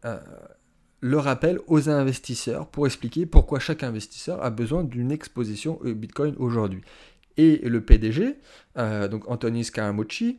le 1.02 1.18
rappel 1.18 1.60
aux 1.68 1.89
investisseurs 1.89 2.68
pour 2.68 2.86
expliquer 2.86 3.26
pourquoi 3.26 3.60
chaque 3.60 3.84
investisseur 3.84 4.43
a 4.43 4.52
besoin 4.52 4.84
d'une 4.84 5.12
exposition 5.12 5.80
au 5.82 5.93
Bitcoin 5.93 6.36
aujourd'hui. 6.38 6.82
Et 7.38 7.58
le 7.68 7.82
PDG, 7.82 8.38
euh, 8.78 9.08
donc 9.08 9.30
Anthony 9.30 9.64
Scaramucci, 9.64 10.38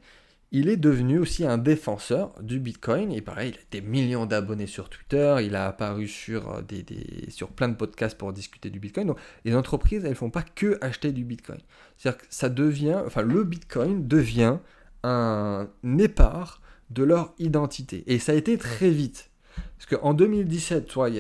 il 0.53 0.69
est 0.69 0.77
devenu 0.77 1.19
aussi 1.19 1.45
un 1.45 1.59
défenseur 1.59 2.35
du 2.41 2.61
Bitcoin. 2.61 3.11
Et 3.11 3.23
pareil, 3.23 3.53
il 3.55 3.59
a 3.59 3.81
des 3.81 3.87
millions 3.87 4.27
d'abonnés 4.27 4.67
sur 4.67 4.89
Twitter, 4.89 5.37
il 5.43 5.57
a 5.57 5.67
apparu 5.67 6.07
sur, 6.07 6.51
euh, 6.51 6.63
des, 6.63 6.85
sur 7.31 7.49
plein 7.49 7.69
de 7.69 7.75
podcasts 7.75 8.17
pour 8.17 8.33
discuter 8.33 8.71
du 8.71 8.79
Bitcoin. 8.79 9.09
Donc 9.09 9.19
les 9.45 9.57
entreprises, 9.57 10.05
elles 10.05 10.11
ne 10.11 10.17
font 10.17 10.31
pas 10.31 10.43
que 10.43 10.79
acheter 10.81 11.11
du 11.11 11.25
Bitcoin. 11.25 11.59
C'est-à-dire 11.97 12.21
que 12.21 12.27
ça 12.31 12.49
devient, 12.49 13.01
enfin 13.05 13.23
le 13.23 13.43
Bitcoin 13.43 14.07
devient 14.07 14.59
un 15.03 15.69
épart 15.99 16.61
de 16.91 17.03
leur 17.03 17.35
identité. 17.39 18.05
Et 18.07 18.21
ça 18.21 18.33
a 18.33 18.35
été 18.37 18.59
très 18.59 18.91
vite. 18.91 19.32
Parce 19.79 20.01
qu'en 20.01 20.15
2017, 20.15 20.87
toi, 20.87 21.09
il 21.11 21.17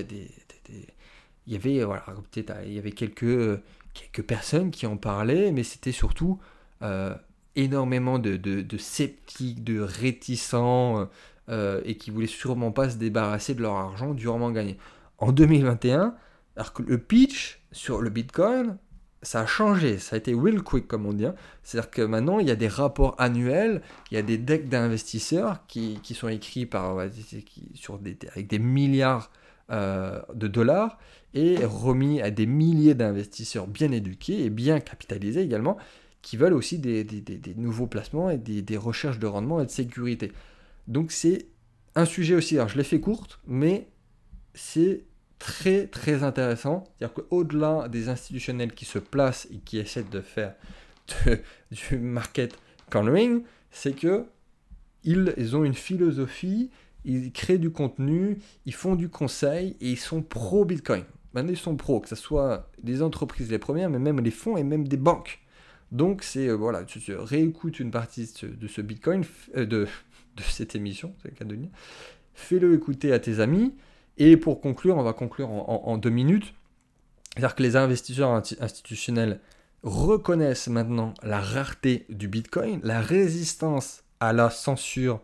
y 1.46 1.58
avait 2.78 2.92
quelques 2.92 3.62
personnes 4.26 4.70
qui 4.70 4.86
en 4.86 4.96
parlaient, 4.96 5.52
mais 5.52 5.62
c'était 5.62 5.92
surtout 5.92 6.38
euh, 6.82 7.14
énormément 7.56 8.18
de, 8.18 8.36
de, 8.36 8.78
sceptiques, 8.78 9.62
de 9.64 9.80
réticents 9.80 11.08
euh, 11.48 11.80
et 11.84 11.96
qui 11.96 12.10
voulaient 12.10 12.26
sûrement 12.26 12.72
pas 12.72 12.88
se 12.88 12.96
débarrasser 12.96 13.54
de 13.54 13.62
leur 13.62 13.74
argent 13.74 14.14
durement 14.14 14.50
gagné. 14.50 14.78
En 15.18 15.32
2021, 15.32 16.14
alors 16.56 16.72
que 16.72 16.82
le 16.82 16.98
pitch 16.98 17.60
sur 17.72 18.00
le 18.00 18.10
Bitcoin, 18.10 18.78
ça 19.22 19.40
a 19.40 19.46
changé, 19.46 19.98
ça 19.98 20.16
a 20.16 20.18
été 20.18 20.34
real 20.34 20.62
quick 20.62 20.88
comme 20.88 21.06
on 21.06 21.12
dit. 21.12 21.26
Hein. 21.26 21.34
C'est-à-dire 21.62 21.90
que 21.90 22.02
maintenant 22.02 22.38
il 22.38 22.48
y 22.48 22.50
a 22.50 22.56
des 22.56 22.68
rapports 22.68 23.14
annuels, 23.18 23.82
il 24.10 24.14
y 24.14 24.18
a 24.18 24.22
des 24.22 24.38
decks 24.38 24.68
d'investisseurs 24.68 25.66
qui, 25.66 26.00
qui, 26.02 26.14
sont 26.14 26.28
écrits 26.28 26.66
par, 26.66 26.98
avec 26.98 28.46
des 28.48 28.58
milliards 28.58 29.30
euh, 29.70 30.20
de 30.34 30.48
dollars 30.48 30.98
et 31.34 31.64
remis 31.64 32.20
à 32.20 32.30
des 32.30 32.46
milliers 32.46 32.94
d'investisseurs 32.94 33.66
bien 33.66 33.90
éduqués 33.92 34.44
et 34.44 34.50
bien 34.50 34.80
capitalisés 34.80 35.40
également, 35.40 35.78
qui 36.20 36.36
veulent 36.36 36.52
aussi 36.52 36.78
des 36.78 37.06
nouveaux 37.56 37.86
placements 37.86 38.28
et 38.28 38.38
des, 38.38 38.76
recherches 38.76 39.18
de 39.18 39.26
rendement 39.26 39.60
et 39.60 39.66
de 39.66 39.70
sécurité. 39.70 40.32
Donc 40.88 41.12
c'est 41.12 41.46
un 41.94 42.04
sujet 42.04 42.34
aussi, 42.34 42.56
alors 42.56 42.68
je 42.68 42.76
l'ai 42.76 42.84
fait 42.84 43.00
courte, 43.00 43.40
mais 43.46 43.88
c'est 44.54 45.04
très 45.42 45.88
très 45.88 46.22
intéressant. 46.22 46.84
C'est-à-dire 46.84 47.14
qu'au-delà 47.14 47.88
des 47.88 48.08
institutionnels 48.08 48.72
qui 48.72 48.84
se 48.84 49.00
placent 49.00 49.48
et 49.50 49.58
qui 49.58 49.78
essaient 49.78 50.04
de 50.04 50.20
faire 50.20 50.54
du 51.72 51.98
market 51.98 52.56
cornering, 52.90 53.42
c'est 53.72 53.92
que 53.92 54.24
ils, 55.02 55.56
ont 55.56 55.64
une 55.64 55.74
philosophie, 55.74 56.70
ils 57.04 57.32
créent 57.32 57.58
du 57.58 57.70
contenu, 57.70 58.38
ils 58.66 58.74
font 58.74 58.94
du 58.94 59.08
conseil 59.08 59.76
et 59.80 59.90
ils 59.90 59.98
sont 59.98 60.22
pro 60.22 60.64
Bitcoin. 60.64 61.02
Maintenant, 61.34 61.50
ils 61.50 61.58
sont 61.58 61.74
pro, 61.74 61.98
que 61.98 62.08
ce 62.08 62.14
soit 62.14 62.70
des 62.80 63.02
entreprises 63.02 63.50
les 63.50 63.58
premières, 63.58 63.90
mais 63.90 63.98
même 63.98 64.20
les 64.20 64.30
fonds 64.30 64.56
et 64.56 64.62
même 64.62 64.86
des 64.86 64.96
banques. 64.96 65.40
Donc, 65.90 66.22
c'est 66.22 66.46
euh, 66.46 66.54
voilà, 66.54 66.84
tu, 66.84 67.00
réécoutes 67.16 67.80
une 67.80 67.90
partie 67.90 68.32
de 68.42 68.68
ce, 68.68 68.80
Bitcoin, 68.80 69.24
euh, 69.56 69.66
de, 69.66 69.88
cette 70.40 70.76
émission. 70.76 71.16
Fais-le 72.34 72.74
écouter 72.74 73.12
à 73.12 73.18
tes 73.18 73.40
amis 73.40 73.74
et 74.18 74.36
pour 74.36 74.60
conclure, 74.60 74.96
on 74.96 75.02
va 75.02 75.12
conclure 75.12 75.48
en, 75.50 75.96
deux 75.98 76.10
minutes. 76.10 76.54
C'est-à-dire 77.34 77.54
que 77.54 77.62
les 77.62 77.76
investisseurs 77.76 78.30
institutionnels 78.60 79.40
reconnaissent 79.82 80.68
maintenant 80.68 81.14
la 81.22 81.40
rareté 81.40 82.06
du 82.08 82.28
Bitcoin, 82.28 82.80
la 82.84 83.00
résistance 83.00 84.04
à 84.20 84.32
la 84.32 84.50
censure 84.50 85.20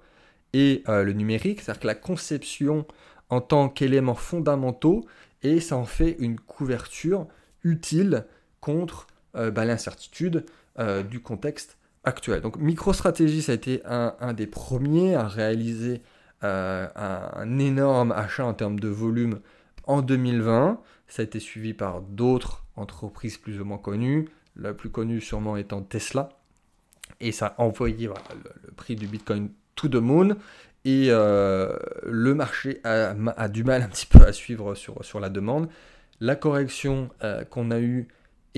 et 0.52 0.82
euh, 0.88 1.04
le 1.04 1.12
numérique, 1.12 1.60
c'est-à-dire 1.60 1.80
que 1.80 1.86
la 1.86 1.94
conception 1.94 2.86
en 3.28 3.40
tant 3.40 3.68
qu'élément 3.68 4.14
fondamentaux, 4.14 5.06
et 5.42 5.60
ça 5.60 5.76
en 5.76 5.84
fait 5.84 6.16
une 6.18 6.40
couverture 6.40 7.26
utile 7.62 8.24
contre 8.60 9.06
euh, 9.36 9.50
bah, 9.50 9.66
l'incertitude 9.66 10.46
euh, 10.78 11.02
du 11.02 11.20
contexte 11.20 11.76
actuel. 12.04 12.40
Donc 12.40 12.56
MicroStrategy, 12.56 13.42
ça 13.42 13.52
a 13.52 13.54
été 13.54 13.82
un 13.84 14.32
des 14.32 14.46
premiers 14.46 15.14
à 15.14 15.28
réaliser 15.28 16.00
euh, 16.44 16.86
un, 16.94 17.58
énorme 17.58 18.12
achat 18.12 18.44
en 18.44 18.54
termes 18.54 18.78
de 18.78 18.88
volume 18.88 19.40
en 19.84 20.02
2020. 20.02 20.80
Ça 21.08 21.22
a 21.22 21.24
été 21.24 21.40
suivi 21.40 21.74
par 21.74 22.00
d'autres 22.00 22.64
entreprises 22.76 23.38
plus 23.38 23.60
ou 23.60 23.64
moins 23.64 23.78
connues, 23.78 24.28
la 24.56 24.74
plus 24.74 24.90
connue 24.90 25.20
sûrement 25.20 25.56
étant 25.56 25.82
Tesla. 25.82 26.28
Et 27.20 27.32
ça 27.32 27.54
a 27.58 27.62
envoyé 27.62 28.06
le, 28.06 28.72
prix 28.72 28.94
du 28.94 29.06
Bitcoin 29.06 29.50
to 29.74 29.88
the 29.88 29.96
moon. 29.96 30.36
Et 30.84 31.08
euh, 31.08 31.76
le 32.06 32.34
marché 32.34 32.80
a, 32.84 33.48
du 33.48 33.64
mal 33.64 33.82
un 33.82 33.88
petit 33.88 34.06
peu 34.06 34.24
à 34.24 34.32
suivre 34.32 34.74
sur, 34.74 35.04
sur 35.04 35.20
la 35.20 35.28
demande. 35.28 35.68
La 36.20 36.36
correction 36.36 37.10
euh, 37.24 37.44
qu'on 37.44 37.70
a 37.70 37.80
eue 37.80 38.08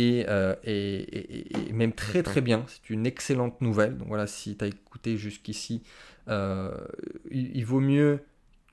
est, 0.00 0.26
est, 0.64 1.72
même 1.72 1.92
très 1.92 2.22
très 2.22 2.40
bien. 2.40 2.64
C'est 2.68 2.90
une 2.90 3.06
excellente 3.06 3.60
nouvelle. 3.60 3.96
Donc 3.96 4.08
voilà, 4.08 4.26
si 4.26 4.56
tu 4.56 4.64
as 4.64 4.68
écouté 4.68 5.16
jusqu'ici, 5.16 5.82
euh, 6.28 6.70
il, 7.30 7.64
vaut 7.64 7.80
mieux 7.80 8.20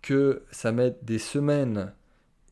que 0.01 0.43
ça 0.51 0.71
mette 0.71 1.03
des 1.03 1.19
semaines 1.19 1.93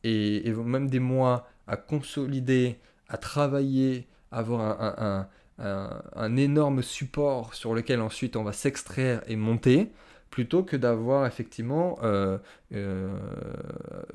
et, 0.04 0.52
même 0.52 0.88
des 0.88 1.00
mois 1.00 1.48
à 1.66 1.76
consolider, 1.76 2.78
à 3.08 3.16
travailler, 3.16 4.06
avoir 4.30 4.60
un, 4.60 5.28
un, 5.58 6.36
énorme 6.36 6.82
support 6.82 7.54
sur 7.54 7.74
lequel 7.74 8.00
ensuite 8.00 8.36
on 8.36 8.42
va 8.42 8.52
s'extraire 8.52 9.22
et 9.26 9.36
monter, 9.36 9.92
plutôt 10.30 10.62
que 10.62 10.76
d'avoir 10.76 11.26
effectivement 11.26 11.98
euh, 12.02 12.38
euh, 12.74 13.16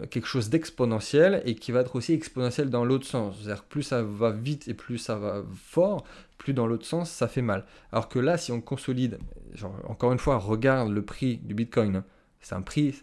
quelque 0.10 0.28
chose 0.28 0.50
d'exponentiel 0.50 1.42
et 1.46 1.56
qui 1.56 1.72
va 1.72 1.82
être 1.82 1.96
aussi 1.96 2.14
exponentiel 2.14 2.70
dans 2.70 2.86
l'autre 2.86 3.06
sens. 3.06 3.38
C'est-à-dire 3.38 3.64
plus 3.64 3.84
ça 3.84 4.04
va 4.04 4.32
vite 4.32 4.68
et 4.68 4.74
plus 4.74 4.98
ça 4.98 5.16
va 5.16 5.44
fort, 5.56 6.04
plus 6.38 6.54
dans 6.54 6.68
l'autre 6.68 6.86
sens 6.86 7.10
ça 7.10 7.28
fait 7.28 7.42
mal. 7.42 7.66
Alors 7.92 8.10
que 8.10 8.20
là, 8.20 8.38
si 8.38 8.52
on 8.52 8.62
consolide, 8.62 9.20
encore 9.88 10.12
une 10.12 10.20
fois, 10.20 10.38
regarde 10.38 10.92
le 10.92 11.02
prix 11.02 11.38
du 11.38 11.54
Bitcoin, 11.54 11.98
hein. 11.98 12.06
c'est 12.40 12.56
un 12.56 12.62
prix, 12.62 13.00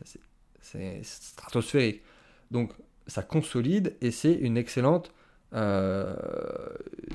c'est 0.60 1.00
stratosphérique. 1.02 2.02
Donc 2.50 2.72
ça 3.06 3.22
consolide 3.22 3.96
et 4.00 4.10
c'est 4.10 4.34
une 4.34 4.56
excellente 4.56 5.12
euh, 5.54 6.14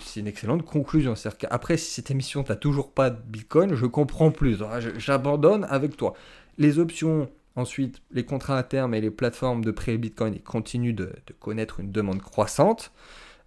c'est 0.02 0.20
une 0.20 0.28
excellente 0.28 0.66
conclusion. 0.66 1.16
C'est-à-dire 1.16 1.38
qu'après, 1.38 1.78
si 1.78 1.92
cette 1.92 2.12
émission, 2.12 2.44
t'as 2.44 2.56
toujours 2.56 2.92
pas 2.92 3.10
de 3.10 3.20
Bitcoin, 3.22 3.76
je 3.76 3.86
comprends 3.86 4.32
plus. 4.32 4.58
J'abandonne 4.98 5.66
avec 5.70 5.98
toi. 5.98 6.14
Les 6.58 6.80
options, 6.80 7.30
ensuite, 7.56 8.02
les 8.12 8.26
contrats 8.26 8.58
à 8.58 8.64
terme 8.64 8.94
et 8.94 9.02
les 9.02 9.12
plateformes 9.12 9.64
de 9.64 9.72
prêt 9.72 9.98
Bitcoin 9.98 10.34
ils 10.36 10.42
continuent 10.42 10.96
de, 10.96 11.12
connaître 11.40 11.80
une 11.80 11.92
demande 11.92 12.22
croissante. 12.22 12.92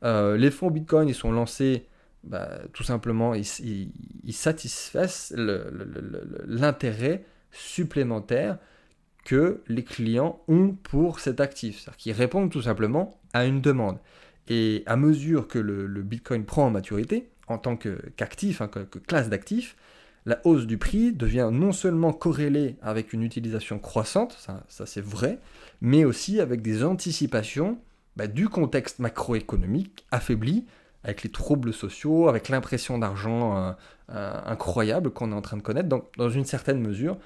Euh, 0.02 0.36
les 0.36 0.50
fonds 0.50 0.70
Bitcoin, 0.70 1.08
ils 1.08 1.14
sont 1.14 1.32
lancés, 1.32 1.86
bah, 2.22 2.48
tout 2.72 2.82
simplement, 2.82 3.34
ils, 3.34 3.46
ils 4.24 4.32
satisfassent 4.32 5.32
l'intérêt 6.46 7.24
supplémentaire 7.50 8.58
que 9.24 9.62
les 9.66 9.82
clients 9.82 10.40
ont 10.46 10.72
pour 10.72 11.18
cet 11.18 11.40
actif. 11.40 11.80
C'est-à-dire 11.80 11.96
qu'ils 11.96 12.12
répondent 12.12 12.50
tout 12.50 12.62
simplement 12.62 13.18
à 13.32 13.44
une 13.44 13.60
demande. 13.60 13.98
Et 14.48 14.82
à 14.86 14.96
mesure 14.96 15.48
que 15.48 15.58
le, 15.58 15.86
Bitcoin 16.02 16.44
prend 16.44 16.66
en 16.66 16.70
maturité, 16.70 17.28
en 17.48 17.58
tant 17.58 17.76
qu'actif, 17.76 18.60
hein, 18.60 18.68
que, 18.68 18.98
classe 18.98 19.28
d'actifs, 19.28 19.76
la 20.24 20.40
hausse 20.44 20.66
du 20.66 20.76
prix 20.76 21.12
devient 21.12 21.50
non 21.52 21.72
seulement 21.72 22.12
corrélée 22.12 22.76
avec 22.82 23.12
une 23.12 23.22
utilisation 23.22 23.78
croissante, 23.78 24.36
ça, 24.38 24.86
c'est 24.86 25.04
vrai, 25.04 25.38
mais 25.80 26.04
aussi 26.04 26.40
avec 26.40 26.62
des 26.62 26.82
anticipations 26.82 27.78
bah, 28.16 28.26
du 28.26 28.48
contexte 28.48 28.98
macroéconomique 28.98 30.04
affaibli, 30.10 30.66
avec 31.04 31.22
les 31.22 31.30
troubles 31.30 31.72
sociaux, 31.72 32.28
avec 32.28 32.48
l'impression 32.48 32.98
d'argent 32.98 33.56
euh, 33.56 33.72
euh, 34.10 34.40
incroyable 34.44 35.10
qu'on 35.10 35.30
est 35.30 35.34
en 35.34 35.42
train 35.42 35.56
de 35.56 35.62
connaître. 35.62 35.88
Donc, 35.88 36.06
dans 36.16 36.30
une 36.30 36.44
certaine 36.44 36.80
mesure, 36.80 37.16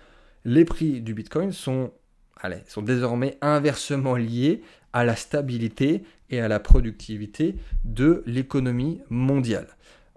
les 0.44 0.66
prix 0.66 1.00
du 1.00 1.14
Bitcoin 1.14 1.52
sont, 1.52 1.90
allez, 2.36 2.62
sont 2.66 2.82
désormais 2.82 3.38
inversement 3.40 4.16
liés 4.16 4.62
à 4.92 5.04
la 5.04 5.16
stabilité 5.16 6.02
et 6.30 6.40
à 6.40 6.48
la 6.48 6.60
productivité 6.60 7.56
de 7.84 8.22
l'économie 8.26 9.00
mondiale. 9.10 9.68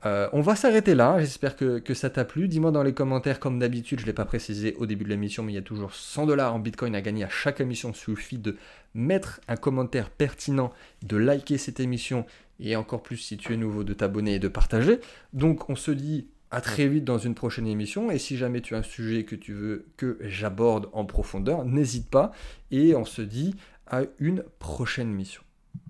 Euh, 0.06 0.28
on 0.34 0.42
va 0.42 0.56
s'arrêter 0.56 0.96
là, 0.96 1.18
j'espère 1.20 1.56
que, 1.56 1.80
que 1.80 1.94
ça 1.94 2.10
t'a 2.10 2.26
plu. 2.26 2.50
Dis-moi 2.50 2.72
dans 2.72 2.84
les 2.84 2.94
commentaires, 2.94 3.40
comme 3.40 3.60
d'habitude, 3.60 4.00
je 4.00 4.04
ne 4.04 4.08
l'ai 4.08 4.14
pas 4.14 4.26
précisé 4.26 4.76
au 4.78 4.86
début 4.86 5.06
de 5.06 5.10
l'émission, 5.10 5.44
mais 5.44 5.54
il 5.54 5.56
y 5.56 5.60
a 5.60 5.62
toujours 5.62 5.94
100 5.94 6.26
dollars 6.26 6.54
en 6.54 6.60
Bitcoin 6.60 6.94
à 6.96 7.02
gagner 7.02 7.24
à 7.24 7.30
chaque 7.30 7.62
émission. 7.62 7.92
Il 7.92 7.96
suffit 7.96 8.38
de 8.38 8.58
mettre 8.94 9.40
un 9.48 9.56
commentaire 9.56 10.10
pertinent, 10.10 10.74
de 11.04 11.16
liker 11.16 11.58
cette 11.58 11.80
émission, 11.80 12.26
et 12.60 12.76
encore 12.76 13.02
plus 13.02 13.18
si 13.18 13.38
tu 13.38 13.54
es 13.54 13.58
nouveau, 13.58 13.84
de 13.84 13.94
t'abonner 13.94 14.36
et 14.36 14.40
de 14.40 14.50
partager. 14.50 15.00
Donc 15.32 15.70
on 15.70 15.76
se 15.76 15.92
dit 15.92 16.28
à 16.52 16.62
très 16.62 16.88
vite 16.88 17.04
dans 17.04 17.18
une 17.18 17.34
prochaine 17.34 17.66
émission, 17.66 18.12
et 18.12 18.20
si 18.20 18.38
jamais 18.38 18.62
tu 18.62 18.76
as 18.76 18.80
un 18.80 18.84
sujet 18.84 19.24
que 19.24 19.36
tu 19.36 19.54
veux 19.54 19.88
que 19.98 20.20
j'aborde 20.22 20.90
en 20.94 21.06
profondeur, 21.06 21.66
n'hésite 21.66 22.10
pas, 22.10 22.32
et 22.70 22.94
on 22.94 23.06
se 23.06 23.24
dit 23.24 23.56
à 23.88 24.02
une 24.20 24.44
prochaine 24.60 25.12
mission. 25.12 25.42